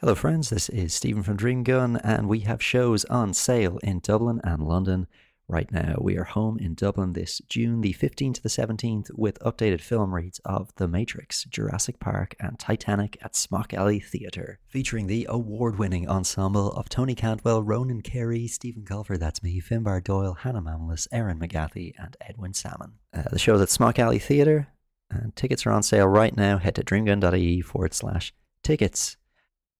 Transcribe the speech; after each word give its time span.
Hello, 0.00 0.14
friends. 0.14 0.50
This 0.50 0.68
is 0.68 0.92
Stephen 0.92 1.22
from 1.22 1.38
Dream 1.38 1.62
Gun, 1.62 1.96
and 2.04 2.28
we 2.28 2.40
have 2.40 2.62
shows 2.62 3.06
on 3.06 3.32
sale 3.32 3.78
in 3.82 4.00
Dublin 4.00 4.42
and 4.44 4.60
London 4.60 5.06
right 5.48 5.72
now. 5.72 5.94
We 5.98 6.18
are 6.18 6.24
home 6.24 6.58
in 6.58 6.74
Dublin 6.74 7.14
this 7.14 7.40
June 7.48 7.80
the 7.80 7.94
15th 7.94 8.34
to 8.34 8.42
the 8.42 8.50
17th 8.50 9.10
with 9.14 9.38
updated 9.38 9.80
film 9.80 10.14
reads 10.14 10.38
of 10.44 10.70
The 10.76 10.86
Matrix, 10.86 11.44
Jurassic 11.44 11.98
Park, 11.98 12.36
and 12.38 12.58
Titanic 12.58 13.16
at 13.22 13.34
Smock 13.34 13.72
Alley 13.72 13.98
Theatre, 13.98 14.58
featuring 14.68 15.06
the 15.06 15.26
award 15.30 15.78
winning 15.78 16.06
ensemble 16.06 16.72
of 16.72 16.90
Tony 16.90 17.14
Cantwell, 17.14 17.62
Ronan 17.62 18.02
Carey, 18.02 18.46
Stephen 18.48 18.84
Colfer, 18.84 19.18
that's 19.18 19.42
me, 19.42 19.62
Finbar 19.62 20.04
Doyle, 20.04 20.34
Hannah 20.34 20.60
Mamalis, 20.60 21.08
Erin 21.10 21.38
McGathy, 21.38 21.94
and 21.98 22.18
Edwin 22.20 22.52
Salmon. 22.52 22.98
Uh, 23.14 23.22
the 23.30 23.38
show's 23.38 23.62
at 23.62 23.70
Smock 23.70 23.98
Alley 23.98 24.18
Theatre, 24.18 24.68
and 25.10 25.34
tickets 25.34 25.64
are 25.64 25.72
on 25.72 25.82
sale 25.82 26.06
right 26.06 26.36
now. 26.36 26.58
Head 26.58 26.74
to 26.74 26.84
dreamgun.ie 26.84 27.62
forward 27.62 27.94
slash 27.94 28.34
tickets. 28.62 29.16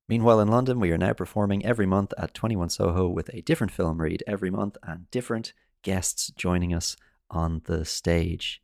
Meanwhile, 0.09 0.41
in 0.41 0.49
London, 0.49 0.79
we 0.79 0.93
are 0.93 0.99
now 0.99 1.13
performing 1.13 1.65
every 1.65 1.87
month 1.87 2.13
at 2.17 2.33
21 2.33 2.69
Soho 2.71 3.09
with 3.09 3.29
a 3.33 3.43
different 3.43 3.73
film 3.73 4.01
read 4.01 4.23
every 4.27 4.51
month 4.51 4.77
and 4.85 5.11
different 5.11 5.53
guests 5.83 6.31
joining 6.37 6.73
us 6.73 6.97
on 7.29 7.63
the 7.65 7.85
stage. 7.85 8.63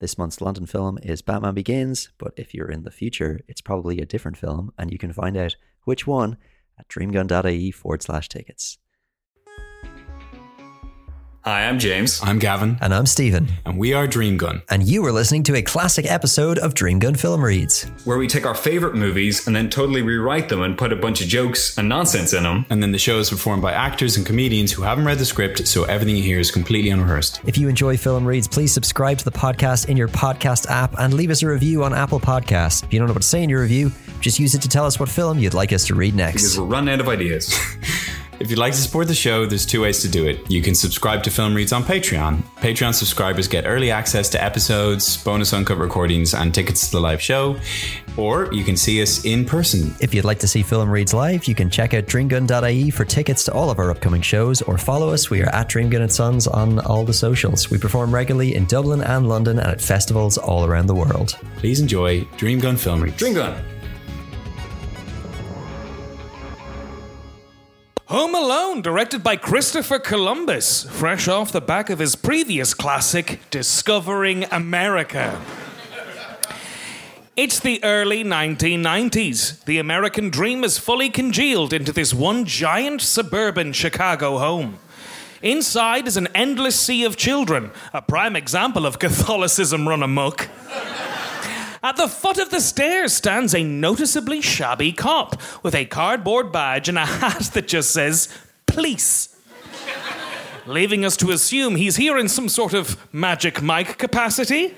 This 0.00 0.16
month's 0.16 0.40
London 0.40 0.66
film 0.66 0.98
is 1.02 1.20
Batman 1.20 1.54
Begins, 1.54 2.10
but 2.18 2.32
if 2.36 2.54
you're 2.54 2.70
in 2.70 2.84
the 2.84 2.92
future, 2.92 3.40
it's 3.48 3.60
probably 3.60 4.00
a 4.00 4.06
different 4.06 4.36
film, 4.36 4.72
and 4.78 4.92
you 4.92 4.98
can 4.98 5.12
find 5.12 5.36
out 5.36 5.56
which 5.84 6.06
one 6.06 6.36
at 6.78 6.88
dreamgun.ie 6.88 7.72
forward 7.72 8.02
slash 8.02 8.28
tickets. 8.28 8.78
Hi, 11.44 11.66
I'm 11.66 11.78
James. 11.78 12.20
I'm 12.22 12.38
Gavin, 12.38 12.78
And 12.80 12.94
I'm 12.94 13.04
Stephen. 13.04 13.48
and 13.66 13.76
we 13.76 13.92
are 13.92 14.06
Dream 14.06 14.38
Gun. 14.38 14.62
And 14.70 14.82
you 14.82 15.04
are 15.04 15.12
listening 15.12 15.42
to 15.42 15.56
a 15.56 15.60
classic 15.60 16.10
episode 16.10 16.58
of 16.58 16.72
Dream 16.72 16.98
Gun 16.98 17.14
Film 17.14 17.44
Reads. 17.44 17.82
Where 18.06 18.16
we 18.16 18.26
take 18.26 18.46
our 18.46 18.54
favorite 18.54 18.94
movies 18.94 19.46
and 19.46 19.54
then 19.54 19.68
totally 19.68 20.00
rewrite 20.00 20.48
them 20.48 20.62
and 20.62 20.78
put 20.78 20.90
a 20.90 20.96
bunch 20.96 21.20
of 21.20 21.26
jokes 21.28 21.76
and 21.76 21.86
nonsense 21.86 22.32
in 22.32 22.44
them. 22.44 22.64
And 22.70 22.82
then 22.82 22.92
the 22.92 22.98
show 22.98 23.18
is 23.18 23.28
performed 23.28 23.60
by 23.60 23.72
actors 23.72 24.16
and 24.16 24.24
comedians 24.24 24.72
who 24.72 24.80
haven't 24.84 25.04
read 25.04 25.18
the 25.18 25.26
script, 25.26 25.68
so 25.68 25.84
everything 25.84 26.16
you 26.16 26.22
hear 26.22 26.38
is 26.38 26.50
completely 26.50 26.88
unrehearsed. 26.90 27.40
If 27.44 27.58
you 27.58 27.68
enjoy 27.68 27.98
Film 27.98 28.24
Reads, 28.24 28.48
please 28.48 28.72
subscribe 28.72 29.18
to 29.18 29.24
the 29.26 29.30
podcast 29.30 29.90
in 29.90 29.98
your 29.98 30.08
podcast 30.08 30.70
app 30.70 30.98
and 30.98 31.12
leave 31.12 31.28
us 31.30 31.42
a 31.42 31.46
review 31.48 31.84
on 31.84 31.92
Apple 31.92 32.20
Podcasts. 32.20 32.82
If 32.84 32.90
you 32.90 32.98
don't 32.98 33.08
know 33.08 33.12
what 33.14 33.20
to 33.22 33.28
say 33.28 33.42
in 33.42 33.50
your 33.50 33.60
review, 33.60 33.92
just 34.20 34.38
use 34.38 34.54
it 34.54 34.62
to 34.62 34.68
tell 34.70 34.86
us 34.86 34.98
what 34.98 35.10
film 35.10 35.38
you'd 35.38 35.52
like 35.52 35.74
us 35.74 35.86
to 35.88 35.94
read 35.94 36.16
Because 36.16 36.42
next. 36.42 36.58
we're 36.58 36.64
running 36.64 36.94
out 36.94 37.00
of 37.00 37.08
ideas. 37.10 37.54
If 38.40 38.50
you'd 38.50 38.58
like 38.58 38.72
to 38.72 38.78
support 38.78 39.06
the 39.06 39.14
show, 39.14 39.46
there's 39.46 39.64
two 39.64 39.82
ways 39.82 40.02
to 40.02 40.08
do 40.08 40.26
it. 40.26 40.50
You 40.50 40.60
can 40.60 40.74
subscribe 40.74 41.22
to 41.22 41.30
Film 41.30 41.54
Reads 41.54 41.72
on 41.72 41.84
Patreon. 41.84 42.42
Patreon 42.56 42.92
subscribers 42.92 43.46
get 43.46 43.64
early 43.64 43.90
access 43.90 44.28
to 44.30 44.42
episodes, 44.42 45.22
bonus 45.22 45.52
uncut 45.52 45.78
recordings, 45.78 46.34
and 46.34 46.52
tickets 46.52 46.86
to 46.86 46.92
the 46.96 47.00
live 47.00 47.22
show. 47.22 47.56
Or 48.16 48.52
you 48.52 48.64
can 48.64 48.76
see 48.76 49.00
us 49.02 49.24
in 49.24 49.44
person. 49.44 49.94
If 50.00 50.12
you'd 50.14 50.24
like 50.24 50.40
to 50.40 50.48
see 50.48 50.62
Film 50.62 50.90
Reads 50.90 51.14
live, 51.14 51.46
you 51.46 51.54
can 51.54 51.70
check 51.70 51.94
out 51.94 52.06
dreamgun.ie 52.06 52.90
for 52.90 53.04
tickets 53.04 53.44
to 53.44 53.52
all 53.52 53.70
of 53.70 53.78
our 53.78 53.90
upcoming 53.90 54.22
shows 54.22 54.62
or 54.62 54.78
follow 54.78 55.10
us. 55.10 55.30
We 55.30 55.42
are 55.42 55.54
at 55.54 55.68
Dreamgun 55.68 56.00
and 56.00 56.12
Sons 56.12 56.46
on 56.46 56.80
all 56.80 57.04
the 57.04 57.14
socials. 57.14 57.70
We 57.70 57.78
perform 57.78 58.12
regularly 58.12 58.54
in 58.54 58.66
Dublin 58.66 59.00
and 59.02 59.28
London 59.28 59.58
and 59.58 59.68
at 59.68 59.80
festivals 59.80 60.38
all 60.38 60.64
around 60.64 60.86
the 60.86 60.94
world. 60.94 61.38
Please 61.56 61.80
enjoy 61.80 62.22
Dreamgun 62.36 62.78
Film 62.78 63.02
Reads. 63.02 63.16
Dream 63.16 63.34
Home 68.08 68.34
Alone, 68.34 68.82
directed 68.82 69.22
by 69.22 69.36
Christopher 69.36 69.98
Columbus, 69.98 70.84
fresh 70.90 71.26
off 71.26 71.50
the 71.50 71.62
back 71.62 71.88
of 71.88 72.00
his 72.00 72.16
previous 72.16 72.74
classic, 72.74 73.40
Discovering 73.50 74.44
America. 74.50 75.40
It's 77.34 77.58
the 77.58 77.82
early 77.82 78.22
1990s. 78.22 79.64
The 79.64 79.78
American 79.78 80.28
dream 80.28 80.64
is 80.64 80.76
fully 80.76 81.08
congealed 81.08 81.72
into 81.72 81.92
this 81.92 82.12
one 82.12 82.44
giant 82.44 83.00
suburban 83.00 83.72
Chicago 83.72 84.36
home. 84.36 84.78
Inside 85.40 86.06
is 86.06 86.18
an 86.18 86.28
endless 86.34 86.78
sea 86.78 87.04
of 87.04 87.16
children, 87.16 87.70
a 87.94 88.02
prime 88.02 88.36
example 88.36 88.84
of 88.84 88.98
Catholicism 88.98 89.88
run 89.88 90.02
amok. 90.02 90.50
At 91.84 91.96
the 91.96 92.08
foot 92.08 92.38
of 92.38 92.48
the 92.48 92.62
stairs 92.62 93.12
stands 93.12 93.54
a 93.54 93.62
noticeably 93.62 94.40
shabby 94.40 94.90
cop 94.90 95.36
with 95.62 95.74
a 95.74 95.84
cardboard 95.84 96.50
badge 96.50 96.88
and 96.88 96.96
a 96.96 97.04
hat 97.04 97.50
that 97.52 97.68
just 97.68 97.90
says, 97.90 98.30
Police. 98.64 99.36
Leaving 100.64 101.04
us 101.04 101.14
to 101.18 101.30
assume 101.30 101.76
he's 101.76 101.96
here 101.96 102.16
in 102.16 102.26
some 102.26 102.48
sort 102.48 102.72
of 102.72 102.96
magic 103.12 103.60
Mike 103.60 103.98
capacity. 103.98 104.74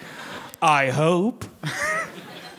I 0.61 0.91
hope. 0.91 1.45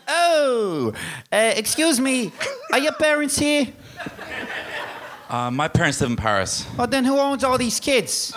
Oh, 0.08 0.94
uh, 1.34 1.52
excuse 1.58 2.00
me. 2.00 2.32
Are 2.72 2.80
your 2.80 2.94
parents 2.94 3.38
here? 3.38 3.68
Uh, 5.28 5.52
my 5.52 5.68
parents 5.68 6.00
live 6.00 6.12
in 6.12 6.16
Paris. 6.16 6.66
Oh, 6.80 6.86
then 6.86 7.04
who 7.04 7.20
owns 7.20 7.44
all 7.44 7.58
these 7.58 7.82
kids? 7.82 8.34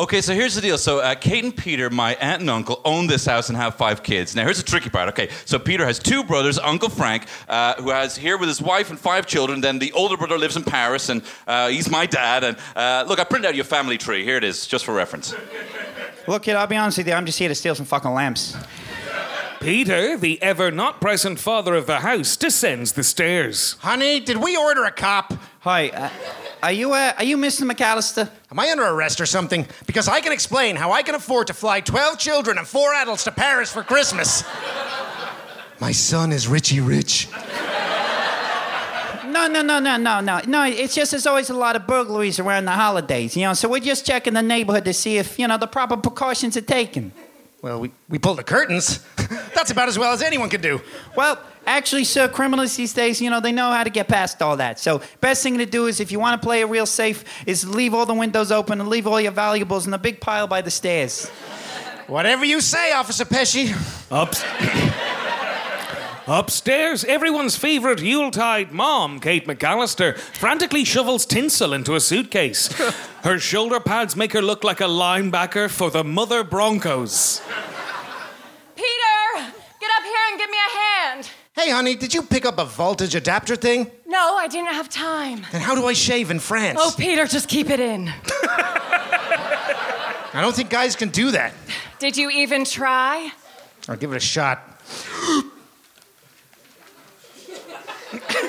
Okay, 0.00 0.22
so 0.22 0.32
here's 0.32 0.54
the 0.54 0.62
deal. 0.62 0.78
So 0.78 1.00
uh, 1.00 1.14
Kate 1.14 1.44
and 1.44 1.54
Peter, 1.54 1.90
my 1.90 2.14
aunt 2.14 2.40
and 2.40 2.48
uncle, 2.48 2.80
own 2.86 3.06
this 3.06 3.26
house 3.26 3.50
and 3.50 3.58
have 3.58 3.74
five 3.74 4.02
kids. 4.02 4.34
Now 4.34 4.44
here's 4.44 4.56
the 4.56 4.62
tricky 4.62 4.88
part. 4.88 5.10
Okay, 5.10 5.28
so 5.44 5.58
Peter 5.58 5.84
has 5.84 5.98
two 5.98 6.24
brothers, 6.24 6.58
Uncle 6.58 6.88
Frank, 6.88 7.26
uh, 7.50 7.74
who 7.74 7.90
has 7.90 8.16
here 8.16 8.38
with 8.38 8.48
his 8.48 8.62
wife 8.62 8.88
and 8.88 8.98
five 8.98 9.26
children. 9.26 9.60
Then 9.60 9.78
the 9.78 9.92
older 9.92 10.16
brother 10.16 10.38
lives 10.38 10.56
in 10.56 10.64
Paris, 10.64 11.10
and 11.10 11.22
uh, 11.46 11.68
he's 11.68 11.90
my 11.90 12.06
dad. 12.06 12.44
And 12.44 12.56
uh, 12.74 13.04
look, 13.06 13.20
I 13.20 13.24
printed 13.24 13.50
out 13.50 13.54
your 13.54 13.66
family 13.66 13.98
tree. 13.98 14.24
Here 14.24 14.38
it 14.38 14.44
is, 14.44 14.66
just 14.66 14.86
for 14.86 14.94
reference. 14.94 15.34
Look, 16.26 16.44
kid, 16.44 16.56
I'll 16.56 16.66
be 16.66 16.76
honest 16.76 16.96
with 16.96 17.06
you. 17.06 17.12
I'm 17.12 17.26
just 17.26 17.38
here 17.38 17.50
to 17.50 17.54
steal 17.54 17.74
some 17.74 17.84
fucking 17.84 18.10
lamps. 18.10 18.56
Peter, 19.60 20.16
the 20.16 20.40
ever 20.40 20.70
not 20.70 21.02
present 21.02 21.38
father 21.38 21.74
of 21.74 21.84
the 21.86 22.00
house, 22.00 22.34
descends 22.34 22.92
the 22.92 23.04
stairs. 23.04 23.76
Honey, 23.80 24.18
did 24.18 24.38
we 24.38 24.56
order 24.56 24.84
a 24.84 24.90
cop? 24.90 25.34
Hi, 25.60 25.90
uh, 25.90 26.08
are 26.62 26.72
you 26.72 26.94
uh, 26.94 27.12
are 27.18 27.24
you 27.24 27.36
Mr. 27.36 27.70
McAllister? 27.70 28.30
Am 28.50 28.58
I 28.58 28.70
under 28.70 28.84
arrest 28.84 29.20
or 29.20 29.26
something? 29.26 29.66
Because 29.84 30.08
I 30.08 30.20
can 30.22 30.32
explain 30.32 30.76
how 30.76 30.92
I 30.92 31.02
can 31.02 31.14
afford 31.14 31.48
to 31.48 31.52
fly 31.52 31.82
12 31.82 32.18
children 32.18 32.56
and 32.56 32.66
four 32.66 32.94
adults 32.94 33.24
to 33.24 33.32
Paris 33.32 33.70
for 33.70 33.82
Christmas. 33.82 34.44
My 35.78 35.92
son 35.92 36.32
is 36.32 36.48
Richie 36.48 36.80
Rich. 36.80 37.28
No, 39.26 39.46
no, 39.46 39.60
no, 39.60 39.78
no, 39.78 39.98
no, 39.98 40.20
no, 40.20 40.40
no. 40.46 40.64
It's 40.64 40.94
just 40.94 41.10
there's 41.10 41.26
always 41.26 41.50
a 41.50 41.54
lot 41.54 41.76
of 41.76 41.86
burglaries 41.86 42.38
around 42.38 42.64
the 42.64 42.72
holidays, 42.72 43.36
you 43.36 43.42
know. 43.42 43.52
So 43.52 43.68
we're 43.68 43.80
just 43.80 44.06
checking 44.06 44.32
the 44.32 44.42
neighborhood 44.42 44.86
to 44.86 44.94
see 44.94 45.18
if 45.18 45.38
you 45.38 45.46
know 45.46 45.58
the 45.58 45.66
proper 45.66 45.98
precautions 45.98 46.56
are 46.56 46.62
taken. 46.62 47.12
Well, 47.62 47.78
we, 47.78 47.92
we 48.08 48.18
pulled 48.18 48.38
the 48.38 48.44
curtains. 48.44 49.04
That's 49.54 49.70
about 49.70 49.88
as 49.88 49.98
well 49.98 50.12
as 50.12 50.22
anyone 50.22 50.48
could 50.48 50.62
do. 50.62 50.80
Well, 51.14 51.38
actually, 51.66 52.04
sir, 52.04 52.26
criminals 52.26 52.74
these 52.74 52.94
days, 52.94 53.20
you 53.20 53.28
know, 53.28 53.40
they 53.40 53.52
know 53.52 53.70
how 53.70 53.84
to 53.84 53.90
get 53.90 54.08
past 54.08 54.40
all 54.40 54.56
that. 54.56 54.80
So, 54.80 55.02
best 55.20 55.42
thing 55.42 55.58
to 55.58 55.66
do 55.66 55.86
is, 55.86 56.00
if 56.00 56.10
you 56.10 56.18
want 56.18 56.40
to 56.40 56.46
play 56.46 56.62
it 56.62 56.66
real 56.66 56.86
safe, 56.86 57.24
is 57.46 57.68
leave 57.68 57.92
all 57.92 58.06
the 58.06 58.14
windows 58.14 58.50
open 58.50 58.80
and 58.80 58.88
leave 58.88 59.06
all 59.06 59.20
your 59.20 59.32
valuables 59.32 59.86
in 59.86 59.92
a 59.92 59.98
big 59.98 60.20
pile 60.20 60.46
by 60.46 60.62
the 60.62 60.70
stairs. 60.70 61.28
Whatever 62.06 62.44
you 62.44 62.60
say, 62.60 62.92
Officer 62.92 63.24
Pesci. 63.26 63.74
Up- 64.10 64.34
Upstairs, 66.30 67.04
everyone's 67.06 67.56
favourite 67.56 68.00
Yuletide 68.00 68.70
mom, 68.70 69.18
Kate 69.18 69.48
McAllister, 69.48 70.16
frantically 70.16 70.84
shovels 70.84 71.26
tinsel 71.26 71.72
into 71.72 71.96
a 71.96 72.00
suitcase. 72.00 72.68
Her 73.24 73.40
shoulder 73.40 73.80
pads 73.80 74.14
make 74.14 74.32
her 74.32 74.40
look 74.40 74.62
like 74.62 74.80
a 74.80 74.84
linebacker 74.84 75.68
for 75.68 75.90
the 75.90 76.04
Mother 76.04 76.44
Broncos. 76.44 77.42
Peter, 78.76 79.52
get 79.80 79.90
up 79.90 80.04
here 80.04 80.20
and 80.30 80.38
give 80.38 80.48
me 80.48 80.56
a 80.56 80.70
hand. 80.78 81.30
Hey, 81.56 81.70
honey, 81.70 81.96
did 81.96 82.14
you 82.14 82.22
pick 82.22 82.46
up 82.46 82.58
a 82.58 82.64
voltage 82.64 83.16
adapter 83.16 83.56
thing? 83.56 83.90
No, 84.06 84.36
I 84.36 84.46
didn't 84.46 84.72
have 84.72 84.88
time. 84.88 85.44
Then 85.50 85.62
how 85.62 85.74
do 85.74 85.84
I 85.86 85.94
shave 85.94 86.30
in 86.30 86.38
France? 86.38 86.78
Oh, 86.80 86.94
Peter, 86.96 87.26
just 87.26 87.48
keep 87.48 87.70
it 87.70 87.80
in. 87.80 88.08
I 90.32 90.40
don't 90.40 90.54
think 90.54 90.70
guys 90.70 90.94
can 90.94 91.08
do 91.08 91.32
that. 91.32 91.54
Did 91.98 92.16
you 92.16 92.30
even 92.30 92.64
try? 92.64 93.32
I'll 93.88 93.96
give 93.96 94.12
it 94.12 94.16
a 94.16 94.20
shot. 94.20 94.69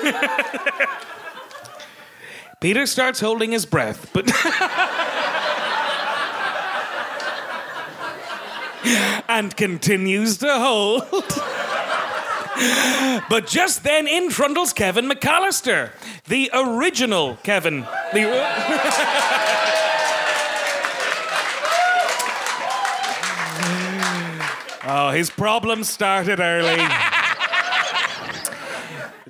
Peter 2.59 2.85
starts 2.85 3.20
holding 3.20 3.52
his 3.52 3.66
breath, 3.66 4.11
but. 4.14 4.26
and 9.29 9.55
continues 9.55 10.37
to 10.37 10.59
hold. 10.59 11.03
but 13.29 13.47
just 13.47 13.84
then 13.84 14.08
in 14.08 14.29
trundles 14.29 14.73
Kevin 14.73 15.09
McAllister, 15.09 15.91
the 16.28 16.49
original 16.53 17.37
Kevin. 17.43 17.81
The. 18.14 19.61
Oh, 24.84 25.11
his 25.11 25.29
problems 25.29 25.90
started 25.90 26.40
early. 26.40 26.84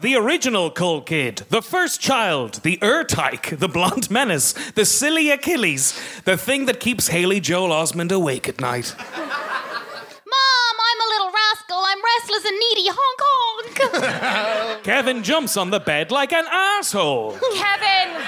The 0.02 0.16
original 0.16 0.72
Cold 0.72 1.06
Kid, 1.06 1.44
the 1.50 1.62
first 1.62 2.02
child, 2.02 2.56
the 2.64 2.78
Urtyke, 2.78 3.60
the 3.60 3.68
blonde 3.68 4.10
menace, 4.10 4.54
the 4.72 4.84
silly 4.84 5.30
Achilles, 5.30 5.94
the 6.26 6.38
thing 6.38 6.66
that 6.66 6.80
keeps 6.80 7.10
Haley 7.10 7.40
Joel 7.40 7.70
Osment 7.70 8.12
awake 8.12 8.50
at 8.50 8.60
night. 8.60 8.96
Mom, 8.98 9.16
I'm 9.20 11.02
a 11.02 11.10
little 11.10 11.32
rascal. 11.32 11.78
I'm 11.78 12.00
restless 12.18 12.46
and 12.46 12.58
needy. 12.58 12.90
Honk 12.90 13.22
honk. 13.24 14.84
Kevin 14.84 15.22
jumps 15.22 15.56
on 15.56 15.70
the 15.70 15.80
bed 15.80 16.10
like 16.10 16.34
an 16.34 16.46
asshole. 16.50 17.38
Kevin, 17.54 18.24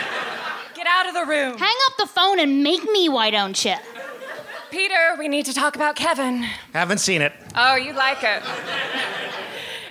get 0.76 0.86
out 0.86 1.08
of 1.08 1.16
the 1.16 1.26
room. 1.26 1.58
Hang 1.58 1.76
up 1.90 1.98
the 1.98 2.06
phone 2.06 2.40
and 2.40 2.62
make 2.62 2.84
me, 2.84 3.10
why 3.10 3.32
don't 3.32 3.66
you? 3.66 3.76
Peter, 4.70 5.16
we 5.18 5.28
need 5.28 5.48
to 5.48 5.54
talk 5.54 5.76
about 5.76 5.96
Kevin. 5.96 6.44
Haven't 6.74 7.00
seen 7.00 7.24
it. 7.24 7.34
Oh, 7.56 7.76
you 7.76 7.94
like 7.94 8.24
it. 8.24 8.44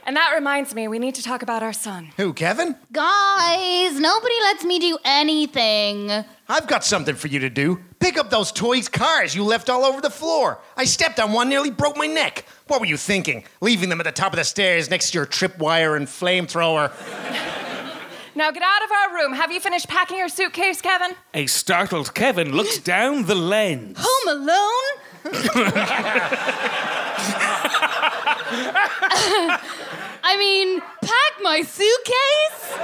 And 0.05 0.17
that 0.17 0.33
reminds 0.35 0.75
me, 0.75 0.89
we 0.89 0.99
need 0.99 1.15
to 1.15 1.23
talk 1.23 1.43
about 1.43 1.63
our 1.63 1.73
son. 1.73 2.11
Who, 2.17 2.33
Kevin? 2.33 2.75
Guys, 2.91 4.01
nobody 4.01 4.35
lets 4.43 4.65
me 4.65 4.81
do 4.81 4.99
anything. 5.05 6.11
I've 6.49 6.67
got 6.67 6.85
something 6.85 7.15
for 7.15 7.29
you 7.29 7.39
to 7.39 7.49
do. 7.49 7.81
Pick 8.01 8.19
up 8.19 8.29
those 8.29 8.51
toys 8.51 8.89
cars 8.89 9.35
you 9.35 9.45
left 9.45 9.71
all 9.71 9.85
over 9.85 10.01
the 10.01 10.11
floor. 10.11 10.59
I 10.77 10.85
stepped 10.87 11.21
on 11.21 11.33
one, 11.33 11.49
nearly 11.49 11.71
broke 11.71 11.97
my 11.97 12.09
neck. 12.09 12.45
What 12.67 12.81
were 12.81 12.87
you 12.87 12.97
thinking? 12.97 13.45
Leaving 13.61 13.91
them 13.91 14.01
at 14.01 14.05
the 14.05 14.13
top 14.13 14.33
of 14.33 14.39
the 14.39 14.45
stairs 14.45 14.91
next 14.91 15.13
to 15.13 15.19
your 15.19 15.27
tripwire 15.27 15.97
and 15.97 16.07
flamethrower. 16.07 16.93
Now 18.35 18.51
get 18.51 18.63
out 18.63 18.83
of 18.83 18.91
our 18.91 19.15
room. 19.15 19.35
Have 19.35 19.53
you 19.53 19.61
finished 19.61 19.89
packing 19.89 20.17
your 20.17 20.31
suitcase, 20.31 20.81
Kevin? 20.81 21.15
A 21.35 21.47
startled 21.47 22.15
Kevin 22.15 22.57
looks 22.57 22.79
down 22.79 23.27
the 23.27 23.35
lens. 23.35 23.99
Home 24.01 24.39
alone? 24.41 24.99
I 30.23 30.37
mean, 30.37 30.81
pack 30.81 31.43
my 31.43 31.63
suitcase? 31.63 32.79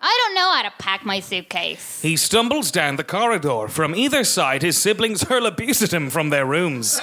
I 0.00 0.24
don't 0.24 0.34
know 0.34 0.52
how 0.52 0.62
to 0.62 0.72
pack 0.78 1.04
my 1.04 1.20
suitcase. 1.20 2.00
He 2.00 2.16
stumbles 2.16 2.70
down 2.70 2.96
the 2.96 3.04
corridor. 3.04 3.68
From 3.68 3.94
either 3.94 4.24
side, 4.24 4.62
his 4.62 4.78
siblings 4.78 5.24
hurl 5.24 5.46
abuse 5.46 5.82
at 5.82 5.92
him 5.92 6.10
from 6.10 6.30
their 6.30 6.46
rooms. 6.46 7.00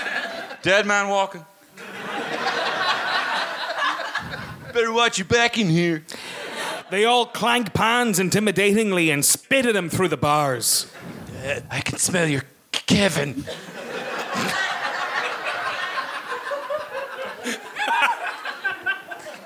Dead 0.62 0.86
man 0.86 1.10
walking. 1.10 1.45
Better 4.74 4.92
watch 4.92 5.19
your 5.19 5.27
back 5.27 5.57
in 5.57 5.69
here. 5.69 6.04
They 6.89 7.06
all 7.06 7.25
clank 7.25 7.74
pans 7.74 8.19
intimidatingly 8.19 9.13
and 9.13 9.24
spit 9.24 9.66
at 9.66 9.75
him 9.75 9.89
through 9.89 10.07
the 10.07 10.18
bars. 10.18 10.92
Uh, 11.45 11.59
I 11.69 11.81
can 11.81 11.98
smell 11.98 12.27
your 12.27 12.44
Kevin. 12.71 13.45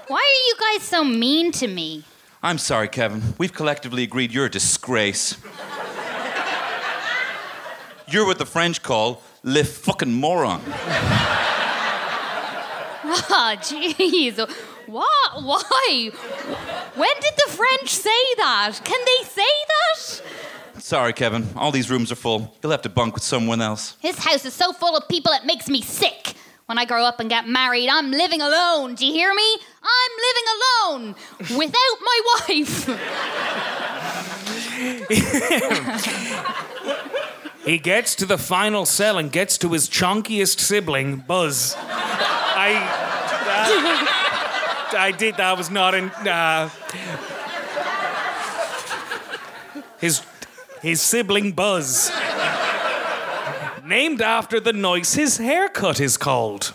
Why 0.08 0.20
are 0.20 0.37
you 0.48 0.56
guys 0.60 0.84
so 0.84 1.04
mean 1.04 1.52
to 1.52 1.68
me? 1.68 2.04
I'm 2.42 2.58
sorry, 2.58 2.88
Kevin. 2.88 3.22
We've 3.38 3.52
collectively 3.54 4.04
agreed 4.04 4.32
you're 4.32 4.46
a 4.46 4.50
disgrace. 4.50 5.38
you're 8.08 8.26
what 8.26 8.38
the 8.38 8.46
French 8.46 8.82
call 8.82 9.22
le 9.44 9.64
fucking 9.66 10.14
moron. 10.14 10.62
Oh, 13.10 13.56
jeez. 13.60 14.38
What? 14.88 15.44
Why? 15.44 16.12
When 16.96 17.14
did 17.20 17.34
the 17.46 17.52
French 17.52 17.90
say 17.90 18.24
that? 18.38 18.80
Can 18.86 19.00
they 19.06 19.28
say 19.28 19.54
that? 19.68 20.82
Sorry, 20.82 21.12
Kevin. 21.12 21.48
All 21.58 21.72
these 21.72 21.90
rooms 21.90 22.12
are 22.12 22.16
full. 22.16 22.56
You'll 22.64 22.72
have 22.72 22.84
to 22.84 22.90
bunk 22.90 23.16
with 23.16 23.24
someone 23.24 23.62
else. 23.62 23.98
His 24.00 24.18
house 24.20 24.46
is 24.46 24.54
so 24.54 24.72
full 24.72 24.96
of 24.96 25.08
people 25.10 25.34
it 25.34 25.46
makes 25.46 25.68
me 25.68 25.82
sick. 25.82 26.34
When 26.68 26.78
I 26.78 26.86
grow 26.86 27.04
up 27.06 27.20
and 27.22 27.30
get 27.30 27.48
married, 27.48 27.90
I'm 27.90 28.12
living 28.12 28.42
alone. 28.42 28.96
Do 28.96 29.06
you 29.06 29.14
hear 29.14 29.34
me? 29.34 29.58
I'm 29.82 30.12
living 30.28 30.44
alone 30.58 31.16
without 31.58 31.98
my 32.02 32.20
wife. 32.50 32.90
He 37.68 37.78
gets 37.80 38.16
to 38.16 38.26
the 38.26 38.38
final 38.38 38.86
cell 38.86 39.18
and 39.18 39.30
gets 39.30 39.58
to 39.58 39.74
his 39.74 39.90
chunkiest 39.90 40.62
sibling, 40.62 41.18
Buzz. 41.18 41.76
I. 41.78 42.76
uh, 44.94 44.98
I 44.98 45.12
did 45.12 45.36
that. 45.36 45.58
was 45.58 45.70
not 45.70 45.94
in. 45.94 46.06
Uh, 46.06 46.70
his, 50.00 50.22
his 50.82 51.02
sibling, 51.02 51.52
Buzz. 51.52 52.10
Named 53.88 54.22
after 54.22 54.60
the 54.60 54.74
noise 54.74 55.14
his 55.14 55.38
haircut 55.38 56.02
is 56.02 56.18
called. 56.18 56.74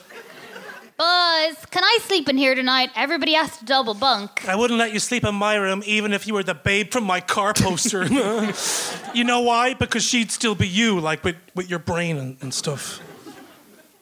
Buzz, 0.97 1.67
can 1.67 1.85
I 1.85 1.99
sleep 2.01 2.27
in 2.27 2.39
here 2.39 2.55
tonight? 2.55 2.89
Everybody 2.97 3.35
has 3.35 3.59
to 3.59 3.67
double 3.67 3.93
bunk. 3.93 4.49
I 4.49 4.57
wouldn't 4.57 4.79
let 4.79 4.95
you 4.95 4.99
sleep 4.99 5.23
in 5.25 5.35
my 5.35 5.57
room 5.57 5.83
even 5.85 6.15
if 6.15 6.27
you 6.27 6.33
were 6.33 6.43
the 6.43 6.55
babe 6.55 6.91
from 6.91 7.05
my 7.05 7.21
car 7.21 7.53
poster. 7.53 8.07
you 9.15 9.25
know 9.25 9.41
why? 9.41 9.75
Because 9.75 10.05
she'd 10.05 10.31
still 10.31 10.55
be 10.55 10.67
you, 10.67 11.01
like 11.01 11.23
with, 11.23 11.37
with 11.55 11.69
your 11.69 11.81
brain 11.81 12.17
and, 12.17 12.39
and 12.41 12.55
stuff. 12.55 13.03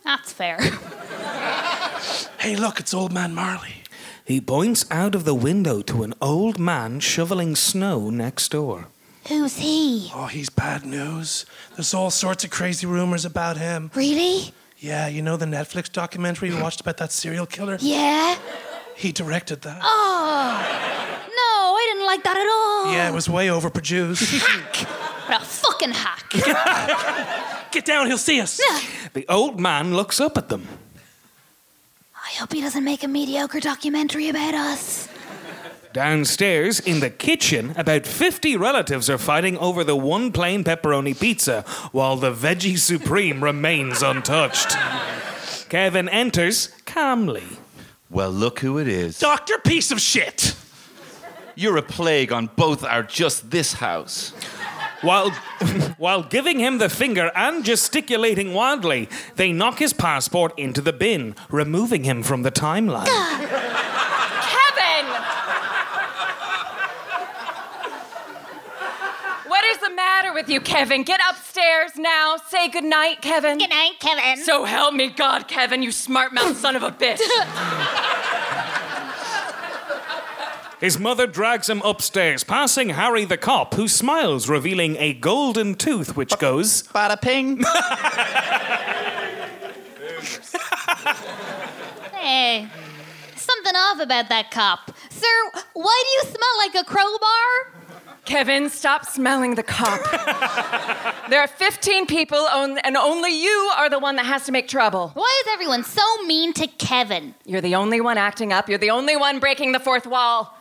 That's 0.05 0.33
fair. 0.33 0.61
Hey, 2.39 2.55
look, 2.55 2.79
it's 2.79 2.95
old 2.95 3.12
man 3.12 3.35
Marley. 3.35 3.83
He 4.25 4.41
points 4.41 4.85
out 4.89 5.17
of 5.17 5.25
the 5.25 5.35
window 5.35 5.83
to 5.83 6.05
an 6.05 6.15
old 6.23 6.61
man 6.61 7.01
shoveling 7.01 7.57
snow 7.57 8.09
next 8.09 8.53
door. 8.53 8.87
Who's 9.29 9.57
he? 9.59 10.11
Oh, 10.15 10.27
he's 10.27 10.51
bad 10.51 10.85
news. 10.85 11.47
There's 11.77 11.95
all 11.95 12.11
sorts 12.11 12.45
of 12.45 12.51
crazy 12.51 12.87
rumors 12.87 13.25
about 13.25 13.57
him. 13.57 13.91
Really? 13.95 14.53
Yeah, 14.79 15.09
you 15.09 15.23
know 15.23 15.37
the 15.37 15.47
Netflix 15.47 15.93
documentary 15.93 16.51
we 16.51 16.61
watched 16.61 16.81
about 16.81 16.97
that 16.99 17.13
serial 17.13 17.47
killer? 17.47 17.77
Yeah? 17.81 18.37
He 18.97 19.13
directed 19.13 19.63
that. 19.63 19.81
Oh. 19.83 20.53
No, 21.29 21.77
I 21.77 21.93
didn't 21.93 22.07
like 22.07 22.23
that 22.25 22.37
at 22.37 22.47
all. 22.47 22.93
Yeah, 22.93 23.09
it 23.11 23.15
was 23.15 23.29
way 23.29 23.49
overproduced. 23.49 24.87
What 25.31 25.43
a 25.43 25.45
fucking 25.45 25.93
hack. 25.93 27.69
Get 27.71 27.85
down, 27.85 28.09
he'll 28.09 28.19
see 28.19 28.41
us. 28.41 28.61
The 29.13 29.25
old 29.29 29.61
man 29.61 29.95
looks 29.95 30.19
up 30.21 30.37
at 30.37 30.49
them. 30.49 30.67
I 32.17 32.31
hope 32.37 32.53
he 32.53 32.61
doesn't 32.61 32.83
make 32.83 33.05
a 33.05 33.09
mediocre 33.09 33.61
documentary 33.61 34.29
about 34.29 34.55
us. 34.55 35.07
Downstairs 35.93 36.79
in 36.79 37.01
the 37.01 37.11
kitchen, 37.11 37.75
about 37.77 38.07
50 38.07 38.57
relatives 38.57 39.11
are 39.11 39.19
fighting 39.19 39.59
over 39.59 39.83
the 39.83 39.97
one 39.97 40.31
plain 40.31 40.63
pepperoni 40.63 41.19
pizza 41.19 41.63
while 41.91 42.17
the 42.17 42.33
veggie 42.33 42.79
supreme 42.79 43.43
remains 43.45 44.03
untouched. 44.03 44.77
Kevin 45.69 46.09
enters 46.09 46.69
calmly. 46.85 47.45
Well, 48.09 48.31
look 48.31 48.61
who 48.61 48.79
it 48.79 48.89
is. 48.89 49.19
Doctor, 49.19 49.59
piece 49.59 49.91
of 49.91 50.01
shit. 50.01 50.55
You're 51.55 51.77
a 51.77 51.83
plague 51.83 52.33
on 52.33 52.51
both 52.57 52.85
our 52.85 53.03
just 53.03 53.51
this 53.51 53.75
house. 53.75 54.31
While, 55.03 55.31
while 55.99 56.23
giving 56.23 56.59
him 56.59 56.79
the 56.79 56.89
finger 56.89 57.31
and 57.35 57.65
gesticulating 57.65 58.53
wildly, 58.53 59.09
they 59.37 59.53
knock 59.53 59.79
his 59.79 59.93
passport 59.93 60.59
into 60.59 60.81
the 60.81 60.93
bin, 60.93 61.35
removing 61.51 62.05
him 62.05 62.23
from 62.23 62.43
the 62.43 62.51
timeline. 62.51 63.07
Kevin! 64.67 65.07
What 69.47 69.64
is 69.64 69.79
the 69.79 69.91
matter 69.91 70.29
with 70.40 70.49
you, 70.49 70.61
Kevin? 70.61 71.02
Get 71.02 71.20
upstairs 71.28 71.97
now. 71.97 72.37
Say 72.49 72.70
goodnight, 72.70 73.20
Kevin. 73.20 73.59
Good 73.59 73.68
night, 73.68 73.97
Kevin. 74.00 74.42
So 74.42 74.64
help 74.64 74.94
me 74.94 75.11
God, 75.11 75.49
Kevin, 75.49 75.82
you 75.82 75.92
smart 75.92 76.32
mouth 76.32 76.56
son 76.56 76.76
of 76.76 76.82
a 76.82 76.90
bitch. 76.90 77.20
His 80.80 80.99
mother 80.99 81.26
drags 81.26 81.68
him 81.68 81.82
upstairs, 81.82 82.42
passing 82.42 82.88
Harry 82.88 83.26
the 83.26 83.37
cop, 83.37 83.75
who 83.75 83.87
smiles, 83.87 84.49
revealing 84.49 84.97
a 84.97 85.12
golden 85.12 85.75
tooth 85.75 86.16
which 86.16 86.38
goes. 86.38 86.85
Bada 86.85 87.20
ping. 87.20 87.62
Hey, 92.20 92.68
something 93.35 93.75
off 93.75 93.99
about 93.99 94.28
that 94.28 94.50
cop. 94.50 94.92
Sir, 95.09 95.50
why 95.73 96.02
do 96.04 96.11
you 96.11 96.23
smell 96.30 96.56
like 96.59 96.75
a 96.75 96.85
crowbar? 96.85 97.70
Kevin, 98.31 98.71
stop 98.71 99.05
smelling 99.07 99.57
the 99.57 99.65
cop. 99.65 100.01
there 101.31 101.41
are 101.41 101.49
15 101.49 102.07
people, 102.07 102.39
on- 102.39 102.79
and 102.79 102.97
only 102.97 103.33
you 103.33 103.73
are 103.77 103.91
the 103.91 103.99
one 103.99 104.15
that 104.15 104.25
has 104.25 104.45
to 104.45 104.53
make 104.53 104.69
trouble. 104.69 105.11
Why 105.15 105.43
is 105.45 105.53
everyone 105.53 105.83
so 105.83 106.01
mean 106.27 106.53
to 106.53 106.69
Kevin? 106.69 107.35
You're 107.45 107.61
the 107.61 107.75
only 107.75 108.01
one 108.01 108.19
acting 108.19 108.53
up. 108.53 108.69
You're 108.69 108.79
the 108.79 108.93
only 108.93 109.17
one 109.17 109.41
breaking 109.41 109.73
the 109.73 109.81
fourth 109.81 110.07
wall. 110.07 110.57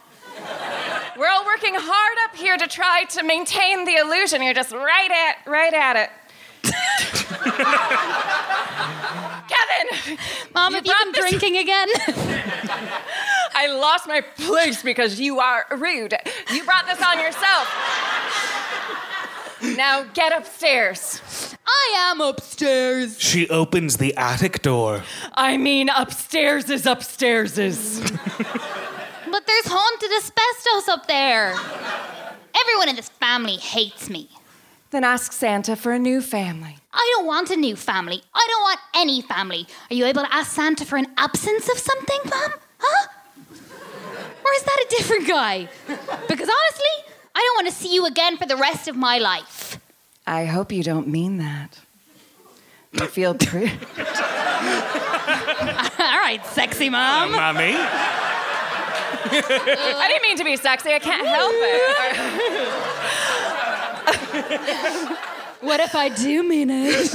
We're 1.16 1.28
all 1.28 1.46
working 1.46 1.76
hard 1.76 2.18
up 2.28 2.36
here 2.36 2.58
to 2.58 2.66
try 2.66 3.04
to 3.04 3.24
maintain 3.24 3.86
the 3.86 3.98
illusion. 3.98 4.42
You're 4.42 4.56
just 4.56 4.72
right 4.72 5.12
at 5.12 5.48
right 5.48 5.74
at 5.74 5.96
it. 5.96 6.10
Kevin, 9.48 10.18
Mom, 10.54 10.72
You 10.72 10.78
have 10.78 10.86
you 10.86 10.94
been 11.04 11.12
this- 11.14 11.30
drinking 11.30 11.58
again? 11.58 11.88
I 13.56 13.68
lost 13.68 14.08
my 14.08 14.22
place 14.22 14.82
because 14.82 15.20
you 15.20 15.40
are 15.40 15.66
rude. 15.72 16.14
You 16.52 16.64
brought 16.64 16.86
this 16.88 17.02
on 17.02 17.20
yourself. 17.20 17.68
Now 19.76 20.04
get 20.14 20.32
upstairs. 20.38 21.22
I 21.68 21.96
am 22.12 22.22
upstairs. 22.22 23.20
She 23.20 23.50
opens 23.50 23.98
the 23.98 24.16
attic 24.16 24.62
door. 24.62 25.04
I 25.34 25.58
mean, 25.58 25.90
upstairs 25.90 26.70
is 26.70 26.86
upstairs 26.86 27.58
is. 27.58 28.00
But 28.00 29.46
there's 29.46 29.68
haunted 29.68 30.12
asbestos 30.18 30.88
up 30.90 31.08
there. 31.08 31.54
Everyone 32.62 32.90
in 32.90 32.96
this 32.96 33.10
family 33.10 33.58
hates 33.58 34.10
me. 34.10 34.30
Then 34.92 35.04
ask 35.04 35.32
Santa 35.32 35.76
for 35.76 35.92
a 35.92 36.00
new 36.00 36.20
family. 36.22 36.78
I 36.92 37.14
don't 37.16 37.28
want 37.28 37.52
a 37.52 37.56
new 37.56 37.76
family. 37.76 38.24
I 38.34 38.48
don't 38.50 38.62
want 38.62 38.80
any 38.96 39.22
family. 39.22 39.68
Are 39.92 39.94
you 39.94 40.06
able 40.06 40.24
to 40.24 40.34
ask 40.34 40.52
Santa 40.52 40.84
for 40.86 40.98
an 40.98 41.08
absence 41.18 41.70
of 41.70 41.78
something, 41.78 42.20
Mom? 42.26 42.54
Huh? 42.80 43.08
Or 44.44 44.52
is 44.56 44.64
that 44.64 44.86
a 44.86 44.90
different 44.90 45.28
guy? 45.28 45.70
Because 46.28 46.50
honestly, 46.50 47.06
I 47.36 47.40
don't 47.40 47.56
want 47.56 47.68
to 47.68 47.74
see 47.74 47.94
you 47.94 48.06
again 48.08 48.38
for 48.38 48.48
the 48.48 48.58
rest 48.58 48.88
of 48.88 48.96
my 48.96 49.20
life. 49.20 49.80
I 50.26 50.46
hope 50.46 50.72
you 50.72 50.82
don't 50.82 51.08
mean 51.08 51.38
that. 51.38 51.80
You 52.94 53.06
feel 53.06 53.36
pretty. 53.36 53.68
All 56.00 56.18
right, 56.18 56.42
sexy 56.48 56.90
mom. 56.90 57.32
Mommy. 57.32 57.76
I 59.32 60.08
didn't 60.08 60.24
mean 60.24 60.38
to 60.38 60.44
be 60.44 60.56
sexy. 60.56 60.92
I 60.92 61.00
can't 61.00 61.28
help 61.28 61.54
it. 61.54 62.96
What 65.62 65.82
if 65.82 65.94
I 65.94 66.08
do 66.08 66.42
mean 66.44 66.70
it? 66.70 67.14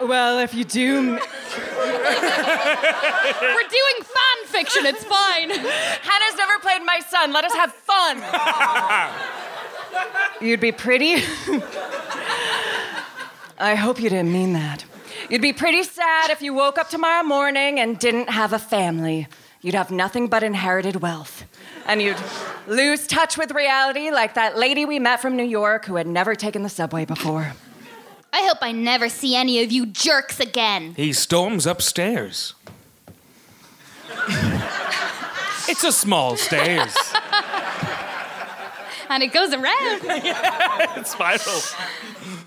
well, 0.00 0.38
if 0.40 0.52
you 0.52 0.64
do. 0.64 1.12
We're 1.12 1.18
doing 3.78 4.02
fan 4.02 4.38
fiction, 4.44 4.84
it's 4.84 5.04
fine. 5.04 5.48
Hannah's 5.48 6.36
never 6.36 6.58
played 6.60 6.82
my 6.84 7.00
son. 7.08 7.32
Let 7.32 7.46
us 7.46 7.54
have 7.54 7.72
fun. 7.72 8.22
You'd 10.40 10.60
be 10.60 10.70
pretty. 10.70 11.14
I 13.58 13.74
hope 13.74 14.00
you 14.00 14.10
didn't 14.10 14.32
mean 14.32 14.52
that. 14.52 14.84
You'd 15.30 15.42
be 15.42 15.54
pretty 15.54 15.82
sad 15.84 16.30
if 16.30 16.42
you 16.42 16.52
woke 16.52 16.76
up 16.78 16.90
tomorrow 16.90 17.22
morning 17.24 17.80
and 17.80 17.98
didn't 17.98 18.28
have 18.28 18.52
a 18.52 18.58
family. 18.58 19.26
You'd 19.62 19.74
have 19.74 19.90
nothing 19.90 20.28
but 20.28 20.42
inherited 20.42 20.96
wealth. 21.02 21.44
And 21.88 22.02
you'd 22.02 22.18
lose 22.66 23.06
touch 23.06 23.38
with 23.38 23.50
reality 23.50 24.10
like 24.10 24.34
that 24.34 24.56
lady 24.58 24.84
we 24.84 24.98
met 24.98 25.20
from 25.20 25.36
New 25.36 25.44
York 25.44 25.86
who 25.86 25.96
had 25.96 26.06
never 26.06 26.34
taken 26.34 26.62
the 26.62 26.68
subway 26.68 27.06
before. 27.06 27.54
I 28.32 28.42
hope 28.46 28.58
I 28.60 28.72
never 28.72 29.08
see 29.08 29.34
any 29.34 29.62
of 29.62 29.72
you 29.72 29.86
jerks 29.86 30.38
again. 30.38 30.92
He 30.94 31.14
storms 31.14 31.66
upstairs. 31.66 32.54
it's 35.68 35.82
a 35.82 35.92
small 35.92 36.36
stairs. 36.36 36.94
And 39.10 39.22
it 39.22 39.32
goes 39.32 39.54
around. 39.54 40.02
It's 40.98 41.12
spiral. 41.12 41.60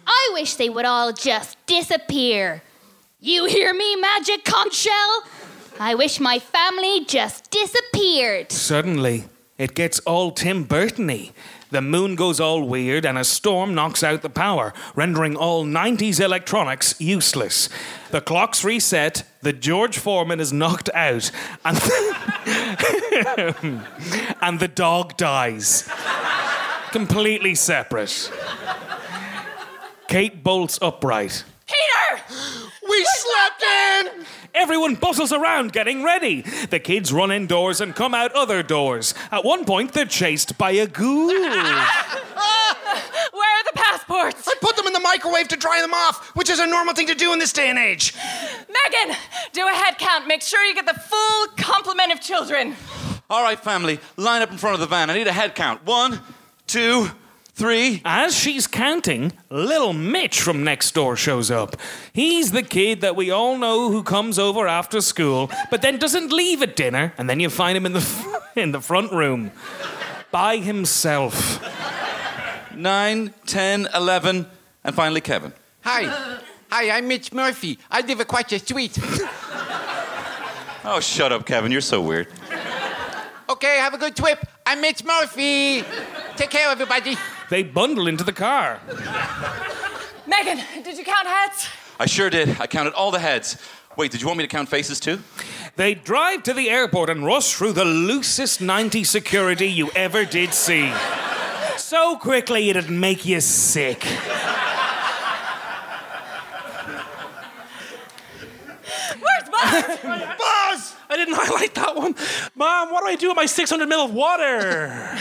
I 0.06 0.30
wish 0.34 0.56
they 0.56 0.70
would 0.70 0.86
all 0.86 1.12
just 1.12 1.58
disappear. 1.66 2.62
You 3.20 3.46
hear 3.46 3.74
me, 3.74 3.96
magic 3.96 4.46
conch 4.46 4.76
shell? 4.76 5.24
I 5.80 5.96
wish 5.96 6.20
my 6.20 6.40
family 6.40 7.06
just 7.06 7.50
disappeared. 7.50 8.52
Suddenly, 8.52 9.26
it 9.58 9.74
gets 9.76 10.00
all 10.00 10.32
Tim 10.32 10.64
Burton-y. 10.64 11.32
The 11.72 11.82
moon 11.82 12.16
goes 12.16 12.40
all 12.40 12.68
weird, 12.68 13.06
and 13.06 13.18
a 13.18 13.24
storm 13.24 13.74
knocks 13.74 14.04
out 14.04 14.22
the 14.22 14.30
power, 14.30 14.74
rendering 14.94 15.38
all 15.38 15.64
90s 15.66 16.20
electronics 16.20 17.00
useless. 17.00 17.70
The 18.10 18.20
clocks 18.20 18.64
reset, 18.66 19.24
the 19.42 19.54
George 19.54 19.98
Foreman 19.98 20.42
is 20.42 20.52
knocked 20.52 20.90
out, 20.94 21.32
and, 21.64 21.78
and 24.42 24.60
the 24.60 24.68
dog 24.74 25.16
dies. 25.16 25.90
Completely 26.92 27.56
separate. 27.56 28.30
Kate 30.10 30.44
bolts 30.44 30.78
upright. 30.82 31.46
Peter! 31.66 32.71
We 32.92 33.06
slept 33.06 33.64
in! 33.64 34.26
Everyone 34.54 34.96
bustles 34.96 35.32
around 35.32 35.72
getting 35.72 36.04
ready. 36.04 36.42
The 36.42 36.80
kids 36.80 37.14
run 37.14 37.32
indoors 37.32 37.80
and 37.80 37.96
come 37.96 38.14
out 38.14 38.34
other 38.34 38.62
doors. 38.62 39.14
At 39.32 39.46
one 39.46 39.64
point, 39.64 39.94
they're 39.94 40.04
chased 40.04 40.58
by 40.58 40.72
a 40.72 40.88
ghoul. 40.88 41.28
Where 41.32 41.48
are 41.48 41.88
the 43.64 43.72
passports? 43.76 44.46
I 44.46 44.56
put 44.60 44.76
them 44.76 44.88
in 44.88 44.94
the 44.94 45.00
microwave 45.00 45.48
to 45.50 45.56
dry 45.56 45.80
them 45.80 45.94
off, 45.94 46.36
which 46.36 46.50
is 46.50 46.60
a 46.60 46.68
normal 46.68 46.94
thing 46.94 47.08
to 47.08 47.16
do 47.16 47.32
in 47.32 47.40
this 47.40 47.54
day 47.54 47.70
and 47.70 47.80
age. 47.80 48.14
Megan, 48.68 49.16
do 49.54 49.66
a 49.66 49.72
head 49.72 49.98
count. 49.98 50.28
Make 50.28 50.42
sure 50.42 50.62
you 50.66 50.76
get 50.76 50.86
the 50.86 51.00
full 51.00 51.48
complement 51.56 52.12
of 52.12 52.20
children. 52.20 52.76
All 53.30 53.42
right, 53.42 53.58
family, 53.58 54.02
line 54.18 54.42
up 54.42 54.52
in 54.52 54.58
front 54.58 54.74
of 54.74 54.82
the 54.82 54.88
van. 54.88 55.10
I 55.10 55.14
need 55.14 55.28
a 55.28 55.32
head 55.32 55.56
count. 55.56 55.86
One, 55.86 56.20
two, 56.68 57.10
three. 57.54 58.02
As 58.06 58.36
she's 58.38 58.68
counting, 58.68 59.34
little 59.50 59.94
Mitch 59.94 60.42
from 60.42 60.64
next 60.64 60.94
door 60.94 61.16
shows 61.16 61.52
up. 61.52 61.76
He's 62.14 62.52
the 62.52 62.64
kid 62.64 63.02
that 63.02 63.16
we 63.16 63.32
all 63.32 63.58
know 63.58 63.90
who 63.92 64.04
comes 64.04 64.40
over 64.40 64.68
after 64.68 65.02
school, 65.02 65.50
but 65.70 65.82
then 65.82 65.98
doesn't 65.98 66.32
leave 66.32 66.62
at 66.62 66.76
dinner, 66.76 67.14
and 67.18 67.30
then 67.30 67.40
you 67.40 67.50
find 67.50 67.78
him 67.78 67.86
in 67.86 67.94
the 67.94 68.42
in 68.56 68.72
the 68.72 68.82
front 68.82 69.12
room 69.12 69.52
by 70.32 70.58
himself. 70.58 71.60
Nine, 72.76 73.34
ten, 73.46 73.88
eleven, 73.94 74.48
and 74.84 74.96
finally 74.96 75.22
Kevin. 75.22 75.54
Hi. 75.82 76.40
Hi, 76.72 76.90
I'm 76.92 77.08
Mitch 77.08 77.34
Murphy. 77.34 77.78
I 77.90 78.00
live 78.02 78.22
across 78.22 78.46
the 78.50 78.58
street. 78.58 78.98
Oh, 80.84 81.00
shut 81.02 81.32
up, 81.32 81.46
Kevin. 81.46 81.72
You're 81.72 81.82
so 81.82 82.02
weird. 82.02 82.28
Okay, 83.50 83.78
have 83.78 83.94
a 83.94 83.98
good 83.98 84.16
trip. 84.16 84.40
I'm 84.66 84.80
Mitch 84.80 85.04
Murphy. 85.04 85.84
Take 86.38 86.50
care, 86.50 86.70
everybody. 86.70 87.18
They 87.52 87.64
bundle 87.64 88.08
into 88.08 88.24
the 88.24 88.32
car. 88.32 88.80
Megan, 90.26 90.64
did 90.86 90.98
you 90.98 91.04
count 91.04 91.28
heads? 91.28 91.68
I 92.00 92.06
sure 92.06 92.30
did. 92.30 92.56
I 92.62 92.66
counted 92.66 92.94
all 92.94 93.12
the 93.12 93.20
heads. 93.20 93.58
Wait, 93.98 94.10
did 94.10 94.22
you 94.22 94.28
want 94.28 94.38
me 94.38 94.46
to 94.46 94.48
count 94.48 94.70
faces 94.70 95.02
too? 95.02 95.20
They 95.76 95.94
drive 95.94 96.44
to 96.44 96.54
the 96.54 96.70
airport 96.70 97.10
and 97.10 97.26
rush 97.26 97.54
through 97.54 97.74
the 97.74 97.84
loosest 97.84 98.62
90 98.62 99.04
security 99.04 99.68
you 99.68 99.92
ever 99.98 100.24
did 100.24 100.54
see. 100.54 100.94
So 101.76 102.16
quickly 102.16 102.70
it'd 102.70 102.90
make 102.90 103.26
you 103.26 103.42
sick. 103.42 104.06
Where's 109.20 109.50
Buzz? 109.50 109.84
Buzz! 110.04 110.96
I 111.10 111.16
didn't 111.18 111.36
highlight 111.36 111.76
that 111.76 111.98
one. 111.98 112.16
Mom, 112.56 112.94
what 112.94 113.02
do 113.02 113.08
I 113.08 113.18
do 113.18 113.28
with 113.28 113.36
my 113.36 113.46
600 113.46 113.90
mil 113.90 114.06
of 114.06 114.14
water? 114.14 115.20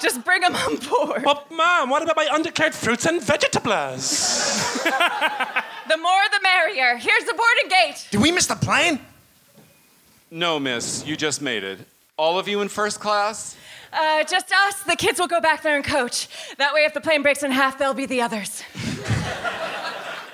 Just 0.00 0.24
bring 0.24 0.40
them 0.40 0.54
on 0.54 0.76
board. 0.76 1.22
But, 1.24 1.50
Mom, 1.50 1.90
what 1.90 2.02
about 2.02 2.16
my 2.16 2.28
undeclared 2.32 2.74
fruits 2.74 3.06
and 3.06 3.22
vegetables? 3.22 4.82
The 4.82 5.96
more 5.96 6.22
the 6.30 6.40
merrier. 6.42 6.96
Here's 6.96 7.24
the 7.24 7.34
boarding 7.34 7.68
gate. 7.68 8.06
Did 8.10 8.20
we 8.20 8.30
miss 8.32 8.46
the 8.46 8.54
plane? 8.54 9.00
No, 10.30 10.60
miss, 10.60 11.04
you 11.04 11.16
just 11.16 11.42
made 11.42 11.64
it. 11.64 11.80
All 12.16 12.38
of 12.38 12.46
you 12.46 12.60
in 12.60 12.68
first 12.68 13.00
class? 13.00 13.56
Uh, 13.92 14.22
just 14.22 14.52
us. 14.52 14.82
The 14.84 14.94
kids 14.94 15.18
will 15.18 15.26
go 15.26 15.40
back 15.40 15.62
there 15.62 15.74
and 15.74 15.84
coach. 15.84 16.28
That 16.58 16.72
way, 16.72 16.84
if 16.84 16.94
the 16.94 17.00
plane 17.00 17.22
breaks 17.22 17.42
in 17.42 17.50
half, 17.50 17.76
they'll 17.76 17.94
be 17.94 18.06
the 18.06 18.22
others. 18.22 18.62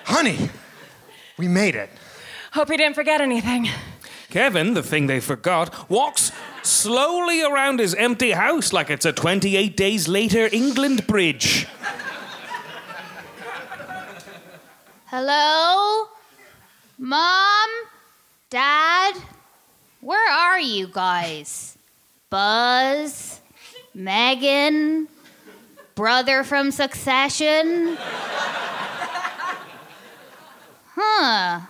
Honey, 0.04 0.50
we 1.38 1.48
made 1.48 1.74
it. 1.74 1.88
Hope 2.52 2.68
you 2.68 2.76
didn't 2.76 2.94
forget 2.94 3.20
anything. 3.20 3.68
Kevin, 4.28 4.74
the 4.74 4.82
thing 4.82 5.06
they 5.06 5.20
forgot, 5.20 5.88
walks 5.88 6.32
slowly 6.66 7.42
around 7.42 7.78
his 7.78 7.94
empty 7.94 8.32
house 8.32 8.72
like 8.72 8.90
it's 8.90 9.04
a 9.04 9.12
28 9.12 9.76
days 9.76 10.08
later 10.08 10.48
England 10.52 11.06
bridge. 11.06 11.66
Hello? 15.06 16.08
Mom? 16.98 17.68
Dad? 18.50 19.14
Where 20.00 20.30
are 20.30 20.60
you 20.60 20.88
guys? 20.88 21.78
Buzz? 22.30 23.40
Megan? 23.94 25.08
Brother 25.94 26.44
from 26.44 26.70
Succession? 26.70 27.96
Huh. 30.94 31.60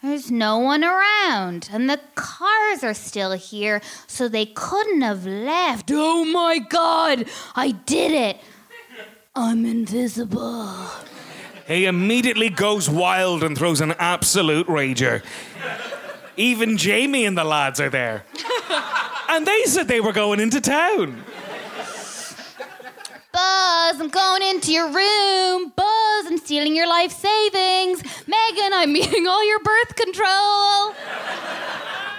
There's 0.00 0.30
no 0.30 0.58
one 0.58 0.84
around, 0.84 1.68
and 1.72 1.90
the 1.90 1.98
cars 2.14 2.84
are 2.84 2.94
still 2.94 3.32
here, 3.32 3.82
so 4.06 4.28
they 4.28 4.46
couldn't 4.46 5.00
have 5.00 5.26
left. 5.26 5.90
Oh 5.92 6.24
my 6.24 6.58
god! 6.58 7.24
I 7.56 7.72
did 7.72 8.12
it! 8.12 8.40
I'm 9.34 9.66
invisible. 9.66 10.72
He 11.66 11.84
immediately 11.86 12.48
goes 12.48 12.88
wild 12.88 13.42
and 13.42 13.58
throws 13.58 13.80
an 13.80 13.94
absolute 13.98 14.68
rager. 14.68 15.22
Even 16.36 16.76
Jamie 16.76 17.24
and 17.26 17.36
the 17.36 17.44
lads 17.44 17.80
are 17.80 17.90
there. 17.90 18.24
And 19.28 19.46
they 19.46 19.64
said 19.64 19.88
they 19.88 20.00
were 20.00 20.12
going 20.12 20.40
into 20.40 20.60
town. 20.60 21.24
Buzz, 23.32 24.00
I'm 24.00 24.08
going 24.08 24.42
into 24.42 24.72
your 24.72 24.86
room. 24.86 25.72
Buzz, 25.76 25.87
I'm 26.38 26.44
stealing 26.44 26.76
your 26.76 26.86
life 26.86 27.10
savings. 27.10 28.00
Megan, 28.28 28.72
I'm 28.72 28.96
eating 28.96 29.26
all 29.26 29.44
your 29.44 29.58
birth 29.58 29.96
control. 29.96 30.94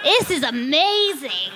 This 0.04 0.30
is 0.30 0.42
amazing. 0.42 1.52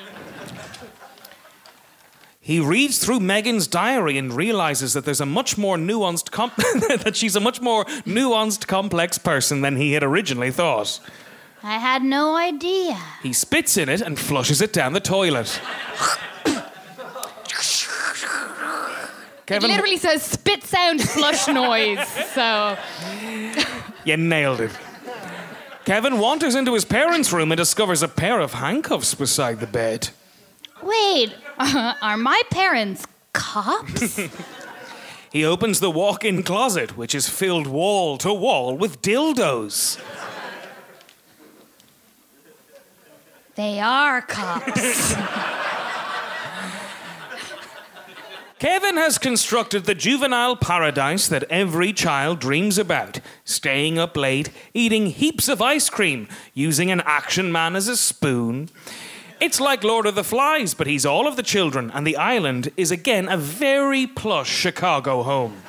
He 2.40 2.60
reads 2.60 3.04
through 3.04 3.20
Megan's 3.20 3.66
diary 3.66 4.16
and 4.16 4.32
realizes 4.32 4.94
that 4.94 5.04
there's 5.04 5.20
a 5.20 5.26
much 5.26 5.58
more 5.58 5.76
nuanced 5.76 6.30
comp- 6.30 6.56
that 7.02 7.16
she's 7.16 7.36
a 7.36 7.40
much 7.40 7.60
more 7.60 7.84
nuanced 8.06 8.66
complex 8.66 9.18
person 9.18 9.60
than 9.60 9.76
he 9.76 9.92
had 9.92 10.02
originally 10.02 10.50
thought. 10.50 11.00
I 11.62 11.76
had 11.78 12.02
no 12.02 12.34
idea. 12.34 12.98
He 13.22 13.34
spits 13.34 13.76
in 13.76 13.90
it 13.90 14.00
and 14.00 14.18
flushes 14.18 14.62
it 14.62 14.72
down 14.72 14.94
the 14.94 15.00
toilet. 15.00 15.60
Kevin, 19.46 19.70
It 19.70 19.74
literally 19.74 19.96
says 19.98 20.22
spit 20.22 20.64
sound 20.64 21.02
flush 21.02 21.48
noise. 21.48 22.06
So 22.34 22.76
you 24.04 24.16
nailed 24.16 24.60
it. 24.60 24.70
Kevin 25.84 26.18
wanders 26.18 26.54
into 26.54 26.72
his 26.72 26.86
parents' 26.86 27.30
room 27.32 27.52
and 27.52 27.58
discovers 27.58 28.02
a 28.02 28.08
pair 28.08 28.40
of 28.40 28.54
handcuffs 28.54 29.14
beside 29.14 29.60
the 29.60 29.66
bed. 29.66 30.08
Wait, 30.82 31.34
uh, 31.58 31.94
are 32.00 32.16
my 32.16 32.42
parents 32.50 33.06
cops? 33.32 34.18
He 35.34 35.44
opens 35.44 35.80
the 35.80 35.90
walk 35.90 36.24
in 36.24 36.44
closet, 36.44 36.96
which 36.96 37.12
is 37.12 37.28
filled 37.28 37.66
wall 37.66 38.18
to 38.18 38.32
wall 38.32 38.76
with 38.76 39.02
dildos. 39.02 39.98
they 43.56 43.80
are 43.80 44.22
cops. 44.22 45.16
Kevin 48.60 48.96
has 48.96 49.18
constructed 49.18 49.84
the 49.84 49.96
juvenile 49.96 50.54
paradise 50.56 51.26
that 51.28 51.42
every 51.50 51.92
child 51.92 52.38
dreams 52.38 52.78
about, 52.78 53.20
staying 53.44 53.98
up 53.98 54.16
late, 54.16 54.50
eating 54.72 55.06
heaps 55.06 55.48
of 55.48 55.60
ice 55.60 55.90
cream, 55.90 56.28
using 56.54 56.90
an 56.90 57.02
action 57.04 57.50
man 57.50 57.74
as 57.74 57.88
a 57.88 57.96
spoon. 57.96 58.68
It's 59.40 59.60
like 59.60 59.82
Lord 59.82 60.06
of 60.06 60.14
the 60.14 60.22
Flies, 60.22 60.72
but 60.72 60.86
he's 60.86 61.04
all 61.04 61.26
of 61.26 61.34
the 61.34 61.42
children, 61.42 61.90
and 61.90 62.06
the 62.06 62.16
island 62.16 62.70
is 62.76 62.92
again 62.92 63.28
a 63.28 63.36
very 63.36 64.06
plush 64.06 64.50
Chicago 64.50 65.24
home. 65.24 65.60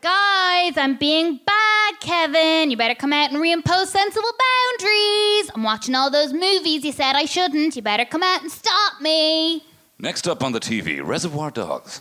Guys, 0.00 0.76
I'm 0.76 0.96
being 0.96 1.38
bad, 1.46 2.00
Kevin. 2.00 2.72
You 2.72 2.76
better 2.76 2.96
come 2.96 3.12
out 3.12 3.30
and 3.30 3.40
reimpose 3.40 3.86
sensible 3.86 4.32
boundaries. 4.78 5.50
I'm 5.54 5.62
watching 5.62 5.94
all 5.94 6.10
those 6.10 6.32
movies 6.32 6.84
you 6.84 6.92
said 6.92 7.14
I 7.14 7.24
shouldn't. 7.26 7.76
You 7.76 7.82
better 7.82 8.04
come 8.04 8.22
out 8.22 8.42
and 8.42 8.50
stop 8.50 9.00
me. 9.00 9.64
Next 10.00 10.26
up 10.26 10.42
on 10.42 10.52
the 10.52 10.60
TV, 10.60 11.00
Reservoir 11.06 11.50
Dogs. 11.50 12.00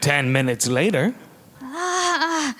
Ten 0.00 0.30
minutes 0.32 0.68
later, 0.68 1.12
Ah, 1.60 2.54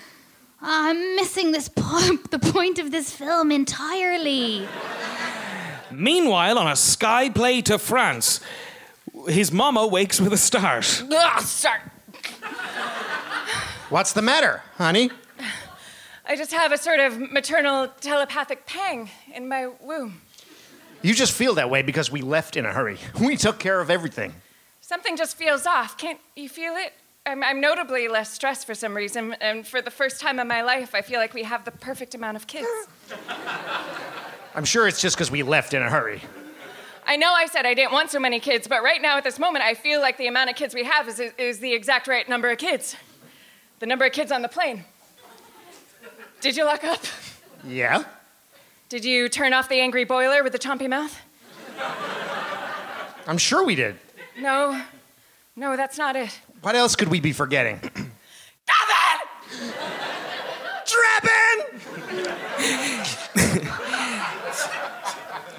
I'm 0.61 1.17
missing 1.17 1.53
this 1.53 1.69
point, 1.69 2.31
the 2.33 2.39
point 2.41 2.79
of 2.81 2.91
this 2.91 3.13
film 3.15 3.53
entirely. 3.53 4.67
meanwhile, 5.91 6.59
on 6.59 6.67
a 6.67 6.75
sky 6.77 7.31
play 7.31 7.61
to 7.63 7.79
France, 7.79 8.41
his 9.29 9.53
mama 9.53 9.87
wakes 9.87 10.21
with 10.21 10.33
a 10.33 10.37
start. 10.37 11.05
Ugh, 11.11 11.41
sorry. 11.43 11.81
What's 13.89 14.13
the 14.13 14.23
matter, 14.23 14.63
honey? 14.77 15.11
I 16.27 16.37
just 16.37 16.53
have 16.53 16.73
a 16.73 16.79
sort 16.79 17.01
of 17.01 17.19
maternal 17.33 17.89
telepathic 18.01 18.67
pang 18.67 19.11
in 19.35 19.49
my 19.49 19.69
womb. 19.81 20.21
You 21.03 21.15
just 21.15 21.33
feel 21.33 21.55
that 21.55 21.71
way 21.71 21.83
because 21.83 22.11
we 22.11 22.21
left 22.21 22.57
in 22.57 22.67
a 22.67 22.73
hurry. 22.73 22.99
We 23.21 23.37
took 23.37 23.59
care 23.59 23.81
of 23.81 23.91
everything. 23.91 24.35
Something 24.81 25.17
just 25.17 25.37
feels 25.37 25.67
off. 25.67 25.97
Can't 25.97 26.19
you 26.37 26.49
feel 26.49 26.75
it? 26.77 26.93
I'm, 27.27 27.43
I'm 27.43 27.61
notably 27.61 28.09
less 28.09 28.33
stressed 28.33 28.67
for 28.67 28.75
some 28.75 28.97
reason, 28.97 29.35
and 29.41 29.67
for 29.67 29.83
the 29.83 29.91
first 29.91 30.21
time 30.21 30.41
in 30.41 30.49
my 30.49 30.63
life, 30.63 30.95
I 30.95 31.03
feel 31.03 31.21
like 31.21 31.35
we 31.35 31.45
have 31.45 31.65
the 31.65 31.71
perfect 31.71 32.15
amount 32.15 32.37
of 32.37 32.47
kids. 32.47 32.67
I'm 34.55 34.65
sure 34.65 34.89
it's 34.89 35.01
just 35.01 35.17
because 35.17 35.31
we 35.31 35.43
left 35.43 35.75
in 35.75 35.83
a 35.83 35.89
hurry. 35.89 36.23
I 37.07 37.17
know 37.17 37.33
I 37.33 37.47
said 37.47 37.67
I 37.67 37.75
didn't 37.75 37.93
want 37.93 38.11
so 38.11 38.19
many 38.19 38.41
kids, 38.41 38.67
but 38.67 38.83
right 38.83 39.01
now 39.01 39.17
at 39.19 39.25
this 39.25 39.39
moment, 39.39 39.65
I 39.65 39.75
feel 39.75 40.01
like 40.01 40.17
the 40.17 40.27
amount 40.27 40.51
of 40.51 40.57
kids 40.57 40.75
we 40.75 40.85
have 40.85 41.09
is, 41.09 41.21
is 41.39 41.61
the 41.61 41.73
exact 41.73 42.09
right 42.09 42.29
number 42.29 42.51
of 42.51 42.59
kids. 42.59 42.97
The 43.81 43.87
number 43.87 44.05
of 44.05 44.13
kids 44.13 44.33
on 44.33 44.43
the 44.43 44.49
plane. 44.49 44.85
Did 46.41 46.57
you 46.57 46.65
lock 46.65 46.85
up? 46.85 47.01
Yeah? 47.65 48.05
Did 48.91 49.05
you 49.05 49.29
turn 49.29 49.53
off 49.53 49.69
the 49.69 49.79
angry 49.79 50.05
boiler 50.05 50.43
with 50.43 50.53
the 50.53 50.59
chompy 50.59 50.89
mouth? 50.89 51.17
I'm 53.29 53.39
sure 53.39 53.65
we 53.65 53.77
did. 53.77 53.97
No. 54.37 54.83
No, 55.55 55.77
that's 55.77 55.97
not 55.97 56.17
it. 56.17 56.41
What 56.63 56.75
else 56.75 56.97
could 56.97 57.07
we 57.07 57.21
be 57.21 57.33
forgetting? 57.33 57.81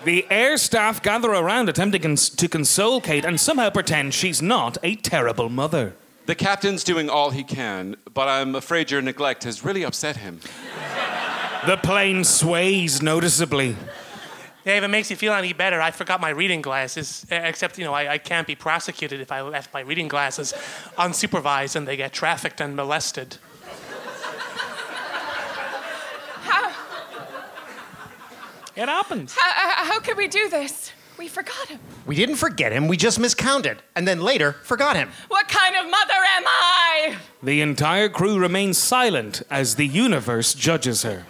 The 0.03 0.25
air 0.31 0.57
staff 0.57 1.03
gather 1.03 1.29
around, 1.29 1.69
attempting 1.69 2.01
cons- 2.01 2.29
to 2.29 2.47
console 2.47 3.01
Kate 3.01 3.23
and 3.23 3.39
somehow 3.39 3.69
pretend 3.69 4.15
she's 4.15 4.41
not 4.41 4.79
a 4.81 4.95
terrible 4.95 5.47
mother. 5.47 5.93
The 6.25 6.33
captain's 6.33 6.83
doing 6.83 7.07
all 7.07 7.29
he 7.29 7.43
can, 7.43 7.95
but 8.11 8.27
I'm 8.27 8.55
afraid 8.55 8.89
your 8.89 9.03
neglect 9.03 9.43
has 9.43 9.63
really 9.63 9.83
upset 9.83 10.17
him. 10.17 10.39
The 11.65 11.77
plane 11.77 12.23
sways 12.23 13.01
noticeably. 13.01 13.75
Yeah, 14.65 14.77
if 14.77 14.83
it 14.83 14.87
makes 14.89 15.09
you 15.09 15.15
feel 15.15 15.33
any 15.33 15.53
better, 15.53 15.79
I 15.81 15.91
forgot 15.91 16.19
my 16.21 16.29
reading 16.29 16.61
glasses. 16.61 17.25
Except, 17.29 17.77
you 17.77 17.83
know, 17.85 17.93
I, 17.93 18.13
I 18.13 18.17
can't 18.17 18.47
be 18.47 18.55
prosecuted 18.55 19.21
if 19.21 19.31
I 19.31 19.41
left 19.41 19.73
my 19.73 19.81
reading 19.81 20.07
glasses 20.07 20.53
unsupervised 20.97 21.75
and 21.75 21.87
they 21.87 21.95
get 21.97 22.13
trafficked 22.13 22.61
and 22.61 22.75
molested. 22.75 23.37
How, 26.43 26.69
It 28.75 28.87
happens. 28.87 29.35
how, 29.39 29.51
how, 29.51 29.85
how 29.85 29.99
could 29.99 30.17
we 30.17 30.27
do 30.27 30.49
this? 30.49 30.91
We 31.17 31.27
forgot 31.27 31.67
him. 31.67 31.79
We 32.07 32.15
didn't 32.15 32.37
forget 32.37 32.71
him, 32.71 32.87
we 32.87 32.97
just 32.97 33.19
miscounted. 33.19 33.77
And 33.95 34.07
then 34.07 34.21
later, 34.21 34.53
forgot 34.63 34.95
him. 34.95 35.09
What 35.27 35.47
kind 35.47 35.75
of 35.75 35.85
mother 35.85 36.13
am 36.37 36.43
I? 36.47 37.15
The 37.43 37.61
entire 37.61 38.09
crew 38.09 38.39
remains 38.39 38.79
silent 38.79 39.43
as 39.49 39.75
the 39.75 39.85
universe 39.85 40.55
judges 40.55 41.03
her. 41.03 41.25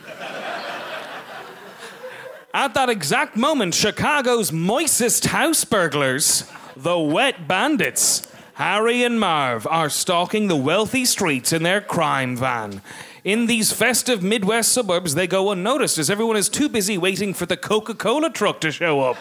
At 2.53 2.73
that 2.73 2.89
exact 2.89 3.37
moment, 3.37 3.73
Chicago's 3.73 4.51
moistest 4.51 5.27
house 5.27 5.63
burglars, 5.63 6.43
the 6.75 6.99
Wet 6.99 7.47
Bandits, 7.47 8.29
Harry 8.55 9.03
and 9.03 9.19
Marv, 9.19 9.65
are 9.67 9.89
stalking 9.89 10.47
the 10.47 10.55
wealthy 10.57 11.05
streets 11.05 11.53
in 11.53 11.63
their 11.63 11.79
crime 11.79 12.35
van. 12.35 12.81
In 13.23 13.45
these 13.45 13.71
festive 13.71 14.21
Midwest 14.21 14.73
suburbs, 14.73 15.15
they 15.15 15.27
go 15.27 15.51
unnoticed 15.51 15.97
as 15.97 16.09
everyone 16.09 16.35
is 16.35 16.49
too 16.49 16.67
busy 16.67 16.97
waiting 16.97 17.33
for 17.33 17.45
the 17.45 17.55
Coca 17.55 17.93
Cola 17.93 18.29
truck 18.29 18.59
to 18.61 18.71
show 18.71 18.99
up. 18.99 19.17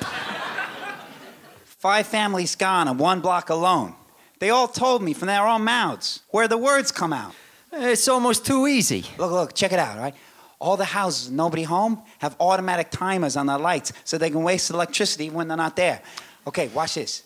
Five 1.64 2.08
families 2.08 2.56
gone 2.56 2.88
and 2.88 2.98
one 2.98 3.20
block 3.20 3.48
alone. 3.48 3.94
They 4.40 4.50
all 4.50 4.66
told 4.66 5.02
me 5.02 5.12
from 5.12 5.28
their 5.28 5.46
own 5.46 5.62
mouths 5.62 6.20
where 6.30 6.48
the 6.48 6.58
words 6.58 6.90
come 6.90 7.12
out. 7.12 7.34
It's 7.72 8.08
almost 8.08 8.44
too 8.44 8.66
easy. 8.66 9.04
Look, 9.18 9.30
look, 9.30 9.54
check 9.54 9.72
it 9.72 9.78
out, 9.78 9.96
all 9.96 10.02
right? 10.02 10.14
All 10.60 10.76
the 10.76 10.84
houses, 10.84 11.30
nobody 11.30 11.62
home, 11.62 12.02
have 12.18 12.36
automatic 12.38 12.90
timers 12.90 13.36
on 13.36 13.46
their 13.46 13.58
lights 13.58 13.92
so 14.04 14.18
they 14.18 14.30
can 14.30 14.42
waste 14.42 14.70
electricity 14.70 15.30
when 15.30 15.48
they're 15.48 15.56
not 15.56 15.74
there. 15.74 16.02
Okay, 16.46 16.68
watch 16.68 16.94
this. 16.94 17.22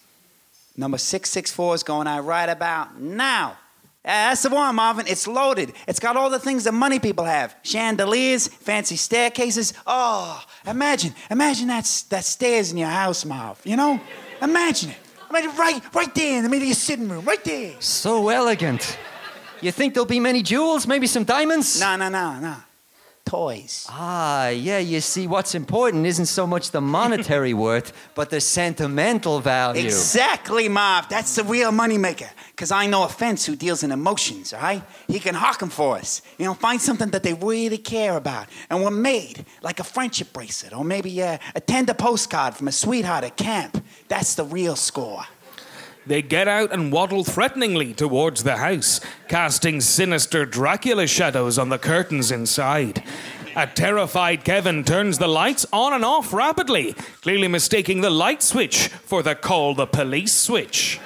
Number 0.76 0.98
664 0.98 1.74
is 1.74 1.82
going 1.82 2.06
out 2.06 2.24
right 2.24 2.48
about 2.48 3.00
now. 3.00 3.56
That's 4.04 4.42
the 4.42 4.50
one, 4.50 4.74
Marvin. 4.74 5.06
It's 5.08 5.26
loaded. 5.26 5.72
It's 5.88 5.98
got 5.98 6.16
all 6.16 6.28
the 6.28 6.38
things 6.38 6.64
that 6.64 6.72
money 6.72 6.98
people 6.98 7.24
have 7.24 7.56
chandeliers, 7.62 8.48
fancy 8.48 8.96
staircases. 8.96 9.72
Oh, 9.86 10.44
imagine, 10.66 11.14
imagine 11.30 11.68
that, 11.68 12.04
that 12.10 12.24
stairs 12.24 12.70
in 12.70 12.76
your 12.76 12.88
house, 12.88 13.24
Marv. 13.24 13.60
You 13.64 13.76
know? 13.76 14.00
Imagine 14.42 14.90
it. 14.90 14.96
Imagine 15.30 15.56
right, 15.56 15.94
right 15.94 16.14
there 16.14 16.36
in 16.36 16.44
the 16.44 16.50
middle 16.50 16.64
of 16.64 16.68
your 16.68 16.74
sitting 16.74 17.08
room, 17.08 17.24
right 17.24 17.42
there. 17.42 17.74
So 17.80 18.28
elegant. 18.28 18.98
You 19.60 19.72
think 19.72 19.94
there'll 19.94 20.06
be 20.06 20.20
many 20.20 20.42
jewels? 20.42 20.86
Maybe 20.86 21.06
some 21.06 21.24
diamonds? 21.24 21.80
No, 21.80 21.96
no, 21.96 22.08
no, 22.08 22.38
no. 22.38 22.56
Toys. 23.24 23.86
Ah, 23.88 24.48
yeah, 24.48 24.78
you 24.78 25.00
see, 25.00 25.26
what's 25.26 25.54
important 25.54 26.04
isn't 26.06 26.26
so 26.26 26.46
much 26.46 26.70
the 26.72 26.80
monetary 26.80 27.54
worth, 27.66 27.92
but 28.14 28.28
the 28.30 28.40
sentimental 28.40 29.40
value. 29.40 29.82
Exactly, 29.84 30.68
Marv. 30.68 31.08
That's 31.08 31.34
the 31.34 31.42
real 31.44 31.70
moneymaker. 31.72 32.28
Because 32.50 32.70
I 32.70 32.86
know 32.86 33.04
a 33.04 33.08
fence 33.08 33.46
who 33.46 33.56
deals 33.56 33.82
in 33.82 33.90
emotions, 33.92 34.52
all 34.52 34.60
right? 34.60 34.82
He 35.08 35.18
can 35.20 35.34
hawk 35.34 35.62
'em 35.62 35.70
for 35.70 35.96
us. 35.96 36.20
You 36.38 36.44
know, 36.44 36.54
find 36.54 36.80
something 36.80 37.10
that 37.10 37.22
they 37.22 37.34
really 37.34 37.78
care 37.78 38.16
about. 38.16 38.46
And 38.68 38.84
we're 38.84 38.90
made, 38.90 39.44
like 39.62 39.80
a 39.80 39.84
friendship 39.84 40.32
bracelet, 40.32 40.72
or 40.74 40.84
maybe 40.84 41.22
uh, 41.22 41.38
a 41.54 41.60
tender 41.60 41.94
postcard 41.94 42.54
from 42.54 42.68
a 42.68 42.72
sweetheart 42.72 43.24
at 43.24 43.36
camp. 43.36 43.82
That's 44.08 44.34
the 44.34 44.44
real 44.44 44.76
score. 44.76 45.24
They 46.06 46.20
get 46.20 46.48
out 46.48 46.72
and 46.72 46.92
waddle 46.92 47.24
threateningly 47.24 47.94
towards 47.94 48.42
the 48.42 48.58
house, 48.58 49.00
casting 49.28 49.80
sinister 49.80 50.44
Dracula 50.44 51.06
shadows 51.06 51.58
on 51.58 51.70
the 51.70 51.78
curtains 51.78 52.30
inside. 52.30 53.02
A 53.56 53.66
terrified 53.66 54.44
Kevin 54.44 54.84
turns 54.84 55.18
the 55.18 55.28
lights 55.28 55.64
on 55.72 55.92
and 55.92 56.04
off 56.04 56.32
rapidly, 56.32 56.94
clearly 57.22 57.48
mistaking 57.48 58.00
the 58.00 58.10
light 58.10 58.42
switch 58.42 58.88
for 58.88 59.22
the 59.22 59.34
call 59.34 59.74
the 59.74 59.86
police 59.86 60.32
switch. 60.32 61.00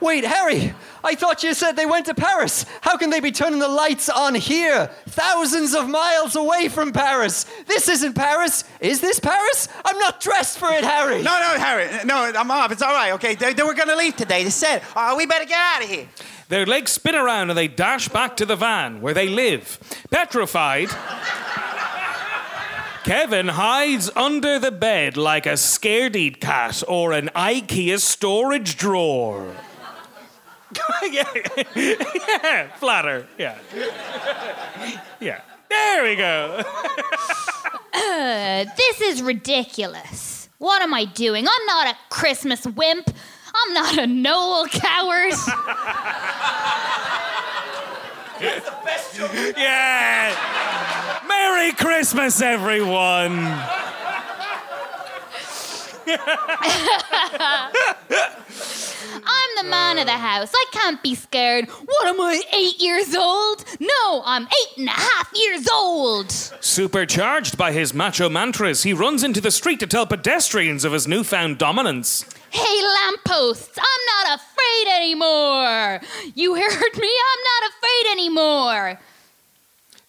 Wait, 0.00 0.24
Harry, 0.24 0.74
I 1.06 1.14
thought 1.14 1.44
you 1.44 1.54
said 1.54 1.76
they 1.76 1.86
went 1.86 2.06
to 2.06 2.14
Paris. 2.14 2.66
How 2.80 2.96
can 2.96 3.10
they 3.10 3.20
be 3.20 3.30
turning 3.30 3.60
the 3.60 3.68
lights 3.68 4.08
on 4.08 4.34
here? 4.34 4.90
Thousands 5.06 5.72
of 5.72 5.88
miles 5.88 6.34
away 6.34 6.68
from 6.68 6.92
Paris. 6.92 7.46
This 7.66 7.88
isn't 7.88 8.14
Paris. 8.14 8.64
Is 8.80 9.00
this 9.00 9.20
Paris? 9.20 9.68
I'm 9.84 9.98
not 10.00 10.20
dressed 10.20 10.58
for 10.58 10.68
it, 10.72 10.82
Harry. 10.82 11.22
No, 11.22 11.38
no, 11.38 11.60
Harry. 11.60 11.88
No, 12.04 12.32
Marv, 12.42 12.72
it's 12.72 12.82
all 12.82 12.92
right, 12.92 13.12
okay? 13.12 13.36
They, 13.36 13.52
they 13.52 13.62
were 13.62 13.74
going 13.74 13.88
to 13.88 13.94
leave 13.94 14.16
today. 14.16 14.42
They 14.42 14.50
said, 14.50 14.82
uh, 14.96 15.14
we 15.16 15.26
better 15.26 15.44
get 15.44 15.58
out 15.58 15.84
of 15.84 15.88
here. 15.88 16.08
Their 16.48 16.66
legs 16.66 16.90
spin 16.90 17.14
around 17.14 17.50
and 17.50 17.58
they 17.58 17.68
dash 17.68 18.08
back 18.08 18.36
to 18.38 18.46
the 18.46 18.56
van 18.56 19.00
where 19.00 19.14
they 19.14 19.28
live. 19.28 19.78
Petrified, 20.10 20.88
Kevin 23.04 23.46
hides 23.46 24.10
under 24.16 24.58
the 24.58 24.72
bed 24.72 25.16
like 25.16 25.46
a 25.46 25.50
scaredy 25.52 26.40
cat 26.40 26.82
or 26.88 27.12
an 27.12 27.30
IKEA 27.36 28.00
storage 28.00 28.76
drawer. 28.76 29.54
yeah, 31.10 31.24
yeah, 31.74 32.68
flatter, 32.76 33.26
yeah. 33.38 33.58
Yeah. 35.20 35.40
There 35.68 36.04
we 36.04 36.16
go. 36.16 36.62
Uh, 37.92 38.64
this 38.76 39.00
is 39.00 39.22
ridiculous. 39.22 40.48
What 40.58 40.82
am 40.82 40.94
I 40.94 41.04
doing? 41.04 41.46
I'm 41.48 41.66
not 41.66 41.88
a 41.88 41.96
Christmas 42.08 42.66
wimp. 42.66 43.10
I'm 43.54 43.74
not 43.74 43.98
a 43.98 44.06
Noel 44.06 44.66
coward. 44.68 45.32
Yeah! 49.56 51.22
Merry 51.26 51.72
Christmas, 51.72 52.42
everyone! 52.42 53.46
I'm 59.28 59.56
the 59.56 59.68
man 59.68 59.98
of 59.98 60.06
the 60.06 60.12
house. 60.12 60.52
I 60.54 60.64
can't 60.72 61.02
be 61.02 61.14
scared. 61.14 61.68
What 61.68 62.06
am 62.06 62.20
I, 62.20 62.40
eight 62.52 62.80
years 62.80 63.14
old? 63.14 63.64
No, 63.80 64.22
I'm 64.24 64.44
eight 64.44 64.78
and 64.78 64.88
a 64.88 64.92
half 64.92 65.30
years 65.34 65.68
old. 65.68 66.30
Supercharged 66.30 67.58
by 67.58 67.72
his 67.72 67.92
macho 67.92 68.28
mantras, 68.28 68.82
he 68.84 68.92
runs 68.92 69.24
into 69.24 69.40
the 69.40 69.50
street 69.50 69.80
to 69.80 69.86
tell 69.86 70.06
pedestrians 70.06 70.84
of 70.84 70.92
his 70.92 71.08
newfound 71.08 71.58
dominance. 71.58 72.24
Hey, 72.50 72.82
lampposts, 72.82 73.78
I'm 73.78 74.26
not 74.26 74.40
afraid 74.40 74.86
anymore. 74.96 76.00
You 76.34 76.54
heard 76.54 76.96
me? 76.98 77.10
I'm 77.10 77.42
not 77.44 77.70
afraid 77.70 78.12
anymore. 78.12 79.00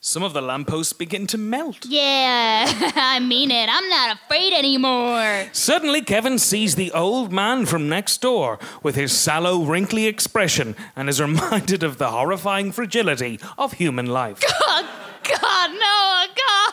Some 0.07 0.23
of 0.23 0.31
the 0.31 0.41
lampposts 0.41 0.93
begin 0.93 1.27
to 1.27 1.37
melt. 1.37 1.85
Yeah, 1.85 2.63
I 2.95 3.19
mean 3.19 3.51
it. 3.51 3.67
I'm 3.69 3.89
not 3.89 4.15
afraid 4.15 4.53
anymore. 4.53 5.49
Suddenly, 5.51 6.01
Kevin 6.01 6.39
sees 6.39 6.75
the 6.75 6.93
old 6.93 7.33
man 7.33 7.65
from 7.65 7.89
next 7.89 8.21
door 8.21 8.57
with 8.81 8.95
his 8.95 9.11
sallow, 9.11 9.65
wrinkly 9.65 10.05
expression 10.07 10.77
and 10.95 11.09
is 11.09 11.19
reminded 11.29 11.83
of 11.83 11.97
the 11.97 12.11
horrifying 12.11 12.71
fragility 12.71 13.37
of 13.57 13.73
human 13.73 14.05
life. 14.05 14.41
Oh, 14.69 15.41
God, 15.41 15.71
no, 15.71 15.77
oh, 15.81 16.27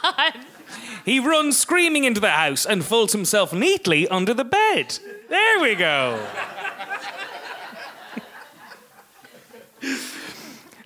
God. 0.04 0.46
He 1.04 1.18
runs 1.18 1.58
screaming 1.58 2.04
into 2.04 2.20
the 2.20 2.30
house 2.30 2.64
and 2.64 2.84
folds 2.84 3.12
himself 3.12 3.52
neatly 3.52 4.06
under 4.06 4.32
the 4.32 4.44
bed. 4.44 5.00
There 5.28 5.58
we 5.60 5.74
go. 5.74 6.24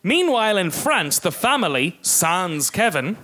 Meanwhile, 0.03 0.57
in 0.59 0.71
France, 0.71 1.19
the 1.19 1.33
family, 1.33 1.99
sans 2.03 2.71
Kevin, 2.71 3.17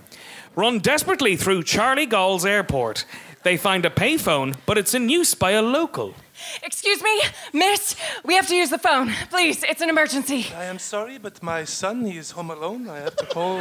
run 0.57 0.79
desperately 0.79 1.37
through 1.37 1.63
Charles 1.63 1.99
de 1.99 2.07
Gaulle's 2.07 2.45
airport. 2.45 3.05
They 3.45 3.57
find 3.57 3.85
a 3.85 3.91
payphone, 3.91 4.57
but 4.67 4.79
it's 4.79 4.95
in 4.95 5.09
use 5.09 5.35
by 5.35 5.51
a 5.53 5.63
local. 5.63 6.15
Excuse 6.63 7.03
me, 7.03 7.21
miss, 7.53 7.95
we 8.25 8.35
have 8.35 8.49
to 8.49 8.55
use 8.55 8.71
the 8.71 8.79
phone. 8.79 9.13
Please, 9.31 9.63
it's 9.63 9.83
an 9.83 9.89
emergency. 9.89 10.47
I 10.57 10.65
am 10.65 10.79
sorry, 10.79 11.19
but 11.19 11.43
my 11.43 11.65
son, 11.65 12.05
he 12.07 12.17
is 12.17 12.33
home 12.33 12.51
alone. 12.51 12.89
I 12.89 12.99
have 12.99 13.17
to 13.17 13.27
call. 13.27 13.59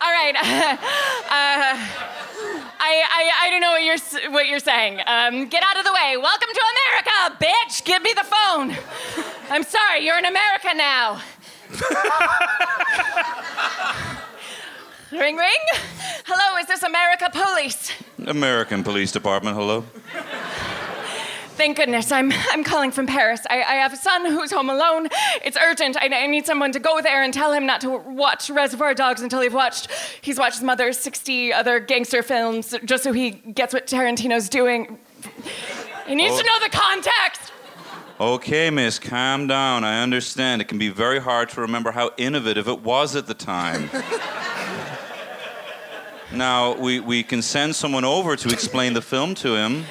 All 0.00 0.12
right. 0.12 0.78
Uh, 1.30 1.76
I, 2.80 3.02
I, 3.10 3.30
I 3.46 3.50
don't 3.50 3.60
know 3.60 3.72
what 3.72 3.82
you're, 3.82 3.98
what 4.32 4.46
you're 4.46 4.60
saying. 4.60 5.00
Um, 5.06 5.48
get 5.48 5.64
out 5.64 5.76
of 5.78 5.84
the 5.84 5.92
way. 5.92 6.16
Welcome 6.16 6.48
to 6.54 6.62
America, 6.74 7.10
bitch. 7.44 7.84
Give 7.84 8.00
me 8.02 8.12
the 8.12 8.22
phone. 8.24 8.76
I'm 9.50 9.64
sorry, 9.64 10.04
you're 10.04 10.18
in 10.18 10.24
America 10.24 10.68
now. 10.74 11.20
ring, 15.12 15.36
ring. 15.36 15.58
Hello, 16.24 16.56
is 16.58 16.66
this 16.66 16.82
America 16.82 17.30
Police? 17.32 17.92
American 18.26 18.82
Police 18.84 19.12
Department, 19.12 19.56
hello. 19.56 19.84
Thank 21.58 21.76
goodness. 21.76 22.12
I'm, 22.12 22.30
I'm 22.50 22.62
calling 22.62 22.92
from 22.92 23.08
Paris. 23.08 23.40
I, 23.50 23.56
I 23.56 23.74
have 23.74 23.92
a 23.92 23.96
son 23.96 24.24
who's 24.26 24.52
home 24.52 24.70
alone. 24.70 25.08
It's 25.44 25.56
urgent. 25.56 25.96
I, 25.96 26.06
I 26.06 26.26
need 26.28 26.46
someone 26.46 26.70
to 26.70 26.78
go 26.78 27.00
there 27.02 27.20
and 27.24 27.34
tell 27.34 27.52
him 27.52 27.66
not 27.66 27.80
to 27.80 27.90
watch 27.90 28.48
Reservoir 28.48 28.94
Dogs 28.94 29.22
until 29.22 29.40
he's 29.40 29.52
watched 29.52 29.90
he's 30.20 30.38
watched 30.38 30.58
his 30.58 30.62
mother's 30.62 30.96
60 30.98 31.52
other 31.52 31.80
gangster 31.80 32.22
films 32.22 32.76
just 32.84 33.02
so 33.02 33.12
he 33.12 33.30
gets 33.32 33.74
what 33.74 33.88
Tarantino's 33.88 34.48
doing. 34.48 34.98
He 36.06 36.14
needs 36.14 36.34
Oh. 36.34 36.40
to 36.40 36.46
know 36.46 36.60
the 36.62 36.70
context. 36.70 37.52
Okay, 38.20 38.70
miss, 38.70 39.00
calm 39.00 39.48
down. 39.48 39.82
I 39.82 40.00
understand. 40.00 40.62
It 40.62 40.68
can 40.68 40.78
be 40.78 40.90
very 40.90 41.18
hard 41.18 41.48
to 41.50 41.60
remember 41.60 41.90
how 41.90 42.12
innovative 42.16 42.68
it 42.68 42.82
was 42.82 43.16
at 43.16 43.26
the 43.26 43.34
time. 43.34 43.90
now, 46.32 46.76
we, 46.76 47.00
we 47.00 47.24
can 47.24 47.42
send 47.42 47.74
someone 47.74 48.04
over 48.04 48.36
to 48.36 48.48
explain 48.48 48.94
the 48.94 49.02
film 49.02 49.34
to 49.36 49.56
him. 49.56 49.86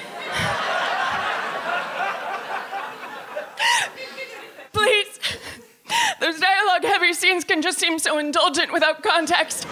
Please. 4.72 5.18
Those 6.20 6.40
dialogue 6.40 6.82
heavy 6.82 7.12
scenes 7.12 7.44
can 7.44 7.62
just 7.62 7.78
seem 7.78 7.98
so 7.98 8.18
indulgent 8.18 8.72
without 8.72 9.02
context. 9.02 9.66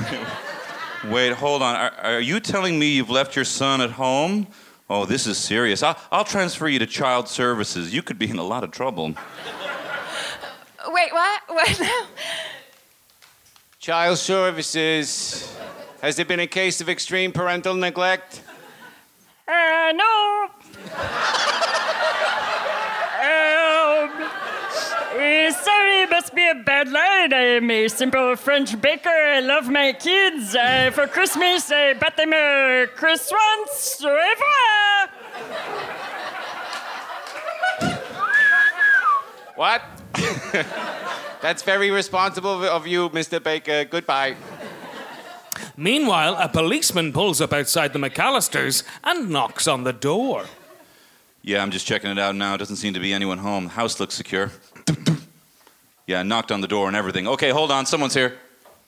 Wait, 1.05 1.33
hold 1.33 1.63
on. 1.63 1.77
Are, 1.77 1.93
are 2.03 2.21
you 2.21 2.41
telling 2.41 2.79
me 2.79 2.95
you've 2.95 3.11
left 3.11 3.37
your 3.37 3.45
son 3.45 3.81
at 3.81 3.91
home? 3.93 4.47
Oh, 4.89 5.05
this 5.05 5.27
is 5.27 5.37
serious. 5.39 5.83
I'll, 5.83 5.99
I'll 6.13 6.25
transfer 6.25 6.69
you 6.69 6.79
to 6.79 6.87
child 6.87 7.29
services. 7.29 7.93
You 7.93 8.03
could 8.03 8.19
be 8.19 8.31
in 8.31 8.39
a 8.39 8.45
lot 8.45 8.63
of 8.65 8.71
trouble. 8.71 9.15
Wait, 10.89 11.13
what? 11.13 11.43
What 11.49 11.81
now? 11.81 12.07
Child 13.81 14.19
services. 14.19 15.57
Has 16.03 16.17
there 16.17 16.25
been 16.25 16.41
a 16.41 16.47
case 16.47 16.81
of 16.81 16.89
extreme 16.89 17.33
parental 17.33 17.75
neglect? 17.75 18.43
Uh, 19.49 19.93
no. 19.95 20.51
Sorry, 25.51 26.07
must 26.07 26.35
be 26.35 26.47
a 26.49 26.55
bad 26.55 26.89
line. 26.89 27.33
I 27.33 27.57
am 27.59 27.71
a 27.71 27.89
simple 27.89 28.37
French 28.37 28.81
baker. 28.81 29.09
I 29.09 29.41
love 29.41 29.69
my 29.69 29.93
kids. 29.93 30.55
Uh, 30.55 30.91
for 30.93 31.07
Christmas, 31.07 31.71
I 31.71 31.95
bought 31.95 32.17
them 32.17 32.33
a 32.33 32.87
croissants. 32.97 34.05
Au 34.05 34.11
revoir. 34.11 35.09
What? 39.57 39.83
That's 41.43 41.63
very 41.63 41.91
responsible 41.91 42.65
of 42.65 42.87
you, 42.87 43.09
Mr. 43.11 43.43
Baker. 43.43 43.85
Goodbye. 43.85 44.37
Meanwhile, 45.77 46.37
a 46.39 46.49
policeman 46.49 47.13
pulls 47.13 47.41
up 47.41 47.53
outside 47.53 47.93
the 47.93 47.99
McAllisters 47.99 48.83
and 49.05 49.31
knocks 49.31 49.67
on 49.67 49.85
the 49.85 49.93
door. 49.93 50.45
Yeah, 51.43 51.63
I'm 51.63 51.71
just 51.71 51.87
checking 51.87 52.11
it 52.11 52.19
out 52.19 52.35
now. 52.35 52.57
Doesn't 52.57 52.77
seem 52.77 52.95
to 52.95 53.01
be 53.01 53.13
anyone 53.13 53.39
home. 53.39 53.69
House 53.69 54.01
looks 54.01 54.15
secure. 54.15 54.51
yeah, 56.07 56.23
knocked 56.23 56.53
on 56.53 56.61
the 56.61 56.69
door 56.69 56.89
and 56.89 56.97
everything. 56.97 57.27
Okay, 57.29 57.51
hold 57.51 57.71
on. 57.71 57.87
Someone's 57.87 58.15
here. 58.15 58.39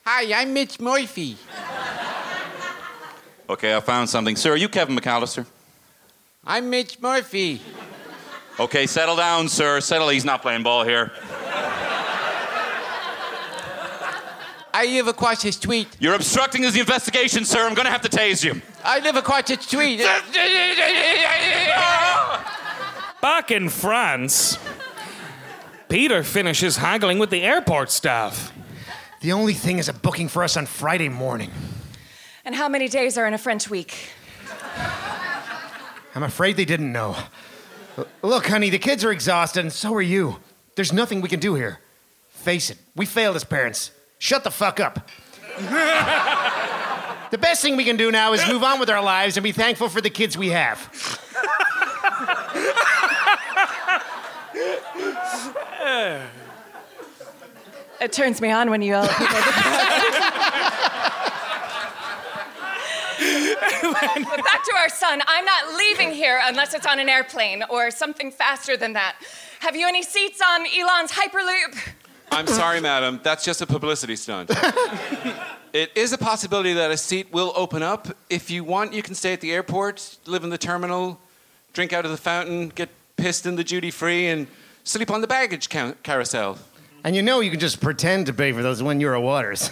Hi, 0.04 0.40
I'm 0.40 0.52
Mitch 0.52 0.80
Murphy. 0.80 1.36
Okay, 3.50 3.74
I 3.74 3.80
found 3.80 4.10
something. 4.10 4.36
Sir, 4.36 4.52
are 4.52 4.56
you 4.56 4.68
Kevin 4.68 4.96
McAllister? 4.96 5.46
I'm 6.44 6.70
Mitch 6.70 7.00
Murphy. 7.00 7.60
Okay, 8.60 8.86
settle 8.86 9.16
down, 9.16 9.48
sir. 9.48 9.80
Settle. 9.80 10.08
He's 10.08 10.24
not 10.24 10.42
playing 10.42 10.62
ball 10.62 10.84
here. 10.84 11.12
I 14.74 14.84
live 14.86 15.08
across 15.08 15.42
the 15.42 15.50
street. 15.50 15.88
You're 15.98 16.14
obstructing 16.14 16.62
the 16.62 16.78
investigation, 16.78 17.44
sir. 17.44 17.66
I'm 17.66 17.74
gonna 17.74 17.90
have 17.90 18.02
to 18.02 18.08
tase 18.08 18.44
you. 18.44 18.60
I 18.84 19.00
live 19.00 19.16
across 19.16 19.48
the 19.48 19.60
street. 19.60 19.98
Back 23.20 23.50
in 23.50 23.68
France, 23.68 24.56
Peter 25.88 26.22
finishes 26.22 26.76
haggling 26.76 27.18
with 27.18 27.30
the 27.30 27.42
airport 27.42 27.90
staff. 27.90 28.52
The 29.20 29.32
only 29.32 29.54
thing 29.54 29.78
is 29.78 29.88
a 29.88 29.92
booking 29.92 30.28
for 30.28 30.44
us 30.44 30.56
on 30.56 30.66
Friday 30.66 31.08
morning. 31.08 31.50
And 32.44 32.54
how 32.54 32.68
many 32.68 32.88
days 32.88 33.18
are 33.18 33.26
in 33.26 33.34
a 33.34 33.38
French 33.38 33.68
week? 33.70 34.10
I'm 36.14 36.22
afraid 36.22 36.56
they 36.56 36.64
didn't 36.64 36.92
know. 36.92 37.16
L- 37.96 38.06
Look, 38.22 38.46
honey, 38.46 38.70
the 38.70 38.78
kids 38.78 39.04
are 39.04 39.12
exhausted, 39.12 39.60
and 39.60 39.72
so 39.72 39.94
are 39.94 40.02
you. 40.02 40.38
There's 40.76 40.92
nothing 40.92 41.20
we 41.20 41.28
can 41.28 41.40
do 41.40 41.54
here. 41.54 41.80
Face 42.28 42.70
it, 42.70 42.78
we 42.94 43.06
failed 43.06 43.36
as 43.36 43.44
parents. 43.44 43.90
Shut 44.18 44.44
the 44.44 44.50
fuck 44.50 44.80
up. 44.80 45.08
the 47.30 47.38
best 47.38 47.62
thing 47.62 47.76
we 47.76 47.84
can 47.84 47.96
do 47.96 48.12
now 48.12 48.32
is 48.32 48.46
move 48.46 48.62
on 48.62 48.78
with 48.78 48.90
our 48.90 49.02
lives 49.02 49.36
and 49.36 49.44
be 49.44 49.52
thankful 49.52 49.88
for 49.88 50.00
the 50.00 50.10
kids 50.10 50.36
we 50.36 50.50
have. 50.50 50.78
It 58.00 58.12
turns 58.12 58.40
me 58.40 58.50
on 58.50 58.70
when 58.70 58.80
you 58.80 58.90
yell 58.92 59.04
at 59.04 59.16
people. 59.16 59.38
but 63.92 64.44
back 64.44 64.64
to 64.64 64.74
our 64.76 64.88
son. 64.88 65.20
I'm 65.26 65.44
not 65.44 65.74
leaving 65.76 66.12
here 66.12 66.40
unless 66.44 66.74
it's 66.74 66.86
on 66.86 67.00
an 67.00 67.08
airplane 67.08 67.64
or 67.68 67.90
something 67.90 68.30
faster 68.30 68.76
than 68.76 68.92
that. 68.92 69.16
Have 69.60 69.74
you 69.74 69.88
any 69.88 70.02
seats 70.02 70.40
on 70.40 70.66
Elon's 70.66 71.10
Hyperloop? 71.10 71.94
I'm 72.30 72.46
sorry, 72.46 72.80
madam. 72.80 73.20
That's 73.22 73.44
just 73.44 73.62
a 73.62 73.66
publicity 73.66 74.14
stunt. 74.14 74.50
it 75.72 75.90
is 75.96 76.12
a 76.12 76.18
possibility 76.18 76.74
that 76.74 76.90
a 76.90 76.96
seat 76.96 77.32
will 77.32 77.52
open 77.56 77.82
up. 77.82 78.08
If 78.30 78.50
you 78.50 78.62
want, 78.62 78.92
you 78.92 79.02
can 79.02 79.14
stay 79.14 79.32
at 79.32 79.40
the 79.40 79.50
airport, 79.52 80.18
live 80.26 80.44
in 80.44 80.50
the 80.50 80.58
terminal, 80.58 81.18
drink 81.72 81.92
out 81.92 82.04
of 82.04 82.10
the 82.10 82.16
fountain, 82.16 82.68
get 82.68 82.90
pissed 83.16 83.46
in 83.46 83.56
the 83.56 83.64
duty 83.64 83.90
free, 83.90 84.26
and 84.26 84.46
sleep 84.88 85.10
on 85.10 85.20
the 85.20 85.26
baggage 85.26 85.68
ca- 85.68 85.94
carousel. 86.02 86.58
And 87.04 87.14
you 87.14 87.22
know 87.22 87.40
you 87.40 87.50
can 87.50 87.60
just 87.60 87.80
pretend 87.80 88.26
to 88.26 88.32
pay 88.32 88.52
for 88.52 88.62
those 88.62 88.82
one 88.82 89.00
euro 89.00 89.20
waters. 89.20 89.70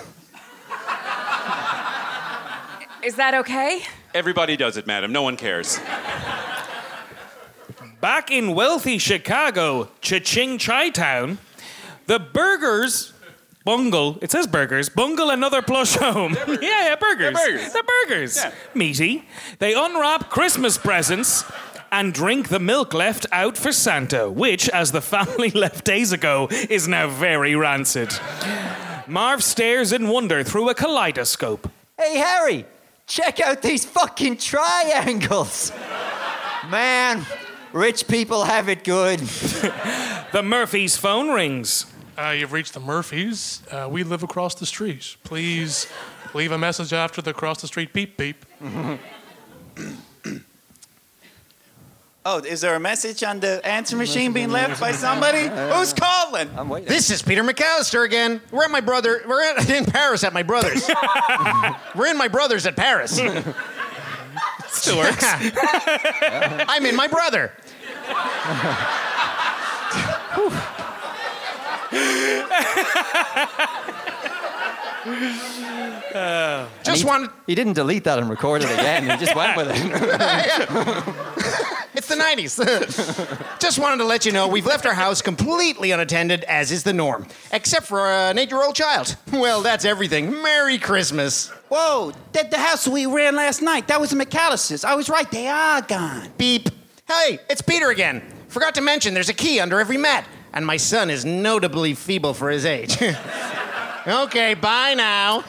Is 3.03 3.17
that 3.17 3.35
okay? 3.35 3.83
Everybody 4.15 4.57
does 4.57 4.77
it, 4.77 4.87
madam. 4.87 5.13
No 5.13 5.23
one 5.23 5.37
cares. 5.37 5.79
Back 8.01 8.31
in 8.31 8.55
wealthy 8.55 8.99
Chicago, 8.99 9.91
Cha-Ching 10.01 10.59
Chi-Town, 10.59 11.39
the 12.07 12.19
burgers 12.19 13.13
bungle, 13.65 14.19
it 14.23 14.31
says 14.31 14.47
burgers, 14.47 14.89
bungle 14.89 15.31
another 15.31 15.63
plush 15.63 15.95
home. 15.95 16.37
yeah, 16.49 16.57
yeah, 16.61 16.97
burgers. 16.97 17.33
They're 17.35 17.57
burgers. 17.57 17.73
They're 17.73 17.83
burgers. 17.83 18.45
Meaty. 18.75 19.25
They 19.61 19.75
unwrap 19.75 20.29
Christmas 20.31 20.77
presents 20.77 21.45
and 21.91 22.13
drink 22.13 22.49
the 22.49 22.59
milk 22.59 22.93
left 22.95 23.27
out 23.33 23.57
for 23.57 23.73
Santa, 23.73 24.31
which, 24.31 24.69
as 24.71 24.93
the 24.93 25.01
family 25.01 25.51
left 25.55 25.85
days 25.85 26.13
ago, 26.13 26.49
is 26.51 26.87
now 26.89 27.09
very 27.09 27.55
rancid. 27.55 28.13
Marv 29.07 29.43
stares 29.43 29.93
in 29.93 30.09
wonder 30.09 30.43
through 30.43 30.69
a 30.69 30.75
kaleidoscope. 30.75 31.71
Hey, 31.99 32.19
Harry, 32.19 32.67
check 33.07 33.41
out 33.41 33.63
these 33.63 33.85
fucking 33.85 34.37
triangles. 34.39 35.73
Man, 36.69 37.25
rich 37.73 38.09
people 38.09 38.45
have 38.45 38.69
it 38.69 38.85
good. 38.85 39.21
The 40.33 40.43
Murphy's 40.43 40.97
phone 40.99 41.31
rings. 41.31 41.87
Uh, 42.19 42.31
you've 42.31 42.53
reached 42.53 42.75
the 42.75 42.81
Murphys. 42.81 43.63
Uh, 43.71 43.89
we 43.91 44.03
live 44.03 44.23
across 44.23 44.55
the 44.55 44.67
street. 44.67 45.17
Please 45.23 45.87
leave 46.35 46.51
a 46.53 46.59
message 46.59 46.93
after 46.93 47.23
the 47.23 47.31
across 47.31 47.61
the 47.63 47.69
street 47.69 47.93
beep 47.95 48.17
beep. 48.19 48.45
Oh, 52.29 52.39
is 52.41 52.61
there 52.61 52.75
a 52.75 52.81
message 52.81 53.23
on 53.23 53.39
the 53.39 53.65
answer 53.65 53.97
machine 53.97 54.33
being 54.33 54.51
left 54.51 54.81
by 54.81 54.91
somebody? 54.91 55.43
Who's 55.75 55.93
calling? 55.93 56.51
I'm 56.57 56.69
waiting. 56.69 56.89
This 56.89 57.09
is 57.09 57.23
Peter 57.23 57.45
McAllister 57.45 58.05
again. 58.05 58.41
We're 58.51 58.65
at 58.65 58.71
my 58.73 58.81
brother. 58.81 59.23
We're 59.29 59.45
at, 59.45 59.71
in 59.71 59.85
Paris 59.85 60.25
at 60.25 60.33
my 60.33 60.43
brother's. 60.43 60.91
we're 61.95 62.09
in 62.09 62.19
my 62.19 62.27
brother's 62.27 62.67
at 62.67 62.75
Paris. 62.75 63.13
Still 64.67 64.99
works. 64.99 65.25
I'm 65.25 66.85
in 66.85 66.97
my 66.97 67.07
brother. 67.07 67.53
Uh, 76.15 76.69
just 76.83 77.03
he, 77.03 77.07
wanted. 77.07 77.31
He 77.47 77.55
didn't 77.55 77.75
delete 77.75 78.05
that 78.05 78.19
and 78.19 78.29
record 78.29 78.63
it 78.63 78.71
again. 78.71 79.11
He 79.11 79.17
just 79.25 79.35
went 79.37 79.57
with 79.57 79.69
it. 79.71 81.67
It's 81.97 82.09
the 82.09 82.15
90s. 82.15 83.59
Just 83.59 83.79
wanted 83.79 83.97
to 83.99 84.05
let 84.05 84.27
you 84.27 84.33
know 84.33 84.49
we've 84.49 84.67
left 84.67 84.85
our 84.85 84.93
house 84.93 85.23
completely 85.23 85.93
unattended, 85.93 86.45
as 86.45 86.71
is 86.71 86.83
the 86.83 86.93
norm, 86.93 87.27
except 87.53 87.87
for 87.87 88.07
an 88.07 88.37
eight 88.37 88.51
year 88.51 88.63
old 88.63 88.75
child. 88.75 89.17
Well, 89.33 89.61
that's 89.61 89.85
everything. 89.85 90.43
Merry 90.43 90.79
Christmas. 90.79 91.49
Whoa, 91.69 92.13
that 92.33 92.51
the 92.51 92.59
house 92.59 92.87
we 92.89 93.07
ran 93.07 93.35
last 93.37 93.61
night. 93.63 93.89
That 93.89 94.01
was 94.01 94.11
the 94.11 94.17
McAllisters. 94.17 94.85
I 94.85 94.95
was 94.95 95.09
right. 95.09 95.31
They 95.31 95.47
are 95.47 95.83
gone. 95.83 96.29
Beep. 96.39 96.69
Hey, 97.07 97.39
it's 97.51 97.61
Peter 97.61 97.91
again. 97.91 98.23
Forgot 98.49 98.75
to 98.77 98.81
mention 98.81 99.15
there's 99.15 99.29
a 99.29 99.35
key 99.35 99.61
under 99.61 99.79
every 99.79 99.99
mat, 99.99 100.27
and 100.53 100.67
my 100.67 100.77
son 100.77 101.11
is 101.11 101.25
notably 101.25 101.95
feeble 101.95 102.35
for 102.35 102.51
his 102.51 102.65
age. 102.65 102.97
Okay, 104.07 104.55
bye 104.55 104.95
now. 104.95 105.45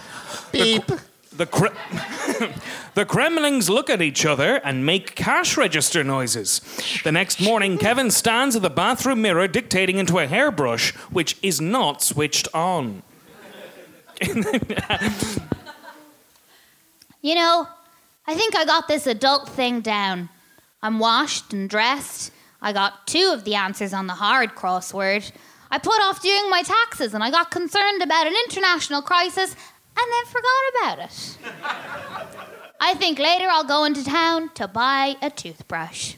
Beep. 0.51 0.85
The, 1.31 1.45
Kre- 1.45 1.67
the 2.95 3.05
Kremlings 3.05 3.69
look 3.69 3.89
at 3.89 4.01
each 4.01 4.25
other 4.25 4.55
and 4.63 4.85
make 4.85 5.15
cash 5.15 5.55
register 5.55 6.03
noises. 6.03 6.61
The 7.03 7.11
next 7.11 7.39
morning, 7.39 7.77
Kevin 7.77 8.09
stands 8.09 8.55
at 8.55 8.63
the 8.63 8.71
bathroom 8.71 9.21
mirror 9.21 9.47
dictating 9.47 9.97
into 9.97 10.17
a 10.17 10.25
hairbrush, 10.25 10.95
which 11.11 11.37
is 11.43 11.61
not 11.61 12.01
switched 12.01 12.47
on. 12.55 13.03
You 17.21 17.35
know, 17.35 17.67
I 18.25 18.35
think 18.35 18.55
I 18.55 18.65
got 18.65 18.87
this 18.87 19.05
adult 19.05 19.49
thing 19.49 19.81
down. 19.81 20.29
I'm 20.81 20.97
washed 20.97 21.53
and 21.53 21.69
dressed. 21.69 22.31
I 22.61 22.73
got 22.73 23.05
two 23.05 23.31
of 23.33 23.43
the 23.43 23.55
answers 23.55 23.93
on 23.93 24.07
the 24.07 24.13
hard 24.13 24.55
crossword. 24.55 25.31
I 25.69 25.77
put 25.77 25.99
off 26.01 26.21
doing 26.21 26.49
my 26.49 26.63
taxes 26.63 27.13
and 27.13 27.23
I 27.23 27.31
got 27.31 27.51
concerned 27.51 28.01
about 28.01 28.27
an 28.27 28.33
international 28.45 29.01
crisis 29.01 29.55
and 29.97 30.11
then 30.11 30.25
forgot 30.25 30.95
about 30.95 30.99
it. 31.05 31.37
I 32.79 32.93
think 32.93 33.19
later 33.19 33.47
I'll 33.49 33.63
go 33.63 33.83
into 33.83 34.03
town 34.03 34.49
to 34.55 34.67
buy 34.67 35.15
a 35.21 35.29
toothbrush. 35.29 36.15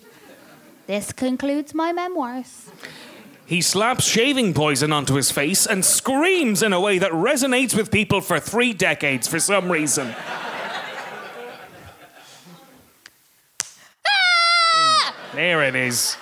This 0.88 1.12
concludes 1.12 1.73
my 1.73 1.93
memoirs. 1.93 2.69
He 3.45 3.62
slaps 3.62 4.03
shaving 4.05 4.53
poison 4.53 4.91
onto 4.91 5.15
his 5.15 5.31
face 5.31 5.65
and 5.65 5.83
screams 5.83 6.62
in 6.62 6.71
a 6.71 6.79
way 6.79 6.99
that 6.99 7.12
resonates 7.12 7.75
with 7.75 7.89
people 7.89 8.21
for 8.21 8.39
three 8.39 8.73
decades 8.73 9.27
for 9.27 9.39
some 9.39 9.71
reason. 9.71 10.13
ah! 14.05 15.15
There 15.33 15.63
it 15.63 15.75
is. 15.75 16.15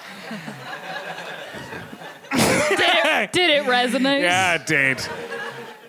Did 3.26 3.26
it, 3.26 3.34
did 3.34 3.50
it 3.50 3.64
resonate? 3.66 4.22
Yeah, 4.22 4.56
it 4.56 4.66
did. 4.66 5.00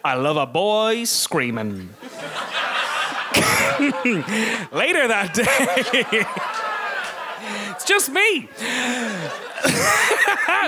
I 0.05 0.15
love 0.15 0.37
a 0.37 0.47
boy 0.47 1.05
screaming. 1.05 1.91
Later 4.73 5.07
that 5.09 5.33
day, 5.35 5.45
it's 7.75 7.85
just 7.85 8.11
me. 8.11 8.49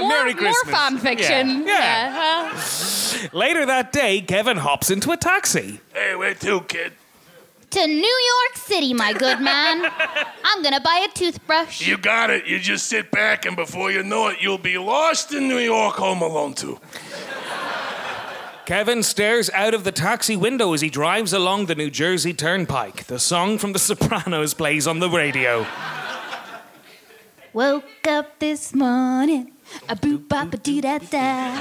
More, 0.01 0.09
Merry 0.09 0.35
more 0.35 0.65
fan 0.65 0.99
fiction. 0.99 1.65
Yeah, 1.67 1.67
Yeah, 1.67 2.49
huh? 2.53 3.29
Later 3.33 3.67
that 3.67 3.93
day, 3.93 4.21
Kevin 4.21 4.57
hops 4.57 4.91
into 4.91 5.11
a 5.13 5.17
taxi. 5.17 5.81
Hey, 5.93 6.15
where 6.17 6.35
to, 6.35 6.61
kid? 6.63 6.93
To 7.71 7.87
New 7.87 7.95
York 8.33 8.57
City, 8.57 8.93
my 8.95 9.13
good 9.13 9.41
man. 9.41 9.85
I'm 10.45 10.63
gonna 10.63 10.81
buy 10.81 11.07
a 11.09 11.13
toothbrush. 11.17 11.87
You 11.87 11.97
got 11.99 12.29
it. 12.31 12.45
You 12.47 12.59
just 12.59 12.89
sit 12.89 13.13
back, 13.13 13.47
and 13.47 13.55
before 13.55 13.93
you 13.93 14.03
know 14.03 14.27
it, 14.29 14.39
you'll 14.41 14.59
be 14.59 14.77
lost 14.77 15.33
in 15.33 15.47
New 15.47 15.59
York 15.59 15.95
Home 15.97 16.21
Alone 16.21 16.55
too. 16.55 16.81
Kevin 18.67 19.03
stares 19.05 19.51
out 19.51 19.73
of 19.75 19.85
the 19.85 19.93
taxi 19.93 20.37
window 20.37 20.73
as 20.73 20.81
he 20.81 20.91
drives 20.91 21.33
along 21.33 21.67
the 21.67 21.75
New 21.77 21.91
Jersey 21.91 22.33
Turnpike. 22.35 23.05
The 23.07 23.19
song 23.21 23.57
from 23.57 23.73
The 23.73 23.79
Sopranos 23.79 24.53
plays 24.55 24.87
on 24.89 24.99
the 24.99 25.09
radio. 25.09 25.65
Woke 27.53 28.07
up 28.09 28.39
this 28.41 28.75
morning, 28.75 29.53
a 29.89 29.95
boop 29.95 30.29
bop 30.29 30.55
a 30.55 30.57
dee 30.57 30.81
da 30.81 30.99
da, 30.99 31.57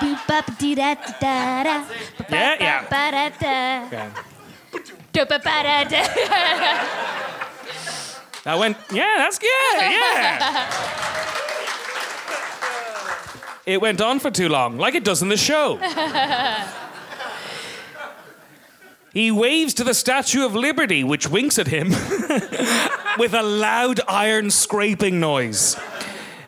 boop 0.00 0.26
bop 0.26 0.48
a 0.48 0.52
dee 0.52 0.74
da 0.76 0.94
da 0.94 1.12
da 1.20 1.62
da, 1.64 1.84
Yeah, 2.28 2.56
yeah. 2.60 4.12
That 8.44 8.58
went, 8.60 8.76
yeah, 8.92 9.14
that's, 9.16 9.40
yeah, 9.42 9.90
yeah. 9.90 10.70
It 13.66 13.80
went 13.80 14.00
on 14.00 14.20
for 14.20 14.30
too 14.30 14.48
long, 14.48 14.78
like 14.78 14.94
it 14.94 15.02
does 15.02 15.20
in 15.20 15.28
the 15.28 15.36
show. 15.36 15.80
He 19.12 19.30
waves 19.30 19.72
to 19.74 19.82
the 19.82 19.94
Statue 19.94 20.44
of 20.44 20.54
Liberty, 20.54 21.02
which 21.02 21.26
winks 21.26 21.58
at 21.58 21.68
him 21.68 21.88
with 23.18 23.32
a 23.32 23.42
loud 23.42 23.98
iron 24.06 24.50
scraping 24.50 25.18
noise. 25.18 25.74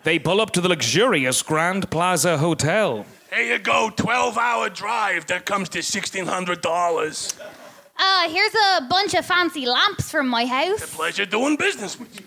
They 0.04 0.18
pull 0.18 0.38
up 0.38 0.50
to 0.50 0.60
the 0.60 0.68
luxurious 0.68 1.42
Grand 1.42 1.90
Plaza 1.90 2.36
Hotel. 2.36 3.06
Here 3.32 3.54
you 3.54 3.58
go, 3.58 3.90
12 3.96 4.36
hour 4.36 4.68
drive. 4.68 5.26
That 5.28 5.46
comes 5.46 5.70
to 5.70 5.78
$1,600. 5.78 7.57
Uh, 7.98 8.28
here's 8.28 8.54
a 8.54 8.82
bunch 8.88 9.14
of 9.14 9.24
fancy 9.26 9.66
lamps 9.66 10.10
from 10.10 10.28
my 10.28 10.46
house. 10.46 10.82
A 10.82 10.96
pleasure 10.96 11.26
doing 11.26 11.56
business 11.56 11.98
with 11.98 12.14
you. 12.18 12.26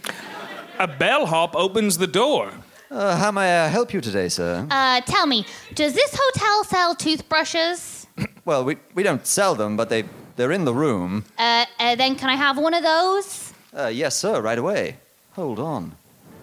A 0.79 0.87
bellhop 0.87 1.55
opens 1.55 1.97
the 1.97 2.07
door. 2.07 2.51
Uh, 2.89 3.15
how 3.15 3.31
may 3.31 3.59
I 3.61 3.67
help 3.67 3.93
you 3.93 4.01
today, 4.01 4.27
sir? 4.27 4.67
Uh, 4.69 4.99
tell 5.01 5.25
me, 5.25 5.45
does 5.75 5.93
this 5.93 6.13
hotel 6.19 6.63
sell 6.65 6.95
toothbrushes? 6.95 8.07
Well, 8.43 8.63
we, 8.65 8.77
we 8.95 9.03
don't 9.03 9.25
sell 9.27 9.53
them, 9.53 9.77
but 9.77 9.89
they, 9.89 10.03
they're 10.35 10.51
in 10.51 10.65
the 10.65 10.73
room. 10.73 11.25
Uh, 11.37 11.65
uh, 11.79 11.93
then 11.95 12.15
can 12.15 12.27
I 12.27 12.35
have 12.35 12.57
one 12.57 12.73
of 12.73 12.81
those? 12.81 13.53
Uh, 13.71 13.85
yes, 13.85 14.15
sir, 14.15 14.41
right 14.41 14.57
away. 14.57 14.97
Hold 15.33 15.59
on. 15.59 15.95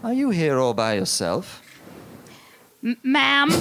Are 0.04 0.12
you 0.12 0.30
here 0.30 0.58
all 0.60 0.74
by 0.74 0.94
yourself? 0.94 1.60
M- 2.84 2.96
ma'am. 3.02 3.50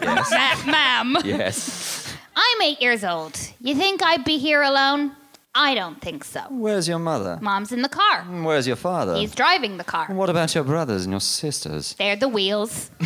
Yes. 0.00 0.30
Ma- 0.66 0.70
ma'am. 0.70 1.16
yes. 1.24 1.95
I'm 2.36 2.62
eight 2.62 2.82
years 2.82 3.02
old. 3.02 3.38
You 3.60 3.74
think 3.74 4.02
I'd 4.02 4.24
be 4.24 4.36
here 4.38 4.62
alone? 4.62 5.12
I 5.54 5.74
don't 5.74 5.98
think 6.02 6.22
so. 6.22 6.40
Where's 6.50 6.86
your 6.86 6.98
mother? 6.98 7.38
Mom's 7.40 7.72
in 7.72 7.80
the 7.80 7.88
car. 7.88 8.24
Mm, 8.24 8.44
where's 8.44 8.66
your 8.66 8.76
father? 8.76 9.16
He's 9.16 9.34
driving 9.34 9.78
the 9.78 9.84
car. 9.84 10.06
What 10.10 10.28
about 10.28 10.54
your 10.54 10.64
brothers 10.64 11.04
and 11.04 11.12
your 11.14 11.20
sisters? 11.20 11.94
They're 11.98 12.14
the 12.14 12.28
wheels. 12.28 12.90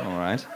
All 0.00 0.18
right. 0.18 0.46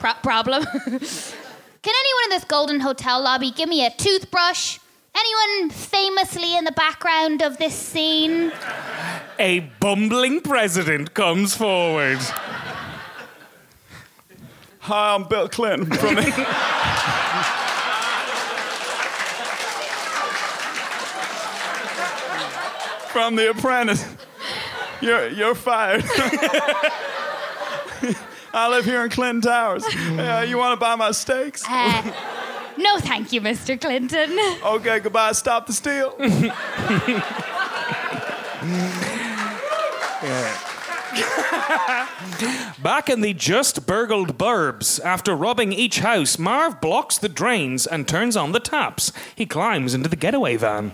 Pro- 0.00 0.14
problem? 0.24 0.64
Can 0.74 1.92
anyone 2.00 2.24
in 2.24 2.30
this 2.30 2.44
golden 2.44 2.80
hotel 2.80 3.22
lobby 3.22 3.52
give 3.52 3.68
me 3.68 3.86
a 3.86 3.90
toothbrush? 3.90 4.78
Anyone 5.16 5.70
famously 5.70 6.56
in 6.56 6.64
the 6.64 6.72
background 6.72 7.42
of 7.42 7.58
this 7.58 7.74
scene? 7.76 8.50
A 9.38 9.60
bumbling 9.78 10.40
president 10.40 11.14
comes 11.14 11.54
forward. 11.56 12.18
Hi, 14.86 15.14
I'm 15.14 15.24
Bill 15.24 15.48
Clinton 15.48 15.86
from. 15.86 16.16
from 23.10 23.36
The 23.36 23.48
Apprentice. 23.48 24.04
You're, 25.00 25.28
you're 25.30 25.54
fired. 25.54 26.04
I 28.52 28.68
live 28.68 28.84
here 28.84 29.02
in 29.04 29.08
Clinton 29.08 29.40
Towers. 29.40 29.84
Uh, 29.86 30.44
you 30.46 30.58
want 30.58 30.78
to 30.78 30.80
buy 30.80 30.96
my 30.96 31.12
steaks? 31.12 31.64
Uh, 31.66 32.12
no, 32.76 32.98
thank 32.98 33.32
you, 33.32 33.40
Mr. 33.40 33.80
Clinton. 33.80 34.38
Okay, 34.62 35.00
goodbye. 35.00 35.32
Stop 35.32 35.66
the 35.66 35.72
steal. 35.72 36.14
Back 42.82 43.08
in 43.08 43.20
the 43.20 43.32
just 43.34 43.86
burgled 43.86 44.36
burbs, 44.38 45.02
after 45.04 45.34
robbing 45.34 45.72
each 45.72 46.00
house, 46.00 46.38
Marv 46.38 46.80
blocks 46.80 47.18
the 47.18 47.28
drains 47.28 47.86
and 47.86 48.06
turns 48.06 48.36
on 48.36 48.52
the 48.52 48.60
taps. 48.60 49.12
He 49.34 49.46
climbs 49.46 49.94
into 49.94 50.08
the 50.08 50.16
getaway 50.16 50.56
van. 50.56 50.92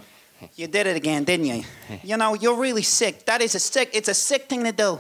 You 0.56 0.66
did 0.66 0.86
it 0.86 0.96
again, 0.96 1.24
didn't 1.24 1.46
you? 1.46 1.64
You 2.02 2.16
know, 2.16 2.34
you're 2.34 2.56
really 2.56 2.82
sick. 2.82 3.26
That 3.26 3.42
is 3.42 3.54
a 3.54 3.60
sick. 3.60 3.90
It's 3.92 4.08
a 4.08 4.14
sick 4.14 4.48
thing 4.48 4.64
to 4.64 4.72
do. 4.72 4.98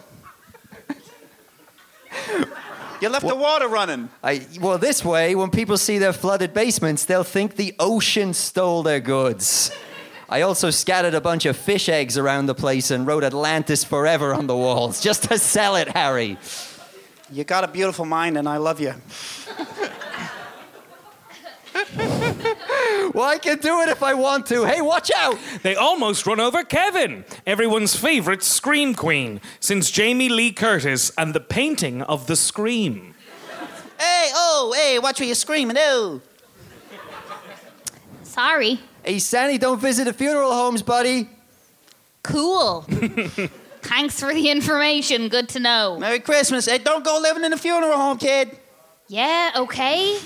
You 3.00 3.08
left 3.08 3.26
the 3.26 3.34
water 3.34 3.66
running. 3.66 4.10
I, 4.22 4.46
well, 4.60 4.76
this 4.76 5.02
way, 5.02 5.34
when 5.34 5.50
people 5.50 5.78
see 5.78 5.96
their 5.96 6.12
flooded 6.12 6.52
basements, 6.52 7.06
they'll 7.06 7.24
think 7.24 7.56
the 7.56 7.74
ocean 7.78 8.34
stole 8.34 8.82
their 8.82 9.00
goods. 9.00 9.70
I 10.32 10.42
also 10.42 10.70
scattered 10.70 11.14
a 11.14 11.20
bunch 11.20 11.44
of 11.44 11.56
fish 11.56 11.88
eggs 11.88 12.16
around 12.16 12.46
the 12.46 12.54
place 12.54 12.92
and 12.92 13.04
wrote 13.04 13.24
Atlantis 13.24 13.82
Forever 13.82 14.32
on 14.32 14.46
the 14.46 14.56
walls 14.56 15.00
just 15.08 15.24
to 15.24 15.38
sell 15.38 15.74
it, 15.74 15.88
Harry. 15.88 16.38
You 17.32 17.42
got 17.42 17.64
a 17.64 17.68
beautiful 17.68 18.04
mind, 18.04 18.38
and 18.38 18.48
I 18.48 18.58
love 18.58 18.80
you. 18.80 18.94
Well, 23.12 23.24
I 23.24 23.38
can 23.38 23.58
do 23.58 23.80
it 23.80 23.88
if 23.88 24.04
I 24.04 24.14
want 24.14 24.46
to. 24.46 24.64
Hey, 24.64 24.80
watch 24.80 25.10
out! 25.16 25.36
They 25.62 25.74
almost 25.74 26.26
run 26.26 26.38
over 26.38 26.62
Kevin, 26.62 27.24
everyone's 27.44 27.96
favorite 27.96 28.44
scream 28.44 28.94
queen, 28.94 29.40
since 29.58 29.90
Jamie 29.90 30.28
Lee 30.28 30.52
Curtis 30.52 31.10
and 31.18 31.34
the 31.34 31.40
painting 31.40 32.02
of 32.02 32.28
the 32.28 32.36
scream. 32.36 33.14
Hey, 33.98 34.30
oh, 34.32 34.72
hey, 34.76 34.98
watch 35.00 35.18
where 35.18 35.26
you're 35.26 35.34
screaming, 35.34 35.76
oh. 35.78 36.20
Sorry. 38.22 38.78
Hey, 39.04 39.18
Sandy, 39.18 39.58
don't 39.58 39.80
visit 39.80 40.04
the 40.04 40.12
funeral 40.12 40.52
homes, 40.52 40.82
buddy. 40.82 41.28
Cool. 42.22 42.82
Thanks 43.82 44.20
for 44.20 44.34
the 44.34 44.50
information. 44.50 45.28
Good 45.28 45.48
to 45.50 45.60
know. 45.60 45.98
Merry 45.98 46.20
Christmas. 46.20 46.66
Hey, 46.66 46.78
don't 46.78 47.04
go 47.04 47.18
living 47.20 47.44
in 47.44 47.52
a 47.52 47.56
funeral 47.56 47.96
home, 47.96 48.18
kid. 48.18 48.58
Yeah, 49.08 49.52
okay. 49.56 50.18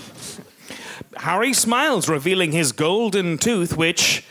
Harry 1.16 1.52
smiles, 1.52 2.08
revealing 2.08 2.52
his 2.52 2.72
golden 2.72 3.38
tooth, 3.38 3.76
which. 3.76 4.24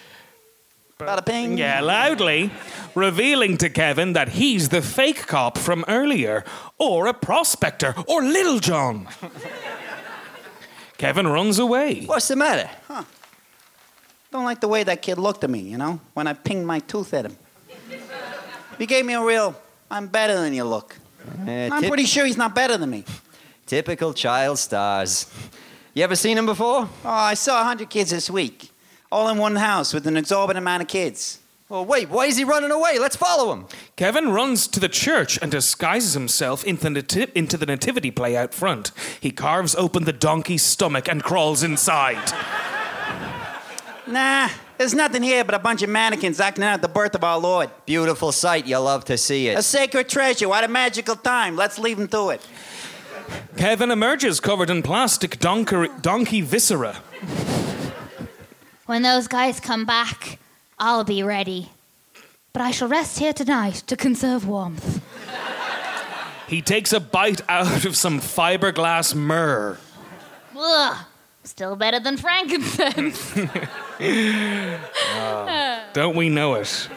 Bada 0.99 1.25
ping. 1.25 1.58
Yeah, 1.58 1.79
loudly, 1.82 2.51
revealing 2.95 3.58
to 3.58 3.69
Kevin 3.69 4.13
that 4.13 4.29
he's 4.29 4.69
the 4.69 4.82
fake 4.82 5.25
cop 5.25 5.58
from 5.58 5.86
earlier, 5.88 6.43
or 6.77 7.08
a 7.08 7.13
prospector, 7.13 7.95
or 8.08 8.21
Little 8.21 8.60
John. 8.60 9.08
Kevin 10.97 11.27
runs 11.27 11.60
away. 11.60 12.06
What's 12.06 12.27
the 12.27 12.36
matter? 12.36 12.69
Don't 14.34 14.46
like 14.46 14.62
the 14.62 14.67
way 14.67 14.84
that 14.84 15.04
kid 15.04 15.19
looked 15.19 15.43
at 15.43 15.50
me, 15.52 15.60
you 15.60 15.78
know, 15.78 16.02
when 16.15 16.26
I 16.26 16.34
pinged 16.34 16.65
my 16.65 16.80
tooth 16.80 17.13
at 17.13 17.26
him. 17.26 17.38
He 18.80 18.88
gave 18.88 19.06
me 19.06 19.13
a 19.13 19.24
real, 19.24 19.56
I'm 19.91 20.08
better 20.08 20.34
than 20.34 20.56
you 20.56 20.63
look. 20.63 20.96
Uh, 21.48 21.52
I'm 21.52 21.82
tip- 21.82 21.89
pretty 21.89 22.06
sure 22.06 22.26
he's 22.26 22.36
not 22.36 22.56
better 22.56 22.76
than 22.76 22.89
me. 22.89 23.06
Typical 23.67 24.12
child 24.12 24.58
stars. 24.58 25.32
You 25.93 26.04
ever 26.04 26.15
seen 26.15 26.36
him 26.36 26.48
before? 26.48 26.89
Oh, 27.06 27.10
I 27.10 27.36
saw 27.36 27.58
100 27.58 27.91
kids 27.91 28.10
this 28.10 28.28
week, 28.28 28.72
all 29.12 29.30
in 29.30 29.38
one 29.38 29.56
house 29.56 29.93
with 29.93 30.08
an 30.08 30.17
exorbitant 30.17 30.63
amount 30.63 30.82
of 30.82 30.88
kids. 30.88 31.38
Well, 31.69 31.86
wait, 31.86 32.10
why 32.10 32.26
is 32.26 32.36
he 32.36 32.43
running 32.43 32.72
away? 32.72 32.98
Let's 32.98 33.15
follow 33.15 33.54
him. 33.54 33.67
Kevin 33.96 34.30
runs 34.30 34.67
to 34.69 34.80
the 34.80 34.89
church 34.89 35.38
and 35.43 35.52
disguises 35.52 36.15
himself 36.15 36.63
into 36.63 36.86
the, 36.86 36.89
nati- 36.89 37.32
into 37.36 37.56
the 37.56 37.67
nativity 37.67 38.10
play 38.10 38.36
out 38.36 38.56
front. 38.56 38.93
He 39.22 39.30
carves 39.30 39.76
open 39.76 40.06
the 40.06 40.12
donkey's 40.12 40.63
stomach 40.63 41.08
and 41.08 41.22
crawls 41.24 41.62
inside. 41.62 42.34
Nah, 44.13 44.47
there's 44.78 44.93
nothing 44.93 45.23
here 45.23 45.43
but 45.43 45.56
a 45.56 45.60
bunch 45.60 45.82
of 45.82 45.89
mannequins 45.89 46.39
acting 46.39 46.63
out 46.63 46.84
the 46.84 46.88
birth 46.88 47.15
of 47.15 47.23
our 47.23 47.39
Lord. 47.39 47.71
Beautiful 47.88 48.32
sight. 48.32 48.67
You 48.67 48.78
love 48.78 49.06
to 49.06 49.17
see 49.17 49.47
it. 49.47 49.58
A 49.58 49.63
sacred 49.63 50.08
treasure. 50.08 50.47
What 50.47 50.63
a 50.63 50.67
magical 50.67 51.15
time. 51.15 51.56
Let's 51.56 51.80
leave 51.80 51.97
him 51.97 52.08
to 52.10 52.30
it. 52.30 52.47
Kevin 53.58 53.89
emerges 53.89 54.39
covered 54.39 54.69
in 54.69 54.84
plastic 54.84 55.39
donkey, 55.39 55.88
donkey 56.02 56.41
viscera. 56.41 56.97
When 58.86 59.02
those 59.02 59.28
guys 59.28 59.60
come 59.60 59.84
back, 59.84 60.38
I'll 60.78 61.04
be 61.04 61.23
ready. 61.23 61.71
But 62.54 62.62
I 62.62 62.69
shall 62.69 62.89
rest 62.89 63.17
here 63.17 63.34
tonight 63.34 63.82
to 63.88 63.97
conserve 63.97 64.47
warmth. 64.47 65.02
He 66.47 66.62
takes 66.62 66.93
a 66.93 66.99
bite 66.99 67.41
out 67.49 67.84
of 67.84 67.97
some 67.97 68.19
fiberglass 68.19 69.15
myrrh. 69.15 69.80
Ugh. 70.56 70.97
Still 71.45 71.76
better 71.76 71.99
than 71.99 72.17
frankincense. 72.17 73.34
Don't 75.93 76.15
we 76.15 76.29
know 76.29 76.56
it? 76.56 76.89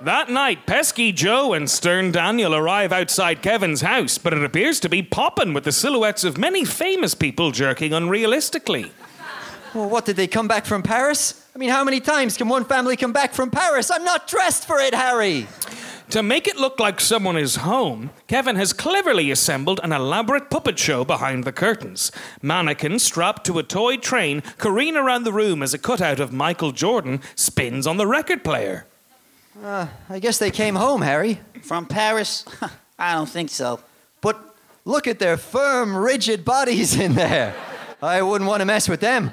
That 0.00 0.28
night, 0.28 0.66
Pesky 0.66 1.12
Joe 1.12 1.54
and 1.54 1.68
Stern 1.68 2.12
Daniel 2.12 2.54
arrive 2.54 2.92
outside 2.92 3.40
Kevin's 3.40 3.80
house, 3.80 4.18
but 4.18 4.34
it 4.34 4.44
appears 4.44 4.78
to 4.80 4.88
be 4.90 5.02
popping 5.02 5.54
with 5.54 5.64
the 5.64 5.72
silhouettes 5.72 6.24
of 6.24 6.36
many 6.36 6.64
famous 6.64 7.14
people 7.14 7.50
jerking 7.52 7.92
unrealistically. 7.92 8.90
Well, 9.74 9.90
what, 9.90 10.04
did 10.04 10.14
they 10.14 10.28
come 10.28 10.46
back 10.46 10.66
from 10.66 10.84
Paris? 10.84 11.44
I 11.52 11.58
mean, 11.58 11.70
how 11.70 11.82
many 11.82 11.98
times 11.98 12.36
can 12.36 12.48
one 12.48 12.64
family 12.64 12.96
come 12.96 13.12
back 13.12 13.34
from 13.34 13.50
Paris? 13.50 13.90
I'm 13.90 14.04
not 14.04 14.28
dressed 14.28 14.68
for 14.68 14.78
it, 14.78 14.94
Harry. 14.94 15.48
To 16.10 16.22
make 16.22 16.46
it 16.46 16.56
look 16.56 16.78
like 16.78 17.00
someone 17.00 17.36
is 17.36 17.56
home, 17.56 18.10
Kevin 18.28 18.54
has 18.54 18.72
cleverly 18.72 19.32
assembled 19.32 19.80
an 19.82 19.90
elaborate 19.90 20.48
puppet 20.48 20.78
show 20.78 21.04
behind 21.04 21.42
the 21.42 21.50
curtains. 21.50 22.12
Mannequins 22.40 23.02
strapped 23.02 23.44
to 23.46 23.58
a 23.58 23.64
toy 23.64 23.96
train 23.96 24.42
careen 24.58 24.96
around 24.96 25.24
the 25.24 25.32
room 25.32 25.60
as 25.60 25.74
a 25.74 25.78
cutout 25.78 26.20
of 26.20 26.32
Michael 26.32 26.70
Jordan 26.70 27.20
spins 27.34 27.84
on 27.84 27.96
the 27.96 28.06
record 28.06 28.44
player. 28.44 28.86
Uh, 29.60 29.88
I 30.08 30.20
guess 30.20 30.38
they 30.38 30.52
came 30.52 30.76
home, 30.76 31.02
Harry. 31.02 31.40
From 31.62 31.86
Paris? 31.86 32.44
I 32.96 33.14
don't 33.14 33.28
think 33.28 33.50
so. 33.50 33.80
But 34.20 34.40
look 34.84 35.08
at 35.08 35.18
their 35.18 35.36
firm, 35.36 35.96
rigid 35.96 36.44
bodies 36.44 36.96
in 36.96 37.14
there. 37.14 37.56
I 38.00 38.22
wouldn't 38.22 38.48
want 38.48 38.60
to 38.60 38.66
mess 38.66 38.88
with 38.88 39.00
them. 39.00 39.32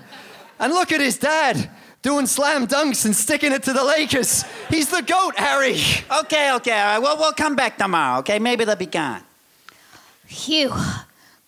And 0.62 0.72
look 0.72 0.92
at 0.92 1.02
his 1.02 1.18
dad 1.18 1.70
doing 2.02 2.28
slam 2.28 2.68
dunks 2.68 3.04
and 3.04 3.16
sticking 3.16 3.52
it 3.52 3.64
to 3.64 3.74
the 3.74 3.84
Lakers. 3.84 4.44
He's 4.70 4.90
the 4.90 5.02
GOAT, 5.02 5.38
Harry. 5.38 5.78
Okay, 6.22 6.54
okay, 6.54 6.80
all 6.80 6.86
right. 6.86 7.00
Well, 7.00 7.18
we'll 7.18 7.34
come 7.34 7.56
back 7.56 7.78
tomorrow, 7.78 8.20
okay? 8.20 8.40
Maybe 8.40 8.64
they'll 8.64 8.76
be 8.76 8.86
gone. 8.86 9.24
Phew. 10.26 10.74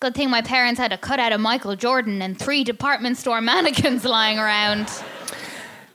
Good 0.00 0.14
thing 0.14 0.28
my 0.28 0.42
parents 0.42 0.78
had 0.78 0.92
a 0.92 0.98
cutout 0.98 1.32
of 1.32 1.40
Michael 1.40 1.76
Jordan 1.76 2.20
and 2.20 2.38
three 2.38 2.64
department 2.64 3.16
store 3.16 3.40
mannequins 3.40 4.04
lying 4.04 4.38
around. 4.38 4.90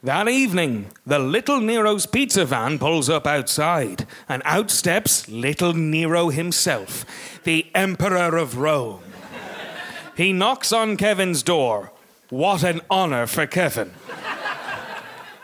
That 0.01 0.29
evening, 0.29 0.87
the 1.05 1.19
Little 1.19 1.59
Nero's 1.59 2.05
pizza 2.05 2.45
van 2.45 2.79
pulls 2.79 3.09
up 3.09 3.27
outside, 3.27 4.07
and 4.29 4.41
out 4.45 4.71
steps 4.71 5.27
Little 5.27 5.73
Nero 5.73 6.29
himself, 6.29 7.05
the 7.43 7.67
Emperor 7.75 8.37
of 8.37 8.57
Rome. 8.57 9.01
He 10.15 10.31
knocks 10.31 10.71
on 10.71 10.95
Kevin's 10.95 11.43
door. 11.43 11.91
What 12.29 12.63
an 12.63 12.81
honor 12.91 13.25
for 13.25 13.47
Kevin. 13.47 13.91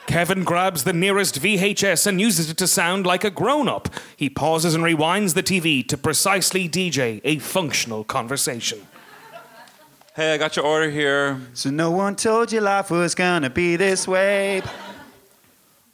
Kevin 0.05 0.43
grabs 0.43 0.83
the 0.83 0.93
nearest 0.93 1.41
VHS 1.41 2.05
and 2.05 2.21
uses 2.21 2.51
it 2.51 2.57
to 2.57 2.67
sound 2.67 3.07
like 3.07 3.23
a 3.23 3.31
grown 3.31 3.67
up. 3.67 3.89
He 4.15 4.29
pauses 4.29 4.75
and 4.75 4.83
rewinds 4.83 5.33
the 5.33 5.41
TV 5.41 5.85
to 5.87 5.97
precisely 5.97 6.69
DJ 6.69 7.21
a 7.23 7.39
functional 7.39 8.03
conversation. 8.03 8.85
Hey, 10.15 10.35
I 10.35 10.37
got 10.37 10.55
your 10.55 10.65
order 10.65 10.91
here. 10.91 11.41
So 11.55 11.71
no 11.71 11.89
one 11.89 12.15
told 12.15 12.51
you 12.51 12.61
life 12.61 12.91
was 12.91 13.15
gonna 13.15 13.49
be 13.49 13.75
this 13.77 14.07
way. 14.07 14.61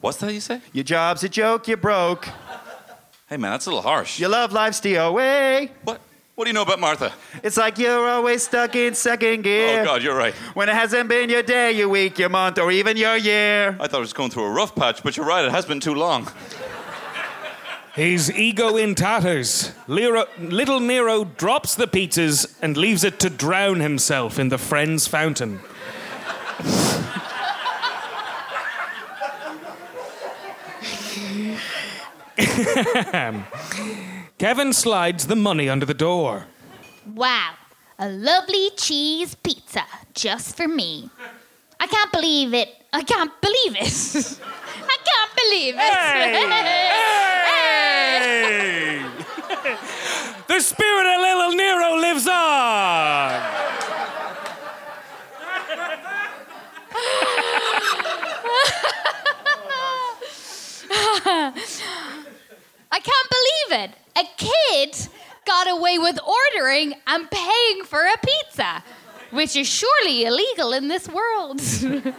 What's 0.02 0.18
that 0.18 0.34
you 0.34 0.42
say? 0.42 0.60
Your 0.74 0.84
job's 0.84 1.24
a 1.24 1.30
joke, 1.30 1.70
you're 1.70 1.78
broke. 1.78 2.28
Hey, 3.30 3.38
man, 3.38 3.52
that's 3.52 3.66
a 3.66 3.70
little 3.70 3.82
harsh. 3.82 4.20
Your 4.20 4.30
love 4.30 4.52
life's 4.52 4.82
DOA. 4.82 5.70
What? 5.84 6.02
What 6.42 6.46
do 6.46 6.50
you 6.50 6.56
know 6.56 6.64
about 6.64 6.80
Martha? 6.80 7.14
It's 7.44 7.56
like 7.56 7.78
you're 7.78 8.10
always 8.10 8.42
stuck 8.42 8.76
in 8.76 8.96
second 8.96 9.44
gear. 9.44 9.82
Oh, 9.82 9.86
God, 9.86 10.02
you're 10.02 10.18
right. 10.18 10.34
When 10.56 10.70
it 10.70 10.74
hasn't 10.74 11.08
been 11.08 11.30
your 11.30 11.44
day, 11.44 11.72
your 11.72 11.88
week, 11.88 12.18
your 12.18 12.30
month, 12.30 12.58
or 12.58 12.72
even 12.72 12.98
your 12.98 13.16
year. 13.16 13.78
I 13.80 13.86
thought 13.86 13.98
I 13.98 14.00
was 14.00 14.12
going 14.12 14.32
through 14.32 14.46
a 14.46 14.50
rough 14.50 14.74
patch, 14.74 15.04
but 15.04 15.16
you're 15.16 15.26
right, 15.28 15.46
it 15.46 15.52
has 15.52 15.68
been 15.68 15.80
too 15.80 15.94
long. 15.94 16.28
His 17.94 18.32
ego 18.32 18.76
in 18.76 18.96
tatters. 18.96 19.72
Lero, 19.86 20.26
little 20.40 20.80
Nero 20.80 21.26
drops 21.26 21.76
the 21.76 21.86
pizzas 21.86 22.52
and 22.60 22.76
leaves 22.76 23.04
it 23.04 23.20
to 23.20 23.30
drown 23.30 23.80
himself 23.80 24.40
in 24.40 24.50
the 24.50 24.58
friend's 24.58 25.06
fountain. 25.06 25.60
Kevin 34.42 34.74
slides 34.74 35.28
the 35.28 35.36
money 35.36 35.70
under 35.70 35.86
the 35.86 35.94
door. 35.94 36.48
Wow. 37.14 37.54
A 38.00 38.10
lovely 38.10 38.72
cheese 38.76 39.36
pizza 39.36 39.84
just 40.16 40.58
for 40.58 40.68
me. 40.68 41.12
I 41.80 41.86
can't 41.86 42.12
believe 42.12 42.56
it. 42.56 42.70
I 42.92 43.04
can't 43.04 43.32
believe 43.40 43.76
it. 43.76 43.84
I 44.94 44.98
can't 45.10 45.36
believe 45.36 45.76
it. 45.78 45.94
Hey! 48.34 49.06
The 50.48 50.60
spirit 50.60 51.06
of 51.06 51.22
little 51.22 51.52
Nero 51.56 51.98
lives 51.98 52.28
on. 52.28 53.42
I 62.92 63.00
can't 63.00 63.30
believe 63.30 63.84
it. 63.84 63.92
A 64.18 64.26
kid 64.38 65.08
got 65.46 65.70
away 65.70 65.98
with 65.98 66.20
ordering 66.22 66.94
and 67.08 67.30
paying 67.32 67.84
for 67.86 68.02
a 68.02 68.18
pizza, 68.26 68.84
which 69.32 69.56
is 69.56 69.68
surely 69.68 70.26
illegal 70.26 70.74
in 70.74 70.88
this 70.88 71.08
world. 71.08 71.62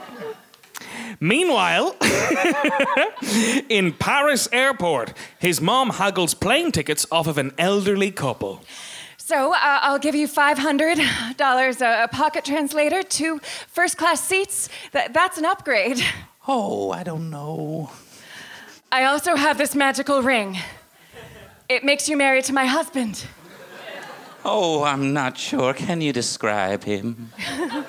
Meanwhile, 1.21 1.97
in 3.69 3.93
Paris 3.93 4.49
airport, 4.53 5.13
his 5.39 5.61
mom 5.61 5.91
haggles 5.91 6.35
plane 6.35 6.73
tickets 6.73 7.07
off 7.13 7.27
of 7.27 7.39
an 7.39 7.53
elderly 7.59 8.11
couple. 8.11 8.63
So 9.19 9.55
uh, 9.55 9.59
I'll 9.61 10.01
give 10.01 10.15
you 10.15 10.27
$500, 10.27 11.81
a, 11.81 12.05
a 12.05 12.09
pocket 12.09 12.45
translator, 12.45 13.03
two 13.03 13.39
first 13.69 13.97
class 13.97 14.21
seats. 14.21 14.69
Th- 14.93 15.11
that's 15.13 15.39
an 15.39 15.45
upgrade. 15.45 16.03
Oh, 16.49 16.91
I 16.91 17.05
don't 17.05 17.31
know. 17.31 17.91
I 18.93 19.05
also 19.05 19.37
have 19.37 19.57
this 19.57 19.75
magical 19.75 20.21
ring. 20.23 20.59
It 21.67 21.83
makes 21.83 22.11
you 22.11 22.17
married 22.19 22.45
to 22.45 22.53
my 22.53 22.67
husband. 22.67 23.25
Oh, 24.45 24.83
I'm 24.83 25.15
not 25.15 25.39
sure. 25.39 25.73
Can 25.73 26.03
you 26.03 26.13
describe 26.13 26.85
him? 26.85 27.33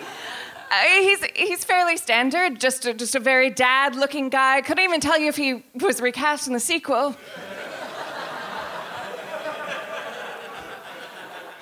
Uh, 0.74 1.01
he's, 1.01 1.24
he's 1.36 1.64
fairly 1.64 1.95
standard, 1.97 2.60
just 2.60 2.88
a, 2.88 2.95
just 2.95 3.14
a 3.14 3.20
very 3.20 3.51
dad 3.51 3.95
looking 3.95 4.28
guy. 4.28 4.60
Couldn't 4.60 4.84
even 4.84 4.99
tell 4.99 5.20
you 5.20 5.28
if 5.28 5.38
he 5.38 5.64
was 5.76 6.01
recast 6.01 6.47
in 6.47 6.54
the 6.54 6.60
sequel. 6.60 7.16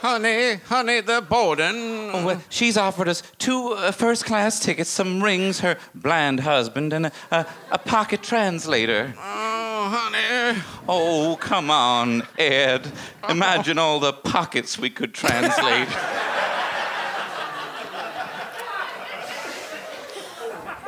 Honey, 0.02 0.56
honey, 0.56 1.02
the 1.02 1.22
Borden. 1.22 2.10
Oh, 2.12 2.26
well, 2.26 2.42
she's 2.50 2.76
offered 2.76 3.08
us 3.08 3.22
two 3.38 3.74
uh, 3.74 3.92
first 3.92 4.26
class 4.26 4.60
tickets, 4.60 4.90
some 4.90 5.24
rings, 5.24 5.60
her 5.60 5.78
bland 5.94 6.40
husband, 6.40 6.92
and 6.92 7.06
a, 7.06 7.12
a, 7.30 7.46
a 7.74 7.78
pocket 7.78 8.24
translator. 8.24 9.14
Oh, 9.16 9.90
honey. 9.94 10.60
Oh, 10.90 11.38
come 11.40 11.70
on, 11.70 12.24
Ed. 12.40 12.92
Imagine 13.30 13.78
all 13.78 14.00
the 14.00 14.12
pockets 14.12 14.80
we 14.80 14.90
could 14.90 15.14
translate. 15.14 15.88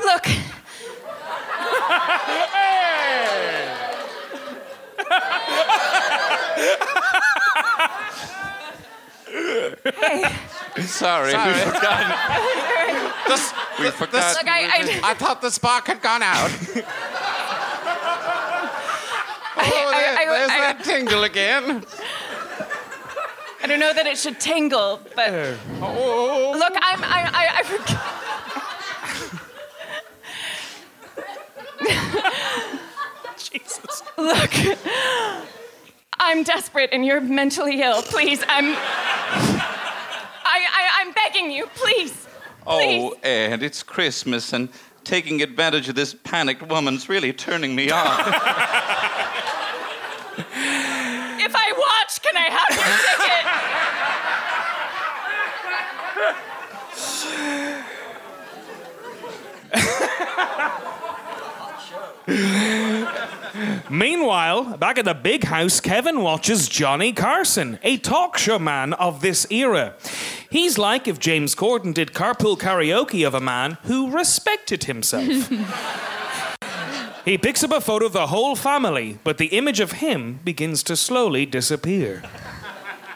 Look. 0.04 0.26
Hey. 10.08 10.82
Sorry, 10.84 11.32
Sorry. 11.32 11.54
we 11.54 11.60
forgot. 11.60 12.04
This- 13.28 13.54
We 13.80 13.86
this- 13.86 13.96
forgot. 13.96 14.36
Look, 14.38 14.48
I- 14.48 14.68
I- 15.04 15.12
I 15.12 15.14
thought 15.14 15.42
the 15.42 15.52
spark 15.52 15.88
had 15.88 16.02
gone 16.02 16.22
out. 16.24 16.50
oh, 16.76 16.84
I- 19.58 19.92
there- 19.92 20.18
I- 20.18 20.26
there's 20.26 20.50
I- 20.52 20.60
that 20.60 20.84
tingle 20.84 21.24
again. 21.24 21.84
I 23.64 23.68
don't 23.68 23.80
know 23.80 23.94
that 23.94 24.06
it 24.08 24.18
should 24.18 24.40
tingle, 24.42 25.00
but 25.16 25.30
Oh. 25.82 26.54
look, 26.58 26.74
I'm 26.82 27.02
I 27.04 27.30
I, 27.34 27.48
I 27.60 27.64
forg- 27.64 28.00
Jesus. 33.38 34.04
Look, 34.18 34.52
I'm 36.20 36.44
desperate 36.44 36.90
and 36.92 37.06
you're 37.06 37.22
mentally 37.22 37.82
ill. 37.82 38.02
Please, 38.02 38.44
I'm. 38.48 38.66
I, 40.46 40.60
I 40.80 40.90
I'm 41.02 41.12
begging 41.14 41.52
you, 41.52 41.68
please. 41.76 42.28
Oh, 42.66 43.16
Ed, 43.24 43.62
it's 43.62 43.84
Christmas, 43.84 44.54
and 44.54 44.70
taking 45.04 45.42
advantage 45.42 45.90
of 45.90 45.96
this 45.96 46.14
panicked 46.14 46.62
woman's 46.64 47.10
really 47.10 47.34
turning 47.34 47.76
me 47.76 47.92
on. 47.92 48.34
If 51.46 51.54
I 51.56 51.74
watch, 51.78 52.22
can 52.22 52.38
I 52.38 52.50
have 52.50 52.70
your 52.78 52.88
ticket? 63.30 63.40
Meanwhile, 63.90 64.78
back 64.78 64.98
at 64.98 65.06
the 65.06 65.14
big 65.14 65.44
house, 65.46 65.80
Kevin 65.80 66.22
watches 66.22 66.68
Johnny 66.68 67.14
Carson, 67.14 67.80
a 67.84 67.98
talk 67.98 68.38
show 68.38 68.58
man 68.58 68.94
of 68.94 69.22
this 69.22 69.46
era. 69.52 69.94
He's 70.50 70.78
like 70.78 71.08
if 71.08 71.20
James 71.20 71.56
Corden 71.56 71.94
did 71.94 72.14
carpool 72.14 72.58
karaoke 72.58 73.26
of 73.26 73.34
a 73.34 73.40
man 73.40 73.78
who 73.84 74.10
respected 74.12 74.86
himself. 74.86 75.50
he 77.26 77.38
picks 77.38 77.64
up 77.64 77.72
a 77.72 77.82
photo 77.82 78.08
of 78.08 78.14
the 78.14 78.28
whole 78.28 78.56
family, 78.56 79.20
but 79.24 79.38
the 79.38 79.48
image 79.48 79.80
of 79.80 79.94
him 79.94 80.40
begins 80.44 80.82
to 80.84 80.96
slowly 80.96 81.46
disappear. 81.46 82.24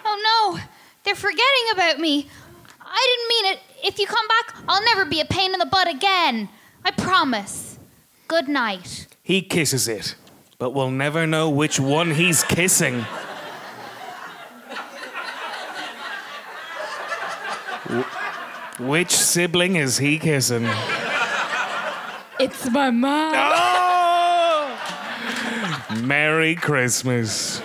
oh 0.05 0.55
no, 0.55 0.59
they're 1.03 1.15
forgetting 1.15 1.67
about 1.73 1.99
me. 1.99 2.27
I 2.81 3.05
didn't 3.05 3.29
mean 3.29 3.53
it. 3.53 3.59
If 3.88 3.99
you 3.99 4.07
come 4.07 4.27
back, 4.27 4.55
I'll 4.67 4.83
never 4.83 5.05
be 5.05 5.19
a 5.19 5.25
pain 5.25 5.53
in 5.53 5.59
the 5.59 5.65
butt 5.65 5.88
again. 5.88 6.49
I 6.85 6.91
promise. 6.91 7.77
Good 8.27 8.47
night. 8.47 9.07
He 9.23 9.41
kisses 9.41 9.88
it, 9.88 10.15
but 10.59 10.71
we'll 10.73 10.91
never 10.91 11.27
know 11.27 11.49
which 11.49 11.79
one 11.79 12.11
he's 12.11 12.43
kissing. 12.43 13.05
Wh- 17.89 18.79
Which 18.81 19.11
sibling 19.11 19.75
is 19.75 19.97
he 19.99 20.17
kissing? 20.19 20.67
It's 22.39 22.69
my 22.71 22.89
mom. 22.91 23.33
Merry 26.05 26.55
Christmas. 26.55 27.61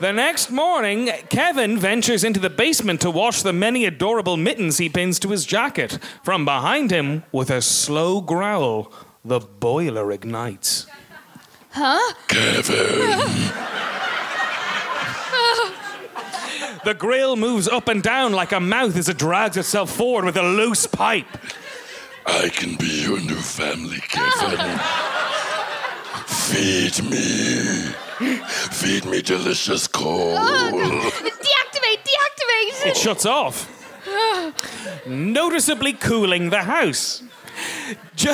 The 0.00 0.12
next 0.12 0.50
morning, 0.50 1.10
Kevin 1.30 1.78
ventures 1.78 2.22
into 2.24 2.38
the 2.40 2.50
basement 2.50 3.00
to 3.00 3.10
wash 3.10 3.42
the 3.42 3.52
many 3.52 3.86
adorable 3.86 4.36
mittens 4.36 4.76
he 4.78 4.88
pins 4.90 5.18
to 5.20 5.28
his 5.30 5.46
jacket. 5.46 5.98
From 6.22 6.44
behind 6.44 6.90
him, 6.90 7.24
with 7.32 7.50
a 7.50 7.62
slow 7.62 8.20
growl, 8.20 8.92
the 9.24 9.40
boiler 9.40 10.12
ignites. 10.12 10.86
Huh? 11.78 12.14
The 16.84 16.94
grill 16.94 17.36
moves 17.36 17.68
up 17.68 17.88
and 17.88 18.02
down 18.02 18.32
like 18.32 18.52
a 18.52 18.60
mouth 18.60 18.96
as 18.96 19.10
it 19.10 19.18
drags 19.18 19.58
itself 19.58 19.90
forward 19.90 20.24
with 20.24 20.36
a 20.38 20.42
loose 20.42 20.86
pipe. 20.86 21.26
I 22.24 22.48
can 22.48 22.76
be 22.76 23.02
your 23.02 23.20
new 23.20 23.36
family, 23.36 23.98
Kevin. 24.08 24.78
Feed 26.26 27.04
me. 27.10 27.92
Feed 28.72 29.04
me 29.04 29.20
delicious 29.20 29.86
coal. 29.86 30.34
Oh, 30.38 31.10
deactivate, 31.20 32.00
deactivate. 32.04 32.86
It 32.86 32.96
shuts 32.96 33.26
off, 33.26 33.68
noticeably 35.06 35.92
cooling 35.92 36.48
the 36.48 36.62
house. 36.62 37.22
Ju- 38.14 38.32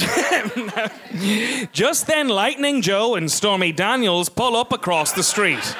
Just 1.72 2.06
then, 2.06 2.28
Lightning 2.28 2.82
Joe 2.82 3.14
and 3.14 3.30
Stormy 3.30 3.72
Daniels 3.72 4.28
pull 4.28 4.56
up 4.56 4.72
across 4.72 5.12
the 5.12 5.22
street. 5.22 5.76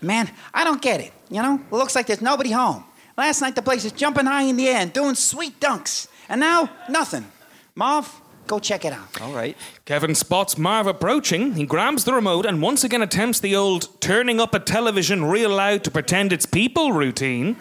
Man, 0.00 0.30
I 0.52 0.64
don't 0.64 0.82
get 0.82 1.00
it. 1.00 1.12
You 1.30 1.42
know, 1.42 1.60
it 1.70 1.72
looks 1.72 1.94
like 1.94 2.06
there's 2.06 2.20
nobody 2.20 2.50
home. 2.50 2.84
Last 3.16 3.40
night 3.40 3.54
the 3.54 3.62
place 3.62 3.84
was 3.84 3.92
jumping 3.92 4.26
high 4.26 4.42
in 4.42 4.56
the 4.56 4.68
air 4.68 4.78
and 4.78 4.92
doing 4.92 5.14
sweet 5.14 5.60
dunks. 5.60 6.08
And 6.28 6.40
now, 6.40 6.70
nothing. 6.88 7.30
Marv, 7.74 8.20
go 8.46 8.58
check 8.58 8.84
it 8.84 8.92
out. 8.92 9.20
All 9.20 9.32
right. 9.32 9.56
Kevin 9.84 10.14
spots 10.14 10.58
Marv 10.58 10.86
approaching. 10.86 11.54
He 11.54 11.64
grabs 11.64 12.04
the 12.04 12.12
remote 12.12 12.46
and 12.46 12.60
once 12.60 12.84
again 12.84 13.02
attempts 13.02 13.38
the 13.40 13.54
old 13.54 14.00
turning 14.00 14.40
up 14.40 14.54
a 14.54 14.58
television 14.58 15.24
real 15.24 15.50
loud 15.50 15.84
to 15.84 15.90
pretend 15.90 16.32
it's 16.32 16.46
people 16.46 16.92
routine. 16.92 17.56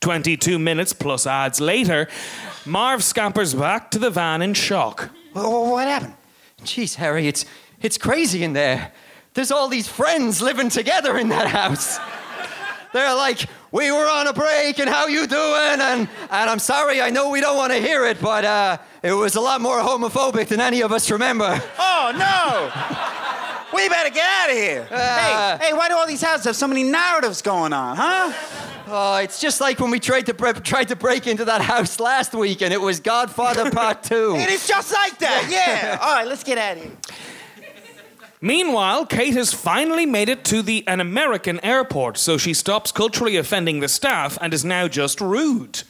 22 0.00 0.58
minutes 0.58 0.92
plus 0.92 1.26
ads 1.26 1.60
later, 1.60 2.08
Marv 2.64 3.02
scampers 3.02 3.54
back 3.54 3.90
to 3.90 3.98
the 3.98 4.10
van 4.10 4.42
in 4.42 4.54
shock. 4.54 5.10
What 5.32 5.88
happened? 5.88 6.14
Jeez, 6.62 6.96
Harry, 6.96 7.28
it's 7.28 7.44
it's 7.80 7.98
crazy 7.98 8.42
in 8.42 8.52
there. 8.52 8.92
There's 9.34 9.52
all 9.52 9.68
these 9.68 9.86
friends 9.86 10.42
living 10.42 10.68
together 10.68 11.16
in 11.16 11.28
that 11.28 11.46
house. 11.46 11.98
They're 12.92 13.14
like, 13.14 13.46
we 13.70 13.92
were 13.92 14.08
on 14.08 14.26
a 14.26 14.32
break 14.32 14.78
and 14.78 14.88
how 14.88 15.06
you 15.06 15.26
doing? 15.26 15.80
And 15.80 16.08
and 16.30 16.50
I'm 16.50 16.58
sorry, 16.58 17.00
I 17.00 17.10
know 17.10 17.30
we 17.30 17.40
don't 17.40 17.56
want 17.56 17.72
to 17.72 17.78
hear 17.78 18.06
it, 18.06 18.20
but 18.20 18.44
uh, 18.44 18.78
it 19.02 19.12
was 19.12 19.36
a 19.36 19.40
lot 19.40 19.60
more 19.60 19.78
homophobic 19.80 20.48
than 20.48 20.60
any 20.60 20.80
of 20.80 20.90
us 20.92 21.10
remember. 21.10 21.62
Oh, 21.78 22.12
no! 22.16 23.37
We 23.72 23.88
better 23.88 24.10
get 24.10 24.24
out 24.24 24.50
of 24.50 24.56
here. 24.56 24.88
Uh, 24.90 25.58
hey, 25.58 25.66
hey, 25.68 25.72
why 25.74 25.88
do 25.88 25.94
all 25.96 26.06
these 26.06 26.22
houses 26.22 26.46
have 26.46 26.56
so 26.56 26.66
many 26.68 26.82
narratives 26.84 27.42
going 27.42 27.72
on, 27.72 27.96
huh? 27.96 28.32
Oh, 28.90 29.16
it's 29.16 29.40
just 29.40 29.60
like 29.60 29.78
when 29.80 29.90
we 29.90 30.00
tried 30.00 30.26
to 30.26 30.34
bre- 30.34 30.52
tried 30.52 30.88
to 30.88 30.96
break 30.96 31.26
into 31.26 31.44
that 31.44 31.60
house 31.60 32.00
last 32.00 32.32
week, 32.34 32.62
and 32.62 32.72
it 32.72 32.80
was 32.80 33.00
Godfather 33.00 33.70
Part 33.72 34.02
Two. 34.02 34.34
It 34.36 34.48
is 34.50 34.66
just 34.66 34.92
like 34.92 35.18
that. 35.18 35.48
Yeah. 35.50 35.98
All 36.00 36.14
right, 36.14 36.26
let's 36.26 36.44
get 36.44 36.56
out 36.58 36.76
of 36.78 36.82
here. 36.82 36.92
Meanwhile, 38.40 39.06
Kate 39.06 39.34
has 39.34 39.52
finally 39.52 40.06
made 40.06 40.28
it 40.28 40.44
to 40.46 40.62
the 40.62 40.86
an 40.86 41.00
American 41.00 41.58
airport, 41.64 42.16
so 42.18 42.38
she 42.38 42.54
stops 42.54 42.92
culturally 42.92 43.36
offending 43.36 43.80
the 43.80 43.88
staff 43.88 44.38
and 44.40 44.54
is 44.54 44.64
now 44.64 44.86
just 44.88 45.20
rude. 45.20 45.82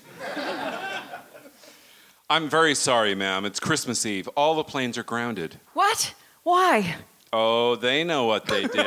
I'm 2.30 2.48
very 2.48 2.74
sorry, 2.74 3.14
ma'am. 3.14 3.44
It's 3.44 3.60
Christmas 3.60 4.04
Eve. 4.04 4.28
All 4.36 4.54
the 4.54 4.64
planes 4.64 4.98
are 4.98 5.02
grounded. 5.02 5.60
What? 5.72 6.14
Why? 6.42 6.96
Oh, 7.32 7.76
they 7.76 8.04
know 8.04 8.24
what 8.24 8.46
they 8.46 8.62
did. 8.62 8.86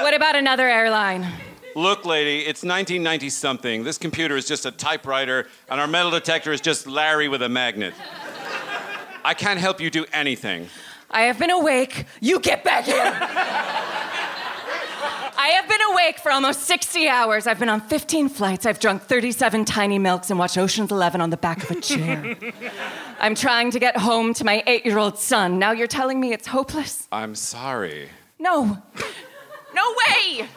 What 0.00 0.14
about 0.14 0.36
another 0.36 0.68
airline? 0.68 1.26
Look, 1.74 2.04
lady, 2.04 2.40
it's 2.40 2.62
1990 2.62 3.30
something. 3.30 3.84
This 3.84 3.98
computer 3.98 4.36
is 4.36 4.46
just 4.46 4.66
a 4.66 4.70
typewriter, 4.70 5.46
and 5.68 5.80
our 5.80 5.86
metal 5.86 6.10
detector 6.10 6.52
is 6.52 6.60
just 6.60 6.86
Larry 6.86 7.28
with 7.28 7.42
a 7.42 7.48
magnet. 7.48 7.94
I 9.24 9.34
can't 9.34 9.58
help 9.58 9.80
you 9.80 9.90
do 9.90 10.06
anything. 10.12 10.68
I 11.10 11.22
have 11.22 11.38
been 11.38 11.50
awake. 11.50 12.04
You 12.20 12.40
get 12.40 12.62
back 12.62 12.84
here. 12.84 13.12
I 15.46 15.50
have 15.50 15.68
been 15.68 15.80
awake 15.92 16.18
for 16.18 16.32
almost 16.32 16.62
60 16.62 17.06
hours. 17.06 17.46
I've 17.46 17.60
been 17.60 17.68
on 17.68 17.80
15 17.80 18.30
flights. 18.30 18.66
I've 18.66 18.80
drunk 18.80 19.02
37 19.02 19.64
tiny 19.64 19.96
milks 19.96 20.28
and 20.28 20.40
watched 20.40 20.58
Ocean's 20.58 20.90
11 20.90 21.20
on 21.20 21.30
the 21.30 21.36
back 21.36 21.62
of 21.62 21.70
a 21.70 21.80
chair. 21.80 22.36
I'm 23.20 23.36
trying 23.36 23.70
to 23.70 23.78
get 23.78 23.96
home 23.96 24.34
to 24.34 24.44
my 24.44 24.64
eight 24.66 24.84
year 24.84 24.98
old 24.98 25.20
son. 25.20 25.60
Now 25.60 25.70
you're 25.70 25.86
telling 25.86 26.18
me 26.18 26.32
it's 26.32 26.48
hopeless? 26.48 27.06
I'm 27.12 27.36
sorry. 27.36 28.08
No. 28.40 28.82
No 29.72 29.94
way! 30.08 30.48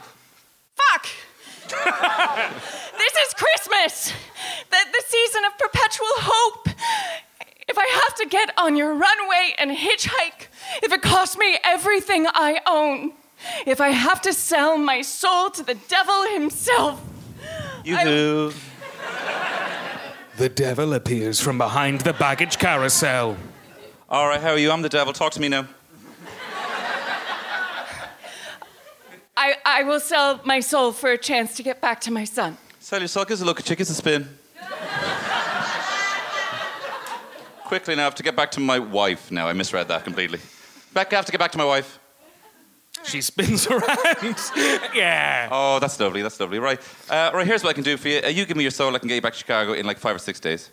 Fuck! 0.74 1.08
this 1.68 3.14
is 3.28 3.34
Christmas! 3.36 4.12
The, 4.72 4.78
the 4.92 5.04
season 5.06 5.46
of 5.46 5.56
perpetual 5.60 6.08
hope! 6.16 6.70
If 7.68 7.78
I 7.78 7.86
have 7.86 8.16
to 8.16 8.26
get 8.26 8.58
on 8.58 8.76
your 8.76 8.96
runway 8.96 9.54
and 9.60 9.70
hitchhike, 9.70 10.48
if 10.82 10.92
it 10.92 11.04
costs 11.04 11.38
me 11.38 11.60
everything 11.64 12.26
I 12.34 12.60
own, 12.66 13.12
if 13.66 13.80
I 13.82 13.90
have 13.90 14.22
to 14.22 14.34
sell 14.34 14.78
my 14.78 15.02
soul 15.02 15.50
to 15.52 15.64
the 15.64 15.76
devil 15.76 16.24
himself, 16.34 17.02
You 17.84 17.98
do. 18.04 18.54
The 20.38 20.50
devil 20.50 20.94
appears 20.94 21.42
from 21.42 21.58
behind 21.58 22.02
the 22.02 22.14
baggage 22.14 22.58
carousel. 22.58 23.36
All 24.10 24.28
right, 24.28 24.40
how 24.40 24.52
are 24.52 24.58
you? 24.58 24.72
I'm 24.72 24.82
the 24.82 24.90
devil. 24.90 25.12
Talk 25.14 25.34
to 25.34 25.42
me 25.42 25.50
now. 25.50 25.68
I, 29.36 29.56
I 29.64 29.84
will 29.84 30.00
sell 30.00 30.42
my 30.44 30.60
soul 30.60 30.92
for 30.92 31.12
a 31.12 31.18
chance 31.18 31.56
to 31.56 31.64
get 31.64 31.80
back 31.80 32.02
to 32.02 32.12
my 32.12 32.26
son. 32.26 32.58
Sell 32.80 33.00
your 33.00 33.08
soul. 33.08 33.24
Gives 33.26 33.42
a 33.42 33.46
look 33.46 33.60
at 33.60 33.70
you. 33.70 33.76
Gives 33.76 33.90
a 33.90 33.94
spin. 33.94 34.28
Quickly 37.66 37.96
now, 37.96 38.02
I 38.02 38.06
have 38.06 38.16
to 38.16 38.24
get 38.24 38.36
back 38.36 38.52
to 38.52 38.60
my 38.60 38.80
wife 38.80 39.32
now. 39.32 39.48
I 39.48 39.54
misread 39.54 39.88
that 39.90 40.04
completely. 40.04 40.40
Back, 40.94 41.14
I 41.14 41.18
have 41.18 41.26
to 41.26 41.32
get 41.32 41.40
back 41.40 41.52
to 41.52 41.58
my 41.58 41.66
wife. 41.66 42.00
She 43.04 43.22
spins 43.22 43.66
around. 43.72 44.36
yeah. 44.94 45.48
Oh, 45.52 45.80
that's 45.80 46.00
lovely. 46.00 46.22
That's 46.22 46.40
lovely. 46.40 46.60
Right. 46.60 46.80
Uh, 47.10 47.32
right, 47.34 47.48
here's 47.48 47.64
what 47.64 47.70
I 47.72 47.74
can 47.74 47.84
do 47.84 47.98
for 47.98 48.08
you. 48.10 48.22
Uh, 48.24 48.28
you 48.28 48.46
give 48.46 48.58
me 48.58 48.64
your 48.64 48.72
soul, 48.72 48.96
I 48.96 49.00
can 49.00 49.08
get 49.08 49.16
you 49.16 49.22
back 49.22 49.34
to 49.34 49.40
Chicago 49.40 49.74
in 49.74 49.86
like 49.86 49.98
five 49.98 50.16
or 50.16 50.20
six 50.20 50.40
days. 50.40 50.70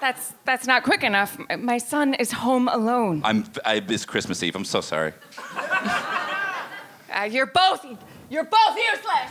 That's, 0.00 0.32
that's 0.44 0.66
not 0.66 0.84
quick 0.84 1.02
enough. 1.02 1.36
My 1.58 1.78
son 1.78 2.14
is 2.14 2.30
home 2.30 2.68
alone. 2.68 3.20
I'm, 3.24 3.44
I, 3.64 3.82
it's 3.88 4.04
Christmas 4.04 4.42
Eve. 4.42 4.54
I'm 4.54 4.64
so 4.64 4.80
sorry. 4.80 5.12
Uh, 7.12 7.24
you're 7.30 7.46
both, 7.46 7.84
you're 8.30 8.44
both 8.44 8.76
useless. 8.76 9.30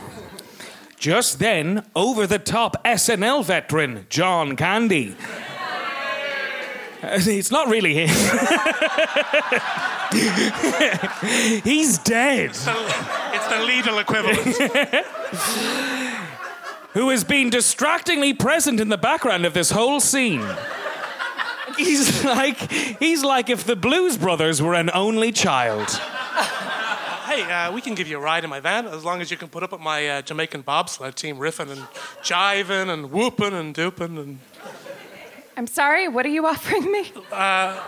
Just 0.98 1.38
then, 1.38 1.86
over 1.94 2.26
the 2.26 2.38
top 2.38 2.84
SNL 2.84 3.44
veteran, 3.44 4.06
John 4.10 4.56
Candy. 4.56 5.14
Uh, 5.20 5.34
It's 7.26 7.52
not 7.52 7.68
really 7.68 7.94
him. 7.94 8.08
He's 11.64 11.98
dead. 11.98 12.50
It's 12.50 12.64
the 12.64 13.60
Lidl 13.66 14.00
equivalent. 14.00 14.56
Who 16.94 17.10
has 17.10 17.24
been 17.24 17.50
distractingly 17.50 18.32
present 18.32 18.80
in 18.80 18.88
the 18.88 18.96
background 18.96 19.44
of 19.44 19.54
this 19.54 19.70
whole 19.70 20.00
scene. 20.00 20.44
He's 21.76 22.24
like 22.24 22.58
he's 22.98 23.22
like 23.22 23.50
if 23.50 23.64
the 23.64 23.76
Blues 23.76 24.16
Brothers 24.16 24.62
were 24.62 24.74
an 24.74 24.90
only 24.94 25.30
child. 25.30 25.88
hey, 25.90 27.42
uh, 27.42 27.72
we 27.72 27.80
can 27.80 27.94
give 27.94 28.08
you 28.08 28.16
a 28.16 28.20
ride 28.20 28.44
in 28.44 28.50
my 28.50 28.60
van 28.60 28.86
as 28.86 29.04
long 29.04 29.20
as 29.20 29.30
you 29.30 29.36
can 29.36 29.48
put 29.48 29.62
up 29.62 29.72
with 29.72 29.80
my 29.80 30.08
uh, 30.08 30.22
Jamaican 30.22 30.62
bobsled 30.62 31.14
team 31.14 31.36
riffing 31.36 31.70
and 31.70 31.82
jiving 32.22 32.88
and 32.88 33.12
whooping 33.12 33.52
and 33.52 33.74
dooping 33.74 34.18
and. 34.18 34.38
I'm 35.56 35.66
sorry, 35.66 36.08
what 36.08 36.24
are 36.24 36.30
you 36.30 36.46
offering 36.46 36.90
me? 36.90 37.12
Uh, 37.32 37.78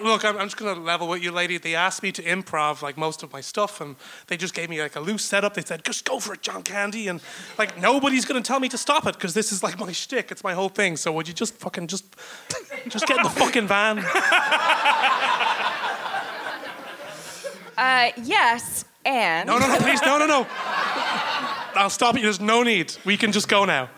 look, 0.00 0.24
I'm, 0.24 0.36
I'm 0.36 0.46
just 0.46 0.56
gonna 0.56 0.78
level 0.80 1.08
with 1.08 1.22
you, 1.22 1.30
lady. 1.30 1.58
They 1.58 1.74
asked 1.74 2.02
me 2.02 2.12
to 2.12 2.22
improv 2.22 2.82
like 2.82 2.96
most 2.96 3.22
of 3.22 3.32
my 3.32 3.40
stuff, 3.40 3.80
and 3.80 3.96
they 4.26 4.36
just 4.36 4.54
gave 4.54 4.70
me 4.70 4.80
like 4.80 4.96
a 4.96 5.00
loose 5.00 5.24
setup. 5.24 5.54
They 5.54 5.62
said, 5.62 5.84
"Just 5.84 6.04
go 6.04 6.20
for 6.20 6.34
it, 6.34 6.42
John 6.42 6.62
Candy," 6.62 7.08
and 7.08 7.20
like 7.58 7.80
nobody's 7.80 8.24
gonna 8.24 8.42
tell 8.42 8.60
me 8.60 8.68
to 8.68 8.78
stop 8.78 9.06
it 9.06 9.14
because 9.14 9.34
this 9.34 9.52
is 9.52 9.62
like 9.62 9.78
my 9.78 9.92
shtick. 9.92 10.30
It's 10.30 10.44
my 10.44 10.54
whole 10.54 10.68
thing. 10.68 10.96
So 10.96 11.12
would 11.12 11.28
you 11.28 11.34
just 11.34 11.54
fucking 11.54 11.86
just, 11.88 12.04
just 12.88 13.06
get 13.06 13.18
in 13.18 13.22
the 13.22 13.30
fucking 13.30 13.66
van? 13.66 14.04
Uh, 17.76 18.10
yes, 18.22 18.84
and. 19.04 19.46
No, 19.46 19.58
no, 19.58 19.66
no, 19.66 19.78
please, 19.78 20.00
no, 20.02 20.18
no, 20.18 20.26
no. 20.26 20.46
I'll 21.74 21.90
stop 21.90 22.14
you. 22.14 22.22
There's 22.22 22.40
no 22.40 22.62
need. 22.62 22.94
We 23.04 23.16
can 23.16 23.32
just 23.32 23.48
go 23.48 23.64
now. 23.64 23.90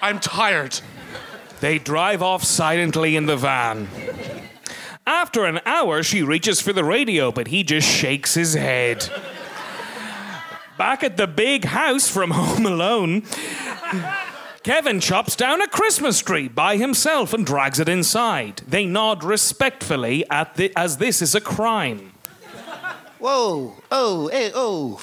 I'm 0.00 0.20
tired. 0.20 0.78
They 1.60 1.78
drive 1.78 2.22
off 2.22 2.44
silently 2.44 3.16
in 3.16 3.26
the 3.26 3.36
van. 3.36 3.88
After 5.08 5.46
an 5.46 5.62
hour, 5.64 6.02
she 6.02 6.22
reaches 6.22 6.60
for 6.60 6.74
the 6.74 6.84
radio, 6.84 7.32
but 7.32 7.46
he 7.46 7.62
just 7.62 7.88
shakes 7.88 8.34
his 8.34 8.52
head. 8.52 9.10
Back 10.76 11.02
at 11.02 11.16
the 11.16 11.26
big 11.26 11.64
house 11.64 12.10
from 12.10 12.30
Home 12.32 12.66
Alone, 12.66 13.22
Kevin 14.62 15.00
chops 15.00 15.34
down 15.34 15.62
a 15.62 15.66
Christmas 15.66 16.20
tree 16.20 16.46
by 16.46 16.76
himself 16.76 17.32
and 17.32 17.46
drags 17.46 17.80
it 17.80 17.88
inside. 17.88 18.60
They 18.68 18.84
nod 18.84 19.24
respectfully 19.24 20.26
the, 20.56 20.72
as 20.76 20.98
this 20.98 21.22
is 21.22 21.34
a 21.34 21.40
crime. 21.40 22.12
Whoa, 23.18 23.76
oh, 23.90 24.28
hey, 24.28 24.50
oh, 24.54 25.00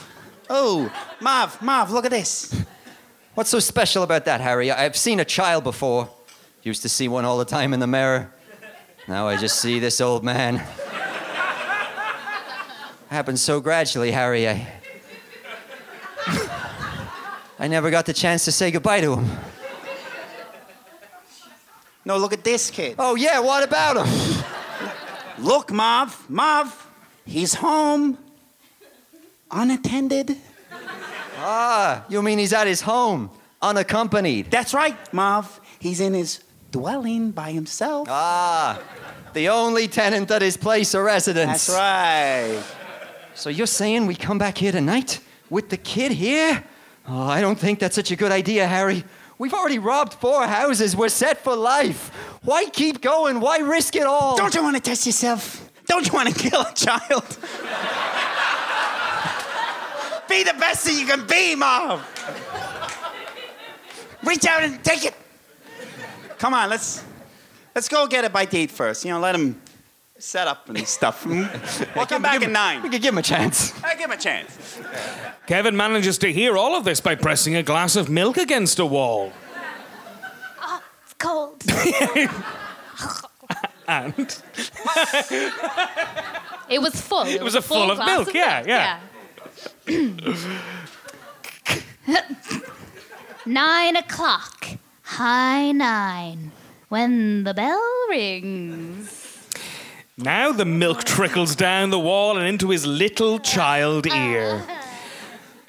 oh, 0.51 0.93
Marv, 1.19 1.59
Marv, 1.63 1.89
look 1.89 2.05
at 2.05 2.11
this. 2.11 2.63
What's 3.33 3.49
so 3.49 3.57
special 3.57 4.03
about 4.03 4.25
that, 4.25 4.39
Harry? 4.39 4.69
I've 4.69 4.97
seen 4.97 5.19
a 5.19 5.25
child 5.25 5.63
before. 5.63 6.11
Used 6.61 6.83
to 6.83 6.89
see 6.89 7.07
one 7.07 7.25
all 7.25 7.39
the 7.39 7.45
time 7.45 7.73
in 7.73 7.79
the 7.79 7.87
mirror. 7.87 8.34
Now 9.07 9.27
I 9.27 9.37
just 9.37 9.59
see 9.59 9.79
this 9.79 10.01
old 10.01 10.23
man. 10.23 10.61
Happened 13.09 13.39
so 13.39 13.61
gradually, 13.61 14.11
Harry. 14.11 14.49
I. 14.49 14.67
I 17.57 17.67
never 17.67 17.89
got 17.89 18.05
the 18.05 18.13
chance 18.13 18.45
to 18.45 18.51
say 18.51 18.71
goodbye 18.71 19.01
to 19.01 19.15
him. 19.15 19.29
No, 22.03 22.17
look 22.17 22.33
at 22.33 22.43
this 22.43 22.69
kid. 22.69 22.95
Oh, 22.99 23.15
yeah, 23.15 23.39
what 23.39 23.63
about 23.63 24.05
him? 24.05 24.43
Look, 25.39 25.71
Marv, 25.71 26.29
Marv, 26.29 26.87
he's 27.25 27.53
home, 27.55 28.17
unattended. 29.49 30.37
Ah, 31.37 32.05
you 32.09 32.21
mean 32.21 32.39
he's 32.39 32.53
at 32.53 32.67
his 32.67 32.81
home, 32.81 33.29
unaccompanied? 33.61 34.51
That's 34.51 34.73
right, 34.73 34.97
Marv. 35.13 35.59
He's 35.79 35.99
in 35.99 36.13
his 36.13 36.43
dwelling 36.75 37.31
by 37.31 37.53
himself. 37.53 38.05
Ah, 38.11 38.77
the 39.31 39.47
only 39.47 39.87
tenant 39.87 40.29
at 40.29 40.41
his 40.41 40.57
place 40.57 40.93
of 40.93 41.03
residence. 41.05 41.67
That's 41.67 41.69
right. 41.69 42.61
So 43.33 43.49
you're 43.49 43.65
saying 43.81 44.07
we 44.07 44.15
come 44.15 44.37
back 44.37 44.57
here 44.57 44.73
tonight 44.73 45.21
with 45.49 45.69
the 45.69 45.77
kid 45.77 46.11
here? 46.11 46.65
Oh, 47.07 47.29
I 47.29 47.39
don't 47.39 47.57
think 47.57 47.79
that's 47.79 47.95
such 47.95 48.11
a 48.11 48.17
good 48.17 48.33
idea, 48.33 48.67
Harry. 48.67 49.05
We've 49.37 49.53
already 49.53 49.79
robbed 49.79 50.15
four 50.15 50.45
houses. 50.47 50.97
We're 50.97 51.07
set 51.07 51.37
for 51.37 51.55
life. 51.55 52.09
Why 52.43 52.65
keep 52.65 52.99
going? 53.01 53.39
Why 53.39 53.59
risk 53.59 53.95
it 53.95 54.03
all? 54.03 54.35
Don't 54.35 54.53
you 54.53 54.61
want 54.61 54.75
to 54.75 54.81
test 54.81 55.05
yourself? 55.05 55.71
Don't 55.85 56.05
you 56.05 56.11
want 56.11 56.27
to 56.27 56.49
kill 56.49 56.59
a 56.59 56.73
child? 56.73 57.37
be 60.27 60.43
the 60.43 60.57
best 60.59 60.83
that 60.85 60.93
you 60.99 61.05
can 61.05 61.25
be, 61.25 61.55
Mom. 61.55 62.01
Reach 64.23 64.45
out 64.45 64.63
and 64.63 64.83
take 64.83 65.05
it. 65.05 65.15
Come 66.45 66.53
on, 66.53 66.69
let's 66.69 67.03
let's 67.73 67.89
go 67.89 68.05
get 68.05 68.23
a 68.23 68.29
bite 68.29 68.51
to 68.51 68.59
eat 68.59 68.69
first. 68.69 69.03
You 69.03 69.09
know, 69.09 69.19
let 69.19 69.33
him 69.33 69.59
set 70.19 70.47
up 70.47 70.69
and 70.69 70.87
stuff. 70.87 71.23
Hmm? 71.23 71.45
we'll 71.95 72.05
come 72.05 72.21
back 72.21 72.43
at 72.43 72.51
nine. 72.51 72.83
We 72.83 72.89
could 72.89 73.01
give 73.01 73.15
him 73.15 73.17
a 73.17 73.23
chance. 73.23 73.73
I 73.83 73.95
give 73.95 74.01
him 74.01 74.11
a 74.11 74.17
chance. 74.17 74.79
Kevin 75.47 75.75
manages 75.75 76.19
to 76.19 76.31
hear 76.31 76.55
all 76.55 76.77
of 76.77 76.83
this 76.83 77.01
by 77.01 77.15
pressing 77.15 77.55
a 77.55 77.63
glass 77.63 77.95
of 77.95 78.11
milk 78.11 78.37
against 78.37 78.77
a 78.77 78.85
wall. 78.85 79.33
Ah, 80.61 80.83
it's 81.01 81.13
cold. 81.13 81.63
and 83.87 84.43
It 86.69 86.79
was 86.79 87.01
full. 87.01 87.25
It 87.25 87.41
was 87.41 87.55
a 87.55 87.61
full 87.63 87.89
of 87.89 87.97
glass 87.97 88.07
milk, 88.07 88.31
yeah, 88.35 88.63
yeah. 88.67 88.99
yeah. 89.87 90.11
nine 93.47 93.95
o'clock. 93.95 94.67
High 95.05 95.71
nine. 95.71 96.51
When 96.89 97.43
the 97.43 97.53
bell 97.53 97.81
rings. 98.09 99.47
now 100.17 100.51
the 100.51 100.65
milk 100.65 101.03
trickles 101.03 101.55
down 101.55 101.89
the 101.89 101.99
wall 101.99 102.37
and 102.37 102.47
into 102.47 102.69
his 102.69 102.85
little 102.85 103.39
child 103.39 104.07
ear. 104.07 104.63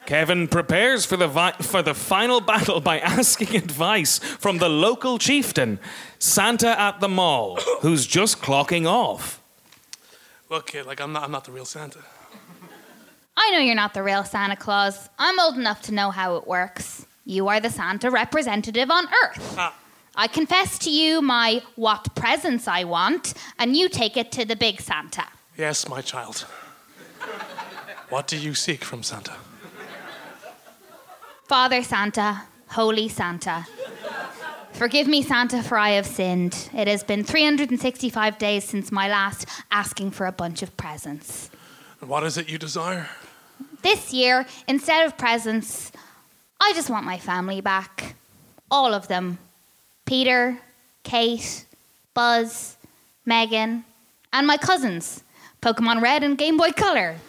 Kevin 0.06 0.46
prepares 0.46 1.04
for 1.04 1.16
the 1.16 1.26
vi- 1.26 1.52
for 1.60 1.82
the 1.82 1.92
final 1.94 2.40
battle 2.40 2.80
by 2.80 2.98
asking 3.16 3.56
advice 3.56 4.18
from 4.20 4.58
the 4.58 4.68
local 4.68 5.18
chieftain, 5.18 5.80
Santa 6.18 6.78
at 6.80 7.00
the 7.00 7.08
mall, 7.08 7.56
who's 7.80 8.06
just 8.06 8.40
clocking 8.40 8.86
off. 8.86 9.42
Look, 10.48 10.68
kid, 10.68 10.86
like 10.86 11.00
I'm 11.00 11.12
not, 11.12 11.24
I'm 11.24 11.32
not 11.32 11.44
the 11.44 11.50
real 11.52 11.64
Santa. 11.64 11.98
I 13.36 13.50
know 13.50 13.58
you're 13.58 13.74
not 13.74 13.94
the 13.94 14.02
real 14.02 14.22
Santa 14.24 14.54
Claus. 14.56 15.10
I'm 15.18 15.38
old 15.40 15.56
enough 15.58 15.82
to 15.82 15.92
know 15.92 16.10
how 16.12 16.36
it 16.36 16.46
works. 16.46 17.04
You 17.28 17.48
are 17.48 17.58
the 17.58 17.70
Santa 17.70 18.08
representative 18.08 18.88
on 18.88 19.08
Earth. 19.24 19.56
Ah. 19.58 19.74
I 20.14 20.28
confess 20.28 20.78
to 20.78 20.90
you 20.90 21.20
my 21.20 21.60
what 21.74 22.14
presents 22.14 22.68
I 22.68 22.84
want, 22.84 23.34
and 23.58 23.76
you 23.76 23.88
take 23.88 24.16
it 24.16 24.30
to 24.32 24.44
the 24.44 24.54
big 24.54 24.80
Santa. 24.80 25.24
Yes, 25.58 25.88
my 25.88 26.00
child. 26.02 26.46
What 28.10 28.28
do 28.28 28.36
you 28.38 28.54
seek 28.54 28.84
from 28.84 29.02
Santa? 29.02 29.34
Father 31.48 31.82
Santa, 31.82 32.44
Holy 32.68 33.08
Santa. 33.08 33.66
Forgive 34.72 35.08
me, 35.08 35.22
Santa, 35.22 35.64
for 35.64 35.78
I 35.78 35.90
have 35.90 36.06
sinned. 36.06 36.70
It 36.72 36.86
has 36.86 37.02
been 37.02 37.24
365 37.24 38.38
days 38.38 38.62
since 38.62 38.92
my 38.92 39.08
last 39.08 39.48
asking 39.72 40.12
for 40.12 40.26
a 40.26 40.32
bunch 40.32 40.62
of 40.62 40.76
presents. 40.76 41.50
And 42.00 42.08
what 42.08 42.22
is 42.22 42.38
it 42.38 42.48
you 42.48 42.58
desire? 42.58 43.08
This 43.82 44.12
year, 44.12 44.46
instead 44.68 45.06
of 45.06 45.18
presents, 45.18 45.90
I 46.60 46.72
just 46.74 46.90
want 46.90 47.04
my 47.04 47.18
family 47.18 47.60
back. 47.60 48.16
All 48.70 48.94
of 48.94 49.08
them 49.08 49.38
Peter, 50.04 50.58
Kate, 51.02 51.66
Buzz, 52.14 52.76
Megan, 53.24 53.84
and 54.32 54.46
my 54.46 54.56
cousins 54.56 55.22
Pokemon 55.62 56.00
Red 56.00 56.22
and 56.22 56.38
Game 56.38 56.56
Boy 56.56 56.70
Color. 56.70 57.16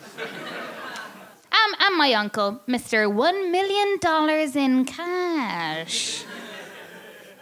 Um, 1.50 1.76
and 1.80 1.98
my 1.98 2.14
uncle, 2.14 2.62
Mr. 2.68 3.12
$1 3.12 3.52
million 3.52 4.58
in 4.58 4.86
cash. 4.86 6.24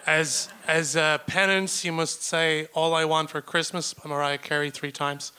As 0.05 0.49
as 0.67 0.95
penance, 1.25 1.83
you 1.83 1.91
must 1.91 2.23
say 2.23 2.67
"All 2.73 2.93
I 2.93 3.05
Want 3.05 3.31
for 3.31 3.41
Christmas" 3.41 3.93
by 3.93 4.07
Mariah 4.09 4.37
Carey 4.37 4.69
three 4.69 4.91
times, 4.91 5.31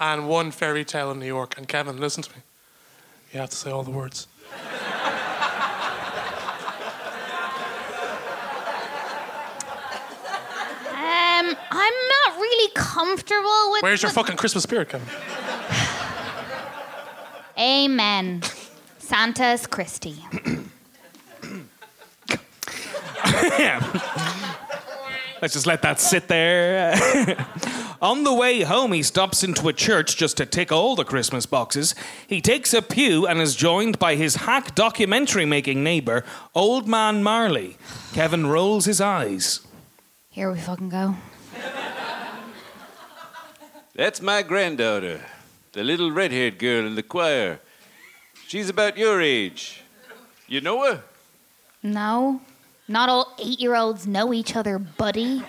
and 0.00 0.28
one 0.28 0.52
fairy 0.52 0.84
tale 0.84 1.10
in 1.10 1.18
New 1.18 1.26
York. 1.26 1.58
And 1.58 1.66
Kevin, 1.66 1.98
listen 1.98 2.22
to 2.22 2.30
me. 2.30 2.42
You 3.32 3.40
have 3.40 3.50
to 3.50 3.56
say 3.56 3.70
all 3.70 3.82
the 3.82 3.90
words. 3.90 4.28
I'm 11.70 11.94
not 12.08 12.40
really 12.40 12.72
comfortable 12.74 13.72
with. 13.72 13.82
Where's 13.82 14.02
your 14.02 14.10
the- 14.10 14.14
fucking 14.14 14.36
Christmas 14.36 14.64
spirit, 14.64 14.88
Kevin? 14.88 15.06
Amen. 17.58 18.42
Santa's 18.98 19.66
Christie. 19.66 20.24
Let's 25.40 25.54
just 25.54 25.66
let 25.66 25.82
that 25.82 25.98
sit 26.00 26.28
there. 26.28 26.94
On 28.00 28.24
the 28.24 28.32
way 28.32 28.62
home, 28.62 28.92
he 28.92 29.02
stops 29.02 29.42
into 29.42 29.68
a 29.68 29.72
church 29.72 30.16
just 30.16 30.36
to 30.36 30.46
tick 30.46 30.70
all 30.72 30.94
the 30.96 31.04
Christmas 31.04 31.46
boxes. 31.46 31.94
He 32.26 32.40
takes 32.40 32.72
a 32.72 32.80
pew 32.82 33.26
and 33.26 33.40
is 33.40 33.54
joined 33.56 33.98
by 33.98 34.14
his 34.14 34.36
hack 34.36 34.74
documentary 34.74 35.44
making 35.44 35.82
neighbour, 35.82 36.24
Old 36.54 36.88
Man 36.88 37.22
Marley. 37.22 37.76
Kevin 38.12 38.46
rolls 38.46 38.84
his 38.84 39.00
eyes. 39.00 39.60
Here 40.30 40.50
we 40.50 40.58
fucking 40.58 40.88
go. 40.90 41.16
That's 43.94 44.22
my 44.22 44.42
granddaughter, 44.42 45.20
the 45.72 45.84
little 45.84 46.10
red 46.10 46.32
haired 46.32 46.58
girl 46.58 46.86
in 46.86 46.94
the 46.94 47.02
choir. 47.02 47.60
She's 48.48 48.68
about 48.68 48.96
your 48.96 49.20
age. 49.20 49.82
You 50.48 50.60
know 50.60 50.84
her? 50.84 51.02
No, 51.82 52.40
not 52.88 53.08
all 53.08 53.34
eight 53.38 53.60
year 53.60 53.74
olds 53.74 54.06
know 54.06 54.32
each 54.32 54.56
other, 54.56 54.78
buddy. 54.78 55.42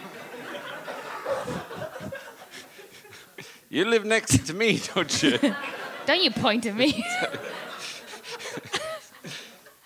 You 3.70 3.86
live 3.86 4.06
next 4.06 4.46
to 4.48 4.54
me, 4.54 4.80
don't 4.94 5.24
you? 5.24 5.40
Don't 6.06 6.22
you 6.22 6.32
point 6.32 6.66
at 6.66 6.76
me. 6.76 7.04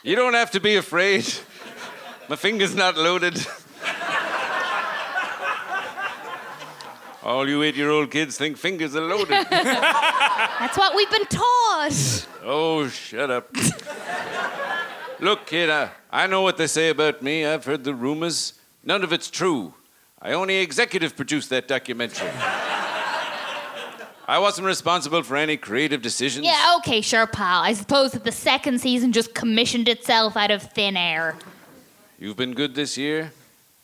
You 0.04 0.16
don't 0.16 0.34
have 0.34 0.52
to 0.52 0.60
be 0.60 0.76
afraid. 0.76 1.26
My 2.30 2.36
finger's 2.36 2.76
not 2.76 2.98
loaded. 2.98 3.46
All 7.28 7.46
you 7.50 7.62
eight 7.62 7.76
year 7.76 7.90
old 7.90 8.10
kids 8.10 8.38
think 8.38 8.56
fingers 8.56 8.96
are 8.96 9.02
loaded. 9.02 9.46
That's 9.50 10.78
what 10.78 10.96
we've 10.96 11.12
been 11.12 11.26
taught. 11.26 12.26
Oh, 12.42 12.88
shut 12.88 13.30
up. 13.30 13.54
Look, 15.20 15.46
kid, 15.46 15.70
I, 15.70 15.90
I 16.10 16.28
know 16.28 16.42
what 16.42 16.56
they 16.56 16.68
say 16.68 16.88
about 16.88 17.22
me. 17.22 17.46
I've 17.46 17.66
heard 17.66 17.84
the 17.84 17.94
rumors. 17.94 18.54
None 18.86 19.04
of 19.04 19.12
it's 19.12 19.30
true. 19.30 19.74
I 20.22 20.32
only 20.32 20.56
executive 20.56 21.18
produced 21.18 21.50
that 21.50 21.68
documentary. 21.68 22.30
I 24.30 24.40
wasn't 24.40 24.68
responsible 24.68 25.22
for 25.22 25.36
any 25.36 25.58
creative 25.58 26.02
decisions. 26.02 26.46
Yeah, 26.46 26.76
okay, 26.78 27.02
sure, 27.02 27.28
pal. 27.28 27.62
I 27.62 27.74
suppose 27.74 28.14
that 28.14 28.24
the 28.24 28.32
second 28.32 28.80
season 28.80 29.12
just 29.12 29.34
commissioned 29.34 29.90
itself 29.90 30.38
out 30.38 30.50
of 30.50 30.64
thin 30.64 30.96
air. 30.96 31.36
You've 32.18 32.38
been 32.38 32.54
good 32.54 32.74
this 32.74 32.98
year? 32.98 33.34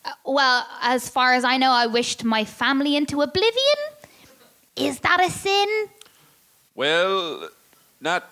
Uh, 0.05 0.11
well, 0.25 0.67
as 0.81 1.09
far 1.09 1.33
as 1.33 1.43
I 1.43 1.57
know, 1.57 1.71
I 1.71 1.87
wished 1.87 2.23
my 2.23 2.43
family 2.45 2.95
into 2.95 3.21
oblivion. 3.21 3.79
Is 4.75 4.99
that 4.99 5.21
a 5.21 5.29
sin? 5.29 5.87
Well, 6.75 7.49
not 8.01 8.27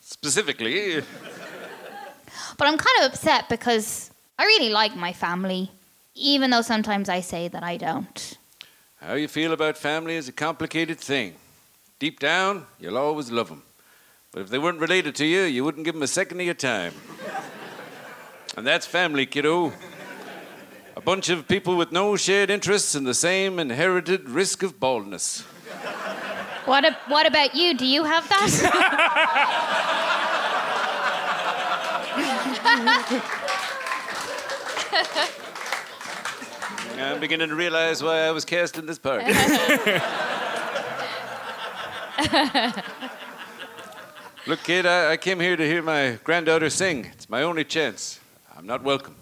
specifically. 0.00 1.02
But 2.56 2.68
I'm 2.68 2.78
kind 2.78 2.98
of 3.00 3.12
upset 3.12 3.48
because 3.48 4.10
I 4.38 4.44
really 4.44 4.70
like 4.70 4.96
my 4.96 5.12
family, 5.12 5.70
even 6.14 6.50
though 6.50 6.62
sometimes 6.62 7.08
I 7.08 7.20
say 7.20 7.48
that 7.48 7.62
I 7.62 7.76
don't. 7.76 8.38
How 9.00 9.14
you 9.14 9.28
feel 9.28 9.52
about 9.52 9.78
family 9.78 10.16
is 10.16 10.28
a 10.28 10.32
complicated 10.32 10.98
thing. 10.98 11.34
Deep 11.98 12.20
down, 12.20 12.66
you'll 12.78 12.98
always 12.98 13.30
love 13.30 13.48
them. 13.48 13.62
But 14.32 14.42
if 14.42 14.48
they 14.50 14.58
weren't 14.58 14.78
related 14.78 15.14
to 15.16 15.26
you, 15.26 15.42
you 15.42 15.64
wouldn't 15.64 15.84
give 15.84 15.94
them 15.94 16.02
a 16.02 16.06
second 16.06 16.38
of 16.40 16.46
your 16.46 16.54
time. 16.54 16.94
And 18.56 18.66
that's 18.66 18.86
family, 18.86 19.26
kiddo. 19.26 19.72
A 20.96 21.00
bunch 21.00 21.28
of 21.28 21.46
people 21.46 21.76
with 21.76 21.92
no 21.92 22.16
shared 22.16 22.50
interests 22.50 22.94
and 22.94 23.06
the 23.06 23.14
same 23.14 23.58
inherited 23.58 24.28
risk 24.28 24.62
of 24.62 24.80
baldness. 24.80 25.42
What, 26.66 26.84
a, 26.84 26.96
what 27.08 27.26
about 27.26 27.54
you? 27.54 27.74
Do 27.74 27.86
you 27.86 28.04
have 28.04 28.28
that? 28.28 29.56
I'm 36.98 37.20
beginning 37.20 37.48
to 37.48 37.54
realize 37.54 38.02
why 38.02 38.22
I 38.22 38.30
was 38.30 38.44
cast 38.44 38.76
in 38.76 38.86
this 38.86 38.98
part. 38.98 39.24
Look, 44.46 44.62
kid, 44.64 44.86
I, 44.86 45.12
I 45.12 45.16
came 45.16 45.40
here 45.40 45.56
to 45.56 45.66
hear 45.66 45.82
my 45.82 46.18
granddaughter 46.24 46.68
sing. 46.68 47.06
It's 47.06 47.30
my 47.30 47.42
only 47.42 47.64
chance. 47.64 48.20
I'm 48.56 48.66
not 48.66 48.82
welcome. 48.82 49.14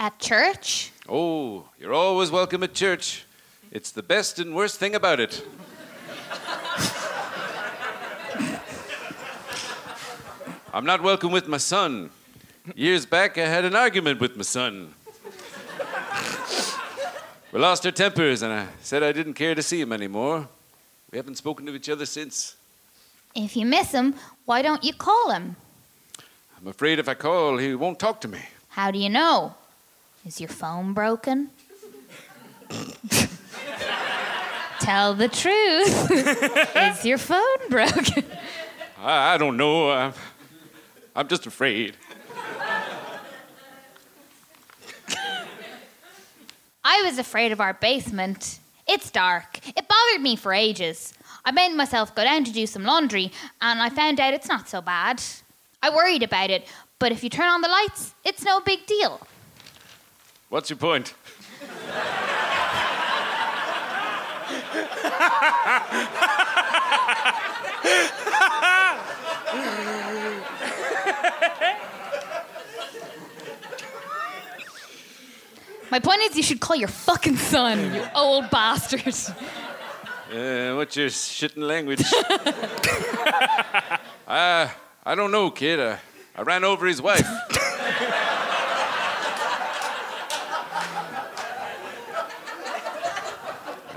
At 0.00 0.18
church? 0.18 0.92
Oh, 1.06 1.68
you're 1.78 1.92
always 1.92 2.30
welcome 2.30 2.62
at 2.62 2.72
church. 2.72 3.26
It's 3.70 3.90
the 3.90 4.02
best 4.02 4.38
and 4.38 4.54
worst 4.54 4.78
thing 4.78 4.94
about 4.94 5.20
it. 5.20 5.46
I'm 10.72 10.86
not 10.86 11.02
welcome 11.02 11.30
with 11.32 11.48
my 11.48 11.58
son. 11.58 12.08
Years 12.74 13.04
back, 13.04 13.36
I 13.36 13.44
had 13.44 13.66
an 13.66 13.76
argument 13.76 14.20
with 14.20 14.38
my 14.38 14.42
son. 14.42 14.94
We 17.52 17.60
lost 17.60 17.84
our 17.84 17.92
tempers, 17.92 18.40
and 18.40 18.54
I 18.54 18.68
said 18.80 19.02
I 19.02 19.12
didn't 19.12 19.34
care 19.34 19.54
to 19.54 19.62
see 19.62 19.82
him 19.82 19.92
anymore. 19.92 20.48
We 21.10 21.18
haven't 21.18 21.34
spoken 21.34 21.66
to 21.66 21.74
each 21.74 21.90
other 21.90 22.06
since. 22.06 22.56
If 23.34 23.54
you 23.54 23.66
miss 23.66 23.92
him, 23.92 24.14
why 24.46 24.62
don't 24.62 24.82
you 24.82 24.94
call 24.94 25.30
him? 25.30 25.56
I'm 26.58 26.68
afraid 26.68 26.98
if 26.98 27.06
I 27.06 27.12
call, 27.12 27.58
he 27.58 27.74
won't 27.74 27.98
talk 27.98 28.22
to 28.22 28.28
me. 28.28 28.40
How 28.68 28.90
do 28.90 28.98
you 28.98 29.10
know? 29.10 29.56
Is 30.24 30.40
your 30.40 30.48
phone 30.48 30.92
broken? 30.92 31.50
Tell 34.80 35.14
the 35.14 35.28
truth. 35.28 36.10
Is 36.76 37.04
your 37.04 37.18
phone 37.18 37.68
broken? 37.68 38.24
I, 38.98 39.34
I 39.34 39.38
don't 39.38 39.56
know. 39.56 39.90
I'm, 39.90 40.12
I'm 41.16 41.26
just 41.28 41.46
afraid. 41.46 41.96
I 46.84 47.02
was 47.04 47.18
afraid 47.18 47.52
of 47.52 47.60
our 47.60 47.74
basement. 47.74 48.58
It's 48.86 49.10
dark. 49.10 49.58
It 49.68 49.86
bothered 49.88 50.22
me 50.22 50.36
for 50.36 50.52
ages. 50.52 51.14
I 51.44 51.52
made 51.52 51.74
myself 51.74 52.14
go 52.14 52.24
down 52.24 52.44
to 52.44 52.52
do 52.52 52.66
some 52.66 52.84
laundry, 52.84 53.32
and 53.60 53.80
I 53.80 53.88
found 53.88 54.20
out 54.20 54.34
it's 54.34 54.48
not 54.48 54.68
so 54.68 54.80
bad. 54.82 55.22
I 55.82 55.90
worried 55.90 56.22
about 56.22 56.50
it, 56.50 56.66
but 56.98 57.12
if 57.12 57.24
you 57.24 57.30
turn 57.30 57.48
on 57.48 57.62
the 57.62 57.68
lights, 57.68 58.14
it's 58.24 58.44
no 58.44 58.60
big 58.60 58.84
deal. 58.86 59.26
What's 60.50 60.68
your 60.68 60.78
point? 60.78 61.14
My 75.88 76.00
point 76.02 76.20
is, 76.22 76.36
you 76.36 76.42
should 76.42 76.58
call 76.58 76.74
your 76.74 76.88
fucking 76.88 77.36
son, 77.36 77.94
you 77.94 78.04
old 78.16 78.50
bastard. 78.50 79.06
Uh, 80.32 80.74
what's 80.74 80.96
your 80.96 81.10
shitting 81.10 81.62
language? 81.62 82.02
uh, 84.26 84.68
I 85.06 85.14
don't 85.14 85.30
know, 85.30 85.52
kid. 85.52 85.78
Uh, 85.78 85.96
I 86.34 86.42
ran 86.42 86.64
over 86.64 86.88
his 86.88 87.00
wife. 87.00 87.28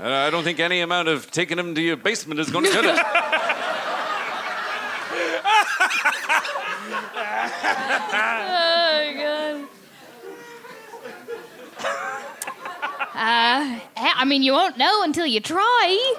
Uh, 0.04 0.10
I 0.10 0.28
don't 0.28 0.44
think 0.44 0.60
any 0.60 0.82
amount 0.82 1.08
of 1.08 1.30
taking 1.30 1.58
him 1.58 1.74
to 1.74 1.80
your 1.80 1.96
basement 1.96 2.38
is 2.38 2.50
going 2.50 2.66
to 2.66 2.70
cut 2.70 2.84
it. 2.84 2.98
oh, 8.12 9.12
God. 9.16 9.64
Uh, 13.14 13.80
I 13.96 14.24
mean, 14.26 14.42
you 14.42 14.52
won't 14.52 14.76
know 14.76 15.04
until 15.04 15.24
you 15.24 15.40
try. 15.40 16.14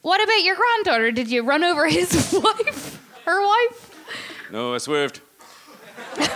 What 0.00 0.20
about 0.20 0.42
your 0.42 0.56
granddaughter? 0.56 1.12
Did 1.12 1.30
you 1.30 1.44
run 1.44 1.62
over 1.62 1.86
his 1.86 2.10
wife? 2.42 3.00
Her 3.24 3.40
wife? 3.40 4.04
No, 4.50 4.74
I 4.74 4.78
swerved. 4.78 5.20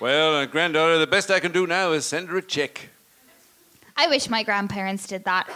well, 0.00 0.34
uh, 0.34 0.46
granddaughter, 0.46 0.98
the 0.98 1.06
best 1.06 1.30
I 1.30 1.38
can 1.38 1.52
do 1.52 1.68
now 1.68 1.92
is 1.92 2.04
send 2.04 2.30
her 2.30 2.38
a 2.38 2.42
check. 2.42 2.88
I 4.00 4.06
wish 4.06 4.30
my 4.30 4.42
grandparents 4.42 5.06
did 5.06 5.24
that. 5.24 5.46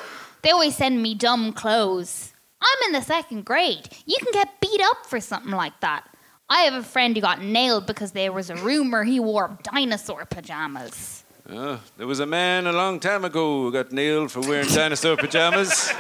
They 0.43 0.51
always 0.51 0.77
send 0.77 1.03
me 1.03 1.15
dumb 1.15 1.55
clothes. 1.55 2.35
I'm 2.61 2.87
in 2.89 2.93
the 2.93 3.01
second 3.01 3.47
grade. 3.47 3.89
You 4.05 4.19
can 4.19 4.33
get 4.35 4.61
beat 4.61 4.83
up 4.83 5.07
for 5.07 5.19
something 5.19 5.53
like 5.53 5.81
that. 5.81 6.05
I 6.51 6.65
have 6.65 6.75
a 6.75 6.83
friend 6.83 7.17
who 7.17 7.23
got 7.23 7.41
nailed 7.41 7.87
because 7.87 8.13
there 8.13 8.33
was 8.33 8.51
a 8.51 8.57
rumor 8.57 9.03
he 9.03 9.19
wore 9.19 9.59
dinosaur 9.63 10.27
pajamas. 10.27 11.25
Uh, 11.49 11.79
there 11.97 12.07
was 12.07 12.21
a 12.21 12.27
man 12.27 12.67
a 12.67 12.73
long 12.73 13.01
time 13.01 13.25
ago 13.25 13.63
who 13.63 13.73
got 13.73 13.93
nailed 13.93 14.31
for 14.31 14.41
wearing 14.41 14.69
dinosaur 14.75 15.17
pajamas. 15.17 15.91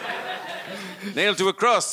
nailed 1.14 1.38
to 1.38 1.48
a 1.48 1.52
cross. 1.54 1.92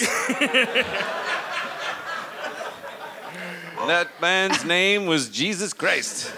that 3.87 4.09
man's 4.19 4.65
name 4.65 5.05
was 5.05 5.29
Jesus 5.29 5.71
Christ. 5.71 6.33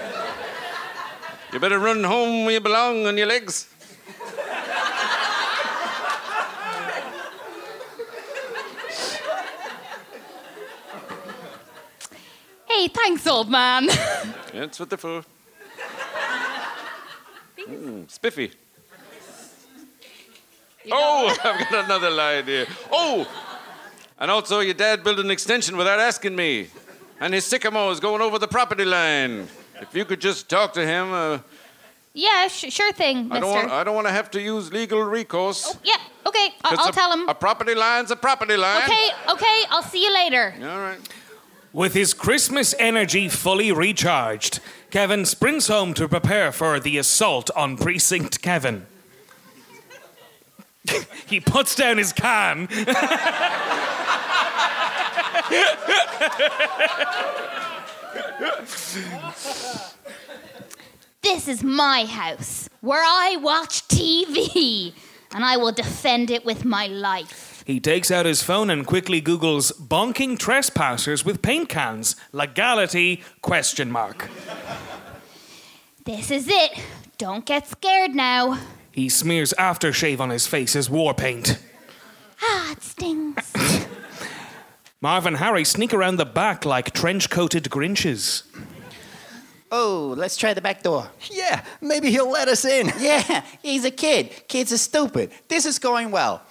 You 1.52 1.60
better 1.60 1.80
run 1.80 2.04
home 2.04 2.46
where 2.46 2.54
you 2.54 2.60
belong 2.60 3.08
on 3.08 3.18
your 3.18 3.28
legs. 3.28 3.73
Hey, 12.74 12.88
thanks, 12.88 13.28
old 13.28 13.50
man. 13.52 13.88
it's 14.54 14.80
what 14.80 14.90
they're 14.90 14.98
for. 14.98 15.24
Mm, 17.60 18.10
spiffy. 18.10 18.52
Oh, 20.92 21.28
I've 21.44 21.70
got 21.70 21.86
another 21.86 22.10
line 22.10 22.46
here. 22.46 22.66
Oh, 22.92 23.30
and 24.18 24.32
also 24.32 24.60
your 24.60 24.74
dad 24.74 25.04
built 25.04 25.20
an 25.20 25.30
extension 25.30 25.78
without 25.78 26.00
asking 26.00 26.36
me, 26.36 26.68
and 27.20 27.34
his 27.34 27.46
sycamore 27.46 27.92
is 27.92 28.00
going 28.00 28.22
over 28.22 28.40
the 28.40 28.48
property 28.48 28.86
line. 28.86 29.48
If 29.80 29.94
you 29.94 30.04
could 30.04 30.20
just 30.20 30.50
talk 30.50 30.74
to 30.74 30.86
him, 30.86 31.14
uh, 31.14 31.40
yeah, 32.14 32.48
sh- 32.48 32.74
sure 32.74 32.92
thing, 32.92 33.18
I 33.18 33.22
mister. 33.22 33.40
don't 33.42 33.52
want. 33.52 33.72
I 33.72 33.84
don't 33.84 33.96
want 33.96 34.08
to 34.08 34.14
have 34.14 34.32
to 34.32 34.42
use 34.42 34.74
legal 34.74 35.04
recourse. 35.04 35.78
yeah, 35.84 35.98
okay, 36.26 36.48
I- 36.64 36.76
I'll 36.80 36.90
a, 36.90 36.92
tell 36.92 37.14
him. 37.14 37.30
A 37.30 37.36
property 37.36 37.76
line's 37.76 38.10
a 38.10 38.16
property 38.16 38.58
line. 38.58 38.82
Okay, 38.84 39.10
okay, 39.30 39.58
I'll 39.70 39.84
see 39.84 40.04
you 40.04 40.12
later. 40.14 40.56
All 40.60 40.80
right. 40.80 41.00
With 41.74 41.96
his 41.96 42.14
Christmas 42.14 42.76
energy 42.78 43.28
fully 43.28 43.72
recharged, 43.72 44.60
Kevin 44.92 45.26
sprints 45.26 45.68
home 45.68 45.96
to 45.96 46.08
prepare 46.08 46.52
for 46.52 46.80
the 46.80 47.00
assault 47.00 47.50
on 47.56 47.78
Precinct 47.78 48.44
Kevin. 48.44 48.86
he 51.26 51.40
puts 51.40 51.76
down 51.76 51.98
his 51.98 52.14
can. 52.14 52.68
This 61.22 61.48
is 61.48 61.64
my 61.64 62.06
house 62.06 62.70
where 62.82 63.02
I 63.02 63.38
watch 63.38 63.88
TV, 63.88 64.94
and 65.34 65.44
I 65.44 65.58
will 65.58 65.72
defend 65.72 66.30
it 66.30 66.46
with 66.46 66.66
my 66.66 66.88
life. 66.88 67.53
He 67.66 67.80
takes 67.80 68.12
out 68.12 68.26
his 68.26 68.44
phone 68.44 68.70
and 68.70 68.86
quickly 68.86 69.22
Googles 69.22 69.72
bonking 69.74 70.38
trespassers 70.38 71.24
with 71.24 71.42
paint 71.42 71.70
cans. 71.70 72.16
Legality 72.32 73.24
question 73.42 73.92
mark. 73.92 74.30
This 76.06 76.32
is 76.32 76.48
it. 76.50 76.78
Don't 77.18 77.46
get 77.46 77.68
scared 77.68 78.14
now. 78.14 78.60
He 78.92 79.08
smears 79.08 79.54
aftershave 79.58 80.20
on 80.20 80.30
his 80.30 80.46
face 80.46 80.76
as 80.76 80.90
war 80.90 81.14
paint. 81.14 81.58
Ah, 82.42 82.74
it 82.74 82.84
stings. 82.84 83.54
Marv 85.02 85.26
and 85.26 85.38
Harry 85.38 85.64
sneak 85.64 85.94
around 85.94 86.18
the 86.18 86.26
back 86.26 86.66
like 86.66 86.94
trench 86.94 87.30
coated 87.30 87.66
Grinches. 87.66 88.44
Oh, 89.72 90.14
let's 90.18 90.38
try 90.38 90.54
the 90.54 90.62
back 90.62 90.84
door. 90.84 91.10
Yeah, 91.32 91.64
maybe 91.82 92.12
he'll 92.12 92.30
let 92.30 92.48
us 92.48 92.64
in. 92.66 92.92
Yeah, 93.00 93.44
he's 93.62 93.86
a 93.86 93.92
kid. 93.92 94.48
Kids 94.48 94.72
are 94.72 94.78
stupid. 94.78 95.32
This 95.48 95.66
is 95.66 95.80
going 95.80 96.12
well. 96.12 96.44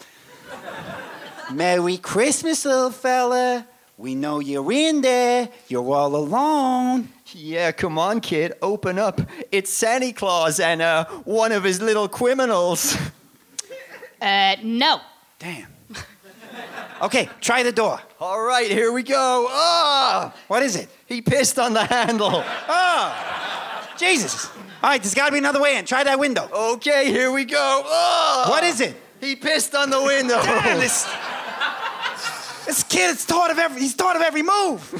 Merry 1.52 1.98
Christmas, 1.98 2.64
little 2.64 2.90
fella. 2.90 3.66
We 3.98 4.14
know 4.14 4.40
you're 4.40 4.72
in 4.72 5.00
there. 5.02 5.48
You're 5.68 5.94
all 5.94 6.16
alone. 6.16 7.08
Yeah, 7.34 7.72
come 7.72 7.98
on, 7.98 8.20
kid, 8.20 8.54
open 8.60 8.98
up. 8.98 9.20
It's 9.50 9.70
Santa 9.70 10.12
Claus 10.12 10.60
and 10.60 10.82
uh, 10.82 11.04
one 11.24 11.52
of 11.52 11.64
his 11.64 11.80
little 11.80 12.08
criminals. 12.08 12.96
Uh, 14.20 14.56
no. 14.62 15.00
Damn. 15.38 15.68
Okay, 17.02 17.28
try 17.40 17.62
the 17.64 17.72
door. 17.72 18.00
All 18.20 18.40
right, 18.40 18.70
here 18.70 18.92
we 18.92 19.02
go. 19.02 19.46
Ah! 19.50 20.32
What 20.46 20.62
is 20.62 20.76
it? 20.76 20.88
He 21.06 21.20
pissed 21.20 21.58
on 21.58 21.72
the 21.72 21.84
handle. 21.84 22.44
Oh, 22.68 23.88
Jesus. 23.98 24.46
All 24.82 24.90
right, 24.90 25.02
there's 25.02 25.14
got 25.14 25.26
to 25.26 25.32
be 25.32 25.38
another 25.38 25.60
way 25.60 25.76
in. 25.76 25.84
Try 25.84 26.04
that 26.04 26.18
window. 26.20 26.48
Okay, 26.52 27.06
here 27.10 27.32
we 27.32 27.44
go. 27.44 27.82
Ah! 27.84 28.46
What 28.48 28.62
is 28.62 28.80
it? 28.80 28.94
He 29.20 29.34
pissed 29.34 29.74
on 29.74 29.90
the 29.90 30.02
window. 30.02 30.40
Damn, 30.42 30.78
this, 30.78 31.04
this 32.66 32.82
kid 32.82 33.08
has 33.08 33.24
thought 33.24 33.50
of 33.50 33.58
every, 33.58 33.80
he's 33.80 33.94
thought 33.94 34.16
of 34.16 34.22
every 34.22 34.42
move. 34.42 34.90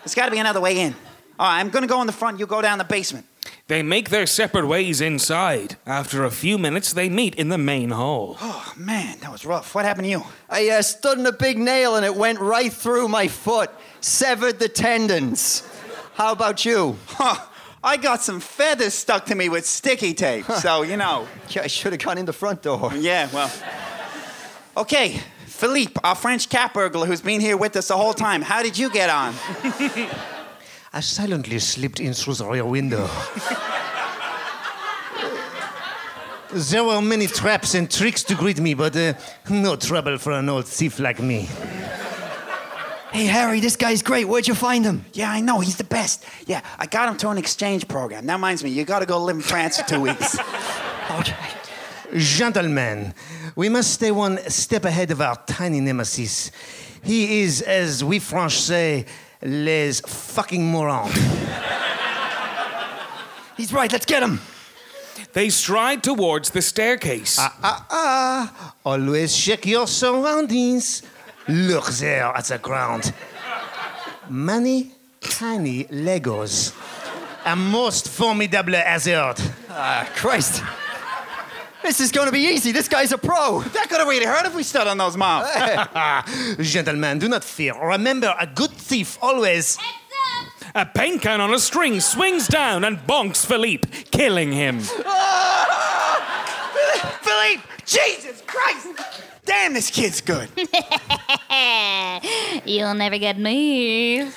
There's 0.00 0.14
got 0.14 0.26
to 0.26 0.30
be 0.30 0.38
another 0.38 0.60
way 0.60 0.78
in. 0.78 0.94
All 1.38 1.46
right, 1.46 1.60
I'm 1.60 1.70
going 1.70 1.82
to 1.82 1.88
go 1.88 2.00
in 2.00 2.06
the 2.06 2.12
front. 2.12 2.38
You 2.38 2.46
go 2.46 2.60
down 2.60 2.78
the 2.78 2.84
basement. 2.84 3.26
They 3.68 3.82
make 3.82 4.10
their 4.10 4.26
separate 4.26 4.66
ways 4.66 5.00
inside. 5.00 5.76
After 5.86 6.24
a 6.24 6.30
few 6.30 6.58
minutes, 6.58 6.92
they 6.92 7.08
meet 7.08 7.36
in 7.36 7.48
the 7.48 7.56
main 7.58 7.90
hall. 7.90 8.36
Oh, 8.40 8.72
man, 8.76 9.18
that 9.20 9.30
was 9.30 9.46
rough. 9.46 9.74
What 9.74 9.84
happened 9.84 10.06
to 10.06 10.10
you? 10.10 10.22
I 10.48 10.68
uh, 10.70 10.82
stood 10.82 11.18
in 11.18 11.26
a 11.26 11.32
big 11.32 11.56
nail 11.56 11.94
and 11.96 12.04
it 12.04 12.14
went 12.14 12.40
right 12.40 12.72
through 12.72 13.08
my 13.08 13.28
foot, 13.28 13.70
severed 14.00 14.58
the 14.58 14.68
tendons. 14.68 15.62
How 16.14 16.32
about 16.32 16.64
you? 16.64 16.96
Huh, 17.06 17.46
I 17.82 17.96
got 17.96 18.22
some 18.22 18.40
feathers 18.40 18.92
stuck 18.92 19.24
to 19.26 19.34
me 19.34 19.48
with 19.48 19.64
sticky 19.64 20.14
tape, 20.14 20.46
so, 20.46 20.82
you 20.82 20.96
know. 20.96 21.28
Yeah, 21.48 21.62
I 21.62 21.68
should 21.68 21.92
have 21.92 22.02
gone 22.02 22.18
in 22.18 22.26
the 22.26 22.32
front 22.32 22.62
door. 22.62 22.92
Yeah, 22.94 23.28
well. 23.32 23.50
Okay, 24.76 25.20
Philippe, 25.60 26.00
our 26.02 26.14
French 26.14 26.48
cat 26.48 26.72
burglar 26.72 27.06
who's 27.06 27.20
been 27.20 27.38
here 27.38 27.54
with 27.54 27.76
us 27.76 27.88
the 27.88 27.96
whole 27.96 28.14
time. 28.14 28.40
How 28.40 28.62
did 28.62 28.78
you 28.78 28.88
get 28.88 29.10
on? 29.10 29.34
I 30.94 31.00
silently 31.00 31.58
slipped 31.58 32.00
in 32.00 32.14
through 32.14 32.34
the 32.34 32.46
rear 32.46 32.64
window. 32.64 33.06
there 36.50 36.82
were 36.82 37.02
many 37.02 37.26
traps 37.26 37.74
and 37.74 37.90
tricks 37.90 38.22
to 38.22 38.34
greet 38.36 38.58
me, 38.58 38.72
but 38.72 38.96
uh, 38.96 39.12
no 39.50 39.76
trouble 39.76 40.16
for 40.16 40.32
an 40.32 40.48
old 40.48 40.66
thief 40.66 40.98
like 40.98 41.20
me. 41.20 41.46
Hey, 43.12 43.26
Harry, 43.26 43.60
this 43.60 43.76
guy's 43.76 44.00
great. 44.00 44.26
Where'd 44.26 44.48
you 44.48 44.54
find 44.54 44.82
him? 44.82 45.04
Yeah, 45.12 45.30
I 45.30 45.42
know, 45.42 45.60
he's 45.60 45.76
the 45.76 45.84
best. 45.84 46.24
Yeah, 46.46 46.62
I 46.78 46.86
got 46.86 47.10
him 47.10 47.18
to 47.18 47.28
an 47.28 47.36
exchange 47.36 47.86
program. 47.86 48.24
That 48.24 48.36
reminds 48.36 48.64
me, 48.64 48.70
you 48.70 48.86
gotta 48.86 49.04
go 49.04 49.22
live 49.22 49.36
in 49.36 49.42
France 49.42 49.78
for 49.78 49.86
two 49.86 50.00
weeks. 50.00 50.38
Okay. 51.10 51.59
Gentlemen, 52.16 53.14
we 53.54 53.68
must 53.68 53.92
stay 53.92 54.10
one 54.10 54.38
step 54.50 54.84
ahead 54.84 55.10
of 55.10 55.20
our 55.20 55.36
tiny 55.46 55.80
nemesis. 55.80 56.50
He 57.02 57.42
is, 57.42 57.62
as 57.62 58.02
we 58.02 58.18
French 58.18 58.60
say, 58.60 59.06
les 59.42 60.00
fucking 60.00 60.64
morons. 60.64 61.14
He's 63.56 63.72
right. 63.72 63.92
Let's 63.92 64.06
get 64.06 64.22
him. 64.22 64.40
They 65.32 65.50
stride 65.50 66.02
towards 66.02 66.50
the 66.50 66.62
staircase. 66.62 67.38
Ah, 67.38 67.56
ah. 67.62 67.86
ah. 67.90 68.74
Always 68.84 69.36
check 69.36 69.66
your 69.66 69.86
surroundings. 69.86 71.02
Look 71.46 71.86
there 71.86 72.26
at 72.26 72.46
the 72.46 72.58
ground. 72.58 73.12
Many 74.28 74.92
tiny 75.20 75.84
Legos. 75.84 76.74
A 77.44 77.54
most 77.54 78.08
formidable 78.08 78.74
hazard. 78.74 79.36
Ah, 79.68 80.08
Christ. 80.14 80.62
This 81.82 82.00
is 82.00 82.12
going 82.12 82.26
to 82.26 82.32
be 82.32 82.40
easy. 82.40 82.72
This 82.72 82.88
guy's 82.88 83.12
a 83.12 83.18
pro. 83.18 83.60
That 83.60 83.88
could 83.88 83.98
have 83.98 84.08
really 84.08 84.26
hurt 84.26 84.46
if 84.46 84.54
we 84.54 84.62
stood 84.62 84.86
on 84.86 84.98
those 84.98 85.16
mouths. 85.16 85.48
Gentlemen, 86.70 87.18
do 87.18 87.28
not 87.28 87.42
fear. 87.42 87.74
Remember, 87.74 88.34
a 88.38 88.46
good 88.46 88.70
thief 88.70 89.18
always. 89.22 89.78
A 90.74 90.86
paint 90.86 91.22
can 91.22 91.40
on 91.40 91.52
a 91.52 91.58
string 91.58 92.00
swings 92.00 92.46
down 92.46 92.84
and 92.84 92.98
bonks 92.98 93.44
Philippe, 93.44 93.88
killing 94.10 94.52
him. 94.52 94.80
Philippe, 97.22 97.62
Jesus 97.86 98.42
Christ! 98.46 99.29
Damn, 99.50 99.74
this 99.74 99.90
kid's 99.90 100.20
good. 100.20 100.48
You'll 102.64 102.94
never 102.94 103.18
get 103.18 103.36
me. 103.36 104.30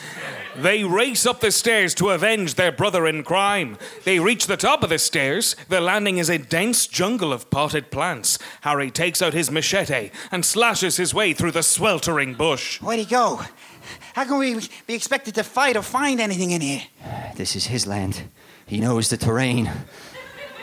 They 0.56 0.84
race 0.84 1.28
up 1.28 1.40
the 1.40 1.52
stairs 1.52 1.94
to 1.96 2.10
avenge 2.10 2.56
their 2.56 2.72
brother 2.72 3.06
in 3.06 3.24
crime. 3.24 3.78
They 4.06 4.20
reach 4.20 4.48
the 4.48 4.58
top 4.58 4.82
of 4.82 4.90
the 4.90 4.98
stairs. 4.98 5.56
The 5.70 5.82
landing 5.82 6.18
is 6.18 6.32
a 6.32 6.40
dense 6.40 6.88
jungle 6.88 7.32
of 7.32 7.52
potted 7.52 7.92
plants. 7.92 8.40
Harry 8.62 8.90
takes 8.90 9.22
out 9.22 9.36
his 9.36 9.52
machete 9.52 10.10
and 10.32 10.44
slashes 10.44 10.98
his 10.98 11.14
way 11.14 11.32
through 11.34 11.52
the 11.52 11.62
sweltering 11.62 12.34
bush. 12.34 12.82
Where'd 12.82 12.98
he 12.98 13.06
go? 13.06 13.40
How 14.16 14.26
can 14.26 14.40
we 14.40 14.68
be 14.88 14.96
expected 14.96 15.36
to 15.36 15.44
fight 15.44 15.78
or 15.78 15.84
find 15.84 16.20
anything 16.20 16.50
in 16.50 16.62
here? 16.62 16.82
This 17.36 17.56
is 17.56 17.68
his 17.68 17.86
land. 17.86 18.24
He 18.66 18.80
knows 18.80 19.12
the 19.12 19.18
terrain. 19.18 19.70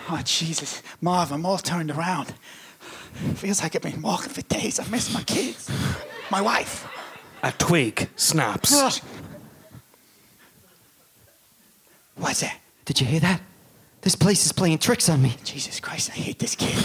Oh, 0.08 0.20
Jesus. 0.24 0.82
Marv, 1.00 1.30
I'm 1.30 1.46
all 1.46 1.58
turned 1.58 1.92
around. 1.92 2.34
Feels 3.36 3.62
like 3.62 3.76
I've 3.76 3.82
been 3.82 4.02
walking 4.02 4.30
for 4.30 4.42
days. 4.42 4.78
I 4.80 4.86
miss 4.88 5.12
my 5.12 5.22
kids, 5.22 5.70
my 6.30 6.40
wife. 6.40 6.86
A 7.42 7.52
twig 7.52 8.08
snaps. 8.16 8.72
What? 8.72 9.00
What's 12.16 12.40
that? 12.40 12.60
Did 12.84 13.00
you 13.00 13.06
hear 13.06 13.20
that? 13.20 13.40
This 14.02 14.14
place 14.14 14.46
is 14.46 14.52
playing 14.52 14.78
tricks 14.78 15.08
on 15.08 15.20
me. 15.22 15.36
Jesus 15.44 15.80
Christ, 15.80 16.10
I 16.10 16.14
hate 16.14 16.38
this 16.38 16.54
kid. 16.54 16.76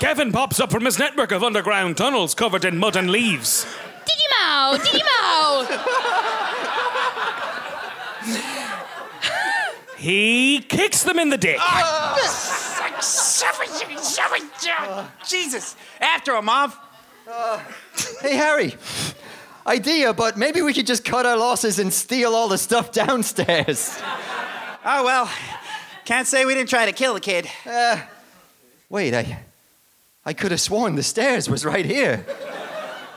Kevin 0.00 0.32
pops 0.32 0.58
up 0.60 0.70
from 0.70 0.84
his 0.84 0.98
network 0.98 1.32
of 1.32 1.42
underground 1.42 1.96
tunnels 1.96 2.34
covered 2.34 2.64
in 2.64 2.78
mud 2.78 2.96
and 2.96 3.10
leaves. 3.10 3.66
Digimao! 4.04 4.78
Digimao! 4.78 5.66
He 9.98 10.60
kicks 10.60 11.02
them 11.02 11.18
in 11.18 11.30
the 11.30 11.38
dick. 11.38 11.56
Ah! 11.58 12.65
Jesus. 15.28 15.76
After 16.00 16.34
him, 16.36 16.46
Marv. 16.46 16.76
Hey, 18.20 18.36
Harry. 18.36 18.74
Idea, 19.66 20.12
but 20.14 20.36
maybe 20.36 20.62
we 20.62 20.72
could 20.72 20.86
just 20.86 21.04
cut 21.04 21.26
our 21.26 21.36
losses 21.36 21.78
and 21.78 21.92
steal 21.92 22.34
all 22.34 22.48
the 22.48 22.58
stuff 22.58 22.92
downstairs. 22.92 23.98
Oh, 24.88 25.02
well. 25.02 25.28
Can't 26.04 26.28
say 26.28 26.44
we 26.44 26.54
didn't 26.54 26.68
try 26.68 26.86
to 26.86 26.92
kill 26.92 27.14
the 27.14 27.20
kid. 27.20 27.48
Uh, 27.68 28.00
wait, 28.88 29.12
I, 29.12 29.40
I 30.24 30.32
could 30.32 30.52
have 30.52 30.60
sworn 30.60 30.94
the 30.94 31.02
stairs 31.02 31.50
was 31.50 31.64
right 31.64 31.84
here, 31.84 32.24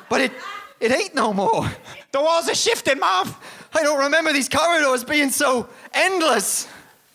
but 0.10 0.22
it, 0.22 0.32
it 0.80 0.92
ain't 0.92 1.14
no 1.14 1.32
more. 1.32 1.72
The 2.12 2.20
walls 2.20 2.50
are 2.50 2.56
shifting, 2.56 2.98
Marv. 2.98 3.38
I 3.76 3.84
don't 3.84 4.00
remember 4.00 4.34
these 4.34 4.50
corridors 4.50 5.04
being 5.04 5.30
so 5.30 5.70
endless. 5.94 6.68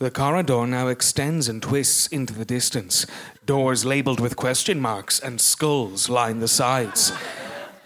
The 0.05 0.11
corridor 0.11 0.67
now 0.67 0.89
extends 0.89 1.49
and 1.49 1.63
twists 1.63 2.09
into 2.09 2.35
the 2.35 2.45
distance. 2.45 3.07
Doors 3.47 3.87
labeled 3.87 4.21
with 4.21 4.37
question 4.37 4.79
marks 4.79 5.19
and 5.19 5.41
skulls 5.41 6.11
line 6.11 6.41
the 6.41 6.47
sides. 6.47 7.11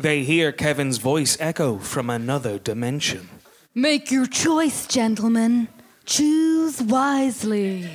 They 0.00 0.24
hear 0.24 0.50
Kevin's 0.50 0.98
voice 0.98 1.36
echo 1.38 1.78
from 1.78 2.10
another 2.10 2.58
dimension. 2.58 3.28
Make 3.72 4.10
your 4.10 4.26
choice, 4.26 4.88
gentlemen. 4.88 5.68
Choose 6.06 6.82
wisely. 6.82 7.88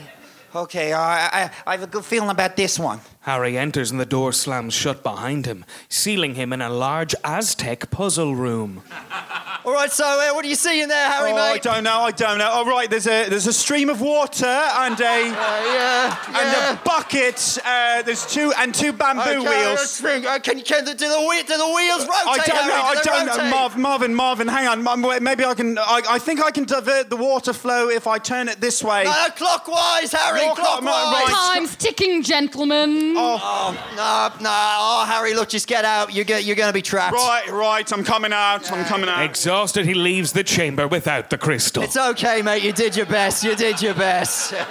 Okay, 0.55 0.93
uh, 0.93 1.01
I, 1.01 1.51
I 1.67 1.71
have 1.73 1.83
a 1.83 1.87
good 1.87 2.05
feeling 2.05 2.29
about 2.29 2.55
this 2.55 2.79
one. 2.79 3.01
Harry 3.23 3.57
enters 3.57 3.89
and 3.89 3.99
the 3.99 4.05
door 4.05 4.33
slams 4.33 4.73
shut 4.73 5.01
behind 5.01 5.45
him, 5.45 5.63
sealing 5.87 6.35
him 6.35 6.51
in 6.51 6.61
a 6.61 6.69
large 6.69 7.15
Aztec 7.23 7.89
puzzle 7.89 8.35
room. 8.35 8.83
All 9.65 9.71
right, 9.71 9.89
so 9.89 10.03
uh, 10.03 10.33
what 10.33 10.43
are 10.43 10.47
you 10.49 10.55
seeing 10.55 10.89
there, 10.89 11.09
Harry, 11.09 11.31
oh, 11.31 11.37
I 11.37 11.57
don't 11.57 11.85
know. 11.85 12.01
I 12.01 12.11
don't 12.11 12.37
know. 12.37 12.49
All 12.49 12.65
right, 12.65 12.89
there's 12.89 13.07
a 13.07 13.29
there's 13.29 13.47
a 13.47 13.53
stream 13.53 13.89
of 13.89 14.01
water 14.01 14.45
and 14.45 14.99
a 14.99 15.03
yeah, 15.29 16.17
and 16.27 16.77
a 16.77 16.81
bucket. 16.83 17.57
Uh, 17.63 18.01
there's 18.01 18.25
two 18.27 18.51
and 18.57 18.75
two 18.75 18.91
bamboo 18.91 19.21
Okay, 19.21 19.39
wheels. 19.39 20.01
let's. 20.01 20.03
Uh, 20.03 20.39
can, 20.39 20.59
can 20.59 20.83
the, 20.83 20.91
do, 20.93 21.07
the, 21.07 21.43
do 21.47 21.57
the 21.57 21.73
wheels 21.77 22.01
rotate? 22.01 22.27
I 22.27 22.37
don't 22.45 22.57
Harry? 22.57 22.67
know. 22.67 23.01
Do 23.03 23.09
I 23.11 23.19
they 23.19 23.25
don't 23.25 23.37
know. 23.37 23.49
Marv, 23.51 23.77
Marvin, 23.77 24.13
Marvin, 24.13 24.47
hang 24.49 24.67
on. 24.85 25.23
Maybe 25.23 25.45
I 25.45 25.53
can. 25.53 25.77
I, 25.77 26.01
I 26.09 26.19
think 26.19 26.43
I 26.43 26.51
can 26.51 26.65
divert 26.65 27.09
the 27.09 27.15
water 27.15 27.53
flow 27.53 27.87
if 27.87 28.05
I 28.05 28.17
turn 28.17 28.49
it 28.49 28.59
this 28.59 28.83
way. 28.83 29.05
Uh, 29.07 29.29
clockwise, 29.37 30.11
Harry, 30.11 30.41
Your 30.43 30.55
clock- 30.55 30.81
clockwise. 30.81 31.33
Time's 31.53 31.75
ticking, 31.77 32.21
gentlemen. 32.21 33.12
Mm. 33.13 33.17
Oh, 33.17 33.39
oh 33.41 33.73
no, 33.95 34.43
no. 34.43 34.49
Oh, 34.51 35.05
Harry, 35.07 35.33
look, 35.33 35.49
just 35.49 35.67
get 35.67 35.85
out. 35.85 36.13
You're, 36.13 36.25
go- 36.25 36.37
you're 36.37 36.55
going 36.55 36.69
to 36.69 36.73
be 36.73 36.81
trapped. 36.81 37.13
Right, 37.13 37.49
right. 37.49 37.91
I'm 37.93 38.03
coming 38.03 38.33
out. 38.33 38.71
I'm 38.71 38.85
coming 38.85 39.09
out. 39.09 39.23
Exhausted, 39.23 39.85
he 39.85 39.93
leaves 39.93 40.31
the 40.33 40.43
chamber 40.43 40.87
without 40.87 41.29
the 41.29 41.37
crystal. 41.37 41.83
It's 41.83 41.97
okay, 41.97 42.41
mate. 42.41 42.63
You 42.63 42.71
did 42.73 42.95
your 42.95 43.05
best. 43.05 43.43
You 43.43 43.55
did 43.55 43.81
your 43.81 43.93
best. 43.93 44.53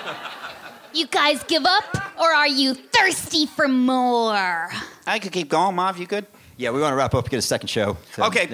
You 0.95 1.07
guys 1.07 1.43
give 1.45 1.64
up, 1.64 2.18
or 2.20 2.26
are 2.30 2.47
you 2.49 2.74
thirsty 2.74 3.47
for 3.47 3.66
more? 3.66 4.68
I 5.07 5.18
could 5.22 5.32
keep 5.32 5.49
going, 5.49 5.74
Marv. 5.74 5.97
You 5.99 6.07
good? 6.07 6.26
yeah, 6.59 6.70
we 6.70 6.82
want 6.82 6.93
to 6.93 6.97
wrap 6.97 7.14
up. 7.14 7.30
Get 7.30 7.38
a 7.38 7.40
second 7.43 7.68
show. 7.68 7.97
So, 8.14 8.24
Okay. 8.24 8.47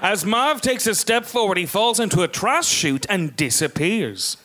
As 0.00 0.24
Marv 0.24 0.60
takes 0.60 0.86
a 0.86 0.94
step 0.94 1.24
forward, 1.24 1.58
he 1.58 1.66
falls 1.66 1.98
into 1.98 2.22
a 2.22 2.28
trash 2.28 2.68
chute 2.68 3.04
and 3.08 3.34
disappears. 3.34 4.36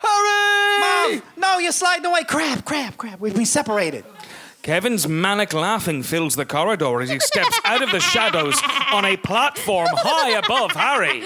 Harry! 0.00 1.16
Marv, 1.16 1.22
no, 1.36 1.58
you're 1.58 1.72
sliding 1.72 2.06
away. 2.06 2.24
Crap, 2.24 2.64
crap, 2.64 2.96
crap. 2.96 3.20
We've 3.20 3.34
been 3.34 3.46
separated. 3.46 4.04
Kevin's 4.62 5.08
manic 5.08 5.52
laughing 5.54 6.02
fills 6.02 6.34
the 6.36 6.44
corridor 6.44 7.00
as 7.00 7.08
he 7.08 7.18
steps 7.20 7.58
out 7.64 7.80
of 7.82 7.90
the 7.90 8.00
shadows 8.00 8.60
on 8.92 9.04
a 9.04 9.16
platform 9.16 9.88
high 9.92 10.30
above 10.38 10.72
Harry. 10.72 11.22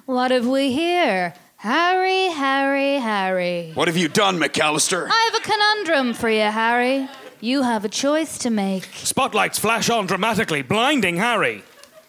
What 0.06 0.30
have 0.30 0.46
we 0.46 0.72
here? 0.72 1.34
Harry, 1.56 2.28
Harry, 2.28 2.94
Harry. 2.96 3.72
What 3.74 3.88
have 3.88 3.96
you 3.96 4.08
done, 4.08 4.38
McCallister? 4.38 5.08
I 5.10 5.30
have 5.32 5.42
a 5.42 5.44
conundrum 5.44 6.14
for 6.14 6.28
you, 6.30 6.42
Harry. 6.42 7.08
You 7.40 7.62
have 7.62 7.84
a 7.84 7.88
choice 7.88 8.38
to 8.38 8.50
make. 8.50 8.84
Spotlights 8.94 9.58
flash 9.58 9.90
on 9.90 10.06
dramatically, 10.06 10.62
blinding 10.62 11.16
Harry. 11.16 11.64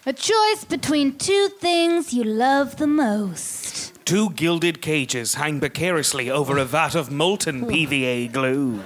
A 0.06 0.14
choice 0.14 0.64
between 0.66 1.18
two 1.18 1.50
things 1.60 2.14
you 2.14 2.24
love 2.24 2.78
the 2.78 2.88
most. 2.88 3.91
Two 4.06 4.32
gilded 4.32 4.82
cages 4.82 5.36
hang 5.36 5.60
precariously 5.60 6.30
over 6.30 6.58
a 6.58 6.66
vat 6.66 6.96
of 6.96 7.12
molten 7.12 7.66
PVA 7.68 8.32
glue. 8.32 8.82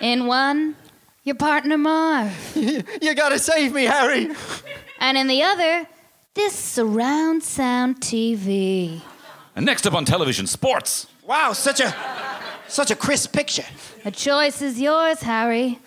In 0.00 0.26
one, 0.26 0.76
your 1.24 1.36
partner 1.36 1.78
Marv. 1.78 2.56
you 2.56 3.14
got 3.14 3.30
to 3.30 3.38
save 3.38 3.72
me, 3.72 3.84
Harry. 3.84 4.28
And 4.98 5.16
in 5.18 5.26
the 5.26 5.42
other, 5.42 5.86
this 6.34 6.54
surround 6.54 7.42
sound 7.42 8.00
TV. 8.00 9.02
And 9.54 9.66
next 9.66 9.86
up 9.86 9.94
on 9.94 10.04
television, 10.04 10.46
sports. 10.46 11.06
Wow, 11.26 11.52
such 11.52 11.80
a 11.80 11.94
such 12.68 12.90
a 12.90 12.96
crisp 12.96 13.32
picture. 13.32 13.66
The 14.02 14.10
choice 14.10 14.62
is 14.62 14.80
yours, 14.80 15.20
Harry. 15.20 15.78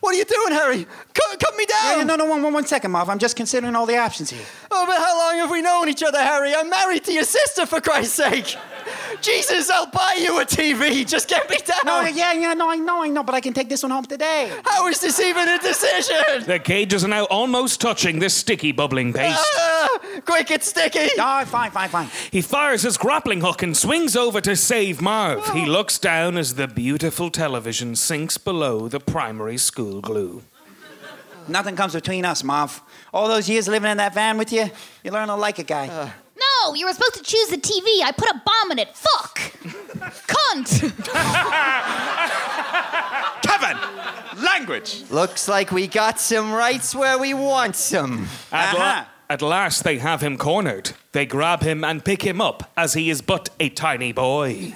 What 0.00 0.14
are 0.14 0.18
you 0.18 0.24
doing, 0.24 0.52
Harry? 0.52 0.86
Cut, 1.14 1.38
cut 1.40 1.56
me 1.56 1.66
down. 1.66 1.98
Yeah, 1.98 2.04
no, 2.04 2.16
no, 2.16 2.24
one, 2.24 2.42
one, 2.42 2.54
one 2.54 2.66
second, 2.66 2.90
Marv. 2.90 3.08
I'm 3.10 3.18
just 3.18 3.36
considering 3.36 3.76
all 3.76 3.86
the 3.86 3.98
options 3.98 4.30
here. 4.30 4.44
Oh, 4.70 4.86
but 4.86 4.96
how 4.98 5.18
long 5.18 5.36
have 5.36 5.50
we 5.50 5.60
known 5.60 5.88
each 5.88 6.02
other, 6.02 6.18
Harry? 6.18 6.54
I'm 6.54 6.70
married 6.70 7.04
to 7.04 7.12
your 7.12 7.24
sister, 7.24 7.66
for 7.66 7.80
Christ's 7.80 8.14
sake. 8.14 8.56
Jesus, 9.20 9.70
I'll 9.70 9.86
buy 9.90 10.18
you 10.20 10.40
a 10.40 10.44
TV. 10.44 11.06
Just 11.06 11.28
get 11.28 11.48
me 11.48 11.56
down. 11.58 11.78
No, 11.84 12.02
yeah, 12.02 12.32
yeah, 12.32 12.54
no, 12.54 12.70
I 12.70 12.76
know, 12.76 13.02
I 13.02 13.08
know, 13.08 13.22
but 13.22 13.34
I 13.34 13.40
can 13.40 13.52
take 13.52 13.68
this 13.68 13.82
one 13.82 13.92
home 13.92 14.04
today. 14.04 14.52
How 14.64 14.86
is 14.88 15.00
this 15.00 15.20
even 15.20 15.48
a 15.48 15.58
decision? 15.58 16.44
The 16.46 16.58
cages 16.58 17.04
are 17.04 17.08
now 17.08 17.24
almost 17.24 17.80
touching 17.80 18.18
this 18.18 18.34
sticky, 18.34 18.72
bubbling 18.72 19.12
paste. 19.12 19.38
Ah, 19.38 19.98
quick, 20.24 20.50
it's 20.50 20.68
sticky. 20.68 21.08
No, 21.16 21.42
fine, 21.46 21.70
fine, 21.70 21.88
fine. 21.88 22.08
He 22.30 22.40
fires 22.40 22.82
his 22.82 22.96
grappling 22.96 23.40
hook 23.40 23.62
and 23.62 23.76
swings 23.76 24.16
over 24.16 24.40
to 24.40 24.56
save 24.56 25.00
Marv. 25.00 25.52
He 25.52 25.66
looks 25.66 25.98
down 25.98 26.36
as 26.36 26.54
the 26.54 26.68
beautiful 26.68 27.30
television 27.30 27.96
sinks 27.96 28.38
below 28.38 28.88
the 28.88 29.00
primary 29.00 29.58
school 29.58 30.00
glue. 30.00 30.42
Nothing 31.48 31.74
comes 31.74 31.94
between 31.94 32.24
us, 32.24 32.44
Marv. 32.44 32.80
All 33.12 33.26
those 33.26 33.48
years 33.48 33.66
living 33.66 33.90
in 33.90 33.96
that 33.96 34.14
van 34.14 34.38
with 34.38 34.52
you, 34.52 34.70
you 35.02 35.10
learn 35.10 35.28
to 35.28 35.34
like 35.34 35.58
a 35.58 35.64
guy. 35.64 36.12
No, 36.40 36.74
you 36.74 36.86
were 36.86 36.92
supposed 36.92 37.14
to 37.14 37.22
choose 37.22 37.48
the 37.48 37.58
TV. 37.58 38.02
I 38.02 38.12
put 38.16 38.28
a 38.30 38.40
bomb 38.44 38.70
in 38.72 38.78
it. 38.78 38.96
Fuck! 38.96 39.38
Cunt! 40.26 40.80
Kevin, 43.42 43.78
language. 44.42 45.04
Looks 45.10 45.48
like 45.48 45.70
we 45.72 45.86
got 45.86 46.20
some 46.20 46.52
rights 46.52 46.94
where 46.94 47.18
we 47.18 47.34
want 47.34 47.76
some. 47.76 48.26
I'd, 48.52 48.74
Uh-huh. 48.74 49.00
li- 49.02 49.06
At 49.28 49.42
last, 49.42 49.84
they 49.84 49.98
have 49.98 50.20
him 50.22 50.36
cornered. 50.38 50.92
They 51.12 51.26
grab 51.26 51.62
him 51.62 51.84
and 51.84 52.04
pick 52.04 52.22
him 52.22 52.40
up 52.40 52.70
as 52.76 52.94
he 52.94 53.10
is 53.10 53.22
but 53.22 53.48
a 53.60 53.68
tiny 53.68 54.12
boy. 54.12 54.74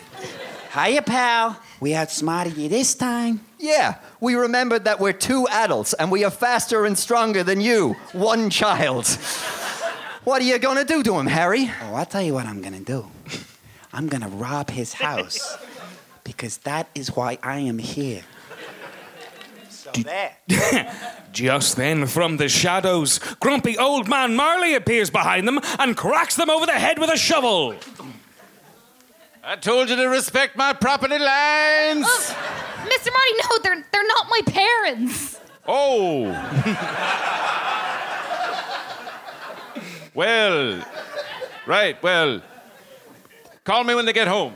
Hiya, 0.75 1.03
pal. 1.03 1.61
We 1.81 1.95
outsmarted 1.95 2.57
you 2.57 2.69
this 2.69 2.95
time. 2.95 3.41
Yeah, 3.59 3.97
we 4.21 4.35
remembered 4.35 4.85
that 4.85 5.01
we're 5.01 5.13
two 5.13 5.47
adults 5.49 5.93
and 5.95 6.11
we 6.11 6.25
are 6.25 6.31
faster 6.31 6.85
and 6.85 6.97
stronger 6.99 7.43
than 7.45 7.61
you, 7.61 7.95
one 8.13 8.51
child. 8.51 9.07
What 10.25 10.41
are 10.41 10.45
you 10.47 10.59
gonna 10.59 10.87
do 10.87 11.03
to 11.03 11.19
him, 11.19 11.27
Harry? 11.27 11.71
Oh, 11.83 11.95
I'll 11.95 12.07
tell 12.07 12.23
you 12.23 12.33
what 12.33 12.47
I'm 12.47 12.63
gonna 12.63 12.81
do. 12.81 13.07
I'm 13.93 14.07
gonna 14.09 14.29
rob 14.29 14.71
his 14.71 14.95
house 14.95 15.59
because 16.25 16.57
that 16.59 16.89
is 16.95 17.15
why 17.15 17.39
I 17.43 17.59
am 17.59 17.79
here. 17.79 18.23
So 19.69 19.91
there. 19.93 20.35
Just 21.33 21.77
then, 21.77 22.07
from 22.07 22.39
the 22.39 22.49
shadows, 22.49 23.19
grumpy 23.39 23.77
old 23.77 24.09
man 24.09 24.35
Marley 24.35 24.75
appears 24.75 25.11
behind 25.11 25.47
them 25.47 25.61
and 25.79 25.95
cracks 25.95 26.37
them 26.37 26.49
over 26.49 26.65
the 26.65 26.73
head 26.73 26.99
with 26.99 27.11
a 27.11 27.19
shovel. 27.19 27.75
I 29.45 29.57
told 29.57 29.91
you 29.91 29.97
to 29.97 30.09
respect 30.09 30.57
my 30.57 30.73
property 30.73 31.19
lines. 31.19 32.07
Mr. 32.07 33.13
Marty, 33.13 33.35
no, 33.43 33.59
they're 33.63 33.85
they're 33.93 34.09
not 34.09 34.27
my 34.31 34.41
parents. 34.47 35.39
Oh. 35.67 36.31
well, 40.15 40.85
right, 41.67 42.03
well, 42.03 42.41
call 43.65 43.85
me 43.85 43.95
when 43.95 44.07
they 44.07 44.13
get 44.13 44.29
home. 44.29 44.55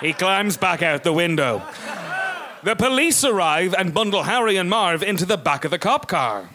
He 0.00 0.12
climbs 0.12 0.56
back 0.56 0.82
out 0.82 1.02
the 1.02 1.12
window. 1.12 1.62
The 2.62 2.74
police 2.74 3.24
arrive 3.24 3.74
and 3.78 3.94
bundle 3.94 4.24
Harry 4.24 4.56
and 4.56 4.68
Marv 4.68 5.02
into 5.02 5.24
the 5.24 5.36
back 5.36 5.64
of 5.64 5.70
the 5.70 5.78
cop 5.78 6.08
car. 6.08 6.50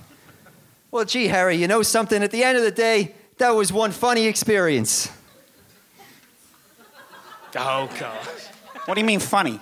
Well, 0.91 1.05
gee, 1.05 1.27
Harry, 1.27 1.55
you 1.55 1.67
know 1.67 1.83
something? 1.83 2.21
At 2.21 2.31
the 2.31 2.43
end 2.43 2.57
of 2.57 2.63
the 2.63 2.71
day, 2.71 3.15
that 3.37 3.51
was 3.51 3.71
one 3.71 3.91
funny 3.91 4.25
experience. 4.25 5.09
Oh, 7.55 7.89
God. 7.97 8.27
What 8.85 8.95
do 8.95 9.01
you 9.01 9.07
mean 9.07 9.19
funny? 9.19 9.59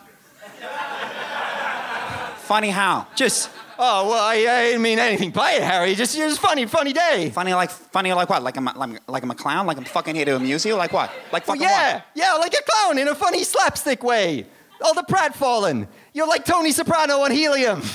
funny 2.38 2.70
how? 2.72 3.06
Just, 3.16 3.52
oh, 3.80 4.10
well, 4.10 4.24
I, 4.24 4.34
I 4.36 4.64
didn't 4.66 4.82
mean 4.84 5.00
anything 5.00 5.32
by 5.32 5.54
it, 5.54 5.64
Harry. 5.64 5.96
Just, 5.96 6.16
just 6.16 6.40
funny, 6.40 6.66
funny 6.68 6.94
day. 6.94 7.32
Funny 7.34 7.54
like 7.54 7.72
funny 7.72 8.14
like 8.14 8.30
what? 8.30 8.44
Like 8.44 8.58
I'm 8.58 8.68
a, 8.68 8.78
like, 8.78 9.02
like 9.08 9.24
I'm 9.24 9.32
a 9.32 9.36
clown? 9.36 9.66
Like 9.66 9.78
I'm 9.78 9.86
fucking 9.86 10.16
here 10.16 10.26
to 10.26 10.36
amuse 10.36 10.66
you? 10.66 10.76
Like 10.76 10.94
what? 10.94 11.10
Like 11.32 11.48
Well, 11.48 11.56
fucking 11.56 11.62
yeah, 11.64 11.94
what? 11.96 12.06
yeah, 12.14 12.34
like 12.34 12.54
a 12.54 12.62
clown 12.70 12.98
in 13.00 13.08
a 13.08 13.16
funny 13.16 13.44
slapstick 13.44 14.04
way. 14.04 14.46
All 14.84 14.94
the 14.94 15.04
pratfalling. 15.04 15.88
You're 16.14 16.28
like 16.28 16.46
Tony 16.46 16.72
Soprano 16.72 17.20
on 17.22 17.32
helium. 17.32 17.82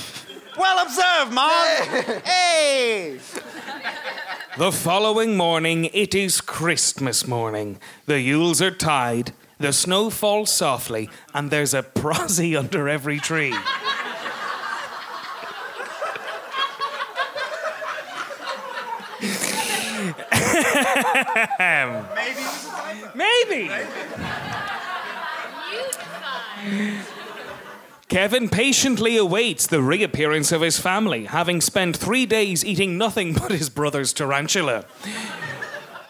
Well 0.57 0.85
observed, 0.85 1.33
Marv. 1.33 2.23
hey. 2.23 3.19
The 4.57 4.71
following 4.71 5.35
morning, 5.35 5.89
it 5.93 6.15
is 6.15 6.39
Christmas 6.39 7.27
morning. 7.27 7.77
The 8.05 8.13
Yules 8.13 8.61
are 8.61 8.71
tied, 8.71 9.33
the 9.59 9.73
snow 9.73 10.09
falls 10.09 10.49
softly, 10.51 11.09
and 11.33 11.51
there's 11.51 11.73
a 11.73 11.83
prosy 12.01 12.55
under 12.55 12.87
every 12.87 13.19
tree. 13.19 13.53
Maybe. 23.15 23.69
Maybe. 23.69 23.71
Kevin 28.07 28.49
patiently 28.49 29.17
awaits 29.17 29.67
the 29.67 29.81
reappearance 29.81 30.51
of 30.51 30.61
his 30.61 30.79
family, 30.79 31.25
having 31.25 31.59
spent 31.59 31.97
three 31.97 32.25
days 32.25 32.63
eating 32.63 32.97
nothing 32.97 33.33
but 33.33 33.51
his 33.51 33.69
brother's 33.69 34.13
tarantula. 34.13 34.85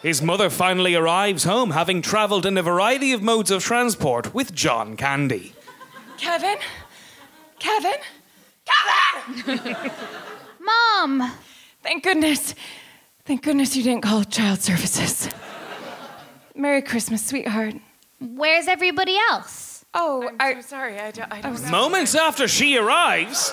His 0.02 0.22
mother 0.22 0.50
finally 0.50 0.94
arrives 0.94 1.44
home, 1.44 1.70
having 1.70 2.02
travelled 2.02 2.46
in 2.46 2.56
a 2.58 2.62
variety 2.62 3.12
of 3.12 3.22
modes 3.22 3.50
of 3.50 3.64
transport 3.64 4.34
with 4.34 4.54
John 4.54 4.96
Candy. 4.96 5.54
Kevin? 6.18 6.58
Kevin? 7.58 8.00
Kevin! 8.64 9.90
Mom! 10.60 11.32
Thank 11.82 12.04
goodness. 12.04 12.54
Thank 13.26 13.42
goodness 13.42 13.76
you 13.76 13.82
didn't 13.82 14.02
call 14.02 14.22
child 14.22 14.62
services. 14.62 15.28
Merry 16.54 16.80
Christmas, 16.80 17.26
sweetheart. 17.26 17.74
Where's 18.20 18.68
everybody 18.68 19.16
else? 19.30 19.84
Oh, 19.94 20.30
I'm 20.38 20.62
so 20.62 20.68
sorry. 20.68 21.00
I 21.00 21.10
don't, 21.10 21.32
I 21.32 21.40
don't 21.40 21.60
know. 21.60 21.70
Moments 21.70 22.14
after 22.14 22.46
she 22.46 22.76
arrives, 22.76 23.52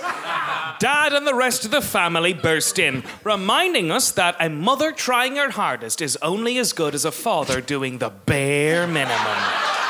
Dad 0.77 1.13
and 1.13 1.25
the 1.25 1.33
rest 1.33 1.65
of 1.65 1.71
the 1.71 1.81
family 1.81 2.33
burst 2.33 2.77
in, 2.77 3.03
reminding 3.23 3.89
us 3.89 4.11
that 4.11 4.35
a 4.39 4.47
mother 4.47 4.91
trying 4.91 5.37
her 5.37 5.49
hardest 5.49 6.01
is 6.01 6.17
only 6.21 6.59
as 6.59 6.71
good 6.71 6.93
as 6.93 7.03
a 7.03 7.11
father 7.11 7.59
doing 7.59 7.97
the 7.97 8.09
bare 8.09 8.85
minimum. 8.85 9.82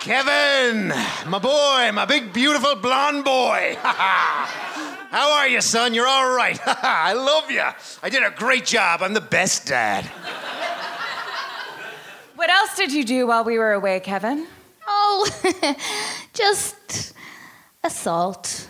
Kevin, 0.00 0.88
my 1.26 1.38
boy, 1.38 1.90
my 1.92 2.04
big, 2.06 2.32
beautiful 2.32 2.76
blonde 2.76 3.24
boy. 3.24 3.76
How 3.82 5.32
are 5.32 5.48
you, 5.48 5.60
son? 5.60 5.92
You're 5.92 6.06
all 6.06 6.36
right. 6.36 6.58
I 6.66 7.14
love 7.14 7.50
you. 7.50 7.64
I 8.02 8.08
did 8.08 8.22
a 8.22 8.30
great 8.30 8.64
job. 8.64 9.02
I'm 9.02 9.14
the 9.14 9.20
best 9.20 9.66
dad. 9.66 10.04
What 12.36 12.50
else 12.50 12.76
did 12.76 12.92
you 12.92 13.04
do 13.04 13.26
while 13.26 13.42
we 13.42 13.58
were 13.58 13.72
away, 13.72 13.98
Kevin? 14.00 14.46
Oh, 14.86 15.28
just 16.32 17.14
assault. 17.82 18.68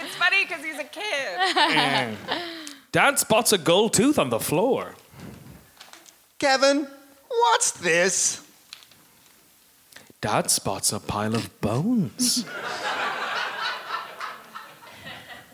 it's 0.00 0.16
funny 0.16 0.44
because 0.44 0.62
he's 0.62 0.78
a 0.78 0.84
kid. 0.84 2.57
Dad 2.90 3.18
spots 3.18 3.52
a 3.52 3.58
gold 3.58 3.92
tooth 3.92 4.18
on 4.18 4.30
the 4.30 4.40
floor. 4.40 4.94
Kevin, 6.38 6.86
what's 7.28 7.72
this? 7.72 8.42
Dad 10.20 10.50
spots 10.50 10.92
a 10.92 10.98
pile 10.98 11.34
of 11.34 11.60
bones. 11.60 12.44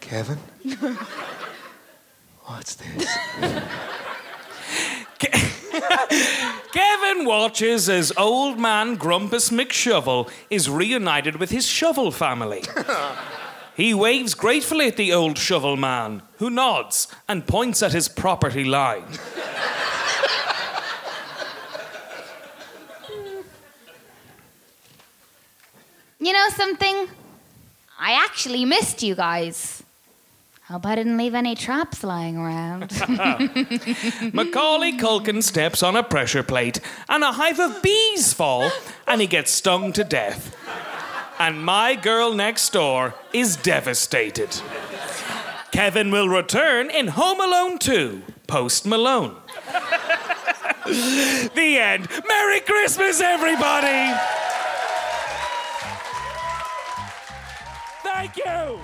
Kevin? 0.01 0.39
What's 2.45 2.74
this? 2.76 3.07
Kevin 6.72 7.24
watches 7.24 7.89
as 7.89 8.12
old 8.16 8.59
man 8.59 8.97
Grumpus 8.97 9.51
McShovel 9.51 10.30
is 10.51 10.68
reunited 10.68 11.37
with 11.37 11.51
his 11.51 11.66
shovel 11.66 12.11
family. 12.11 12.62
He 13.77 13.93
waves 13.93 14.35
gratefully 14.35 14.87
at 14.87 14.97
the 14.97 15.12
old 15.12 15.37
shovel 15.37 15.77
man, 15.77 16.22
who 16.39 16.49
nods 16.49 17.09
and 17.29 17.47
points 17.47 17.83
at 17.83 17.93
his 17.93 18.09
property 18.09 18.64
line. 18.64 19.07
You 26.20 26.33
know 26.33 26.49
something? 26.51 27.09
I 27.99 28.12
actually 28.25 28.64
missed 28.64 29.03
you 29.03 29.14
guys. 29.14 29.83
Hope 30.68 30.87
I 30.87 30.95
didn't 30.95 31.18
leave 31.18 31.35
any 31.35 31.55
traps 31.55 32.03
lying 32.03 32.39
around. 32.39 32.91
Macaulay 34.33 34.93
Culkin 34.97 35.43
steps 35.43 35.83
on 35.83 35.95
a 35.97 36.03
pressure 36.03 36.43
plate, 36.43 36.81
and 37.11 37.22
a 37.22 37.33
hive 37.33 37.61
of 37.61 37.83
bees 37.83 38.33
fall, 38.33 38.70
and 39.07 39.20
he 39.20 39.27
gets 39.27 39.51
stung 39.51 39.93
to 39.93 40.05
death. 40.05 40.57
And 41.39 41.64
my 41.64 41.97
girl 41.97 42.32
next 42.32 42.72
door 42.72 43.14
is 43.32 43.57
devastated. 43.57 44.61
Kevin 45.72 46.12
will 46.12 46.28
return 46.28 46.91
in 46.91 47.09
Home 47.09 47.41
Alone 47.41 47.78
2, 47.78 48.22
Post 48.47 48.87
Malone. 48.87 49.37
the 50.87 51.78
end. 51.80 52.09
Merry 52.28 52.61
Christmas, 52.61 53.20
everybody! 53.20 54.14
Thank 58.05 58.37
you! 58.37 58.78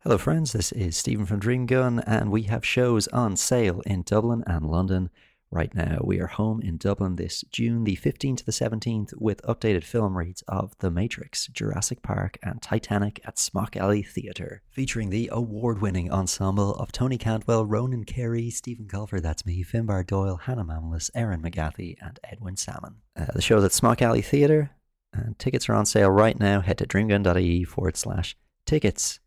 Hello, 0.00 0.16
friends. 0.16 0.52
This 0.52 0.72
is 0.72 0.96
Stephen 0.96 1.26
from 1.26 1.40
Dream 1.40 1.66
Gun, 1.66 1.98
and 2.00 2.30
we 2.30 2.44
have 2.44 2.64
shows 2.64 3.08
on 3.08 3.36
sale 3.36 3.82
in 3.84 4.02
Dublin 4.02 4.44
and 4.46 4.64
London 4.64 5.10
right 5.54 5.74
now. 5.74 5.98
We 6.02 6.20
are 6.20 6.26
home 6.26 6.60
in 6.60 6.76
Dublin 6.76 7.16
this 7.16 7.42
June 7.52 7.84
the 7.84 7.96
15th 7.96 8.38
to 8.38 8.44
the 8.44 8.52
17th 8.52 9.14
with 9.16 9.40
updated 9.42 9.84
film 9.84 10.18
reads 10.18 10.42
of 10.48 10.76
The 10.80 10.90
Matrix, 10.90 11.46
Jurassic 11.46 12.02
Park, 12.02 12.38
and 12.42 12.60
Titanic 12.60 13.20
at 13.24 13.38
Smock 13.38 13.76
Alley 13.76 14.02
Theatre, 14.02 14.62
featuring 14.68 15.10
the 15.10 15.30
award 15.32 15.80
winning 15.80 16.10
ensemble 16.10 16.74
of 16.74 16.90
Tony 16.90 17.16
Cantwell, 17.16 17.64
Ronan 17.64 18.04
Carey, 18.04 18.50
Stephen 18.50 18.86
Colfer, 18.86 19.22
that's 19.22 19.46
me, 19.46 19.62
Finbar 19.62 20.04
Doyle, 20.04 20.36
Hannah 20.36 20.64
Mamalis, 20.64 21.10
Erin 21.14 21.40
McGathy, 21.40 21.96
and 22.02 22.18
Edwin 22.24 22.56
Sammon. 22.56 22.96
Uh, 23.16 23.26
the 23.32 23.42
show's 23.42 23.64
at 23.64 23.72
Smock 23.72 24.02
Alley 24.02 24.22
Theatre, 24.22 24.72
and 25.12 25.38
tickets 25.38 25.68
are 25.68 25.74
on 25.74 25.86
sale 25.86 26.10
right 26.10 26.38
now. 26.38 26.60
Head 26.60 26.78
to 26.78 26.86
dreamgun.ie 26.86 27.64
forward 27.64 27.96
slash 27.96 28.36
tickets. 28.66 29.20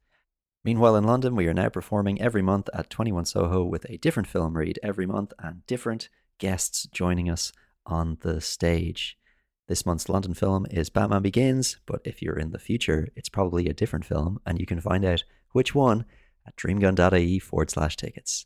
Meanwhile, 0.68 0.98
in 0.98 1.06
London, 1.06 1.38
we 1.38 1.48
are 1.48 1.54
now 1.54 1.70
performing 1.70 2.22
every 2.22 2.42
month 2.42 2.68
at 2.74 2.90
21 2.90 3.24
Soho 3.24 3.64
with 3.64 3.86
a 3.86 3.96
different 3.96 4.28
film 4.28 4.58
read 4.58 4.78
every 4.84 5.06
month 5.06 5.32
and 5.40 5.66
different 5.66 6.10
guests 6.40 6.86
joining 6.92 7.30
us 7.30 7.54
on 7.86 8.18
the 8.20 8.42
stage. 8.42 9.18
This 9.70 9.86
month's 9.86 10.10
London 10.10 10.34
film 10.34 10.68
is 10.70 10.90
Batman 10.90 11.22
Begins, 11.22 11.78
but 11.86 12.02
if 12.04 12.22
you're 12.22 12.38
in 12.38 12.52
the 12.52 12.60
future, 12.60 13.08
it's 13.16 13.30
probably 13.30 13.70
a 13.70 13.74
different 13.74 14.04
film, 14.04 14.42
and 14.46 14.60
you 14.60 14.66
can 14.66 14.82
find 14.82 15.06
out 15.06 15.24
which 15.54 15.74
one 15.74 16.04
at 16.46 16.58
dreamgun.ie 16.58 17.40
forward 17.40 17.70
slash 17.70 17.96
tickets. 17.96 18.46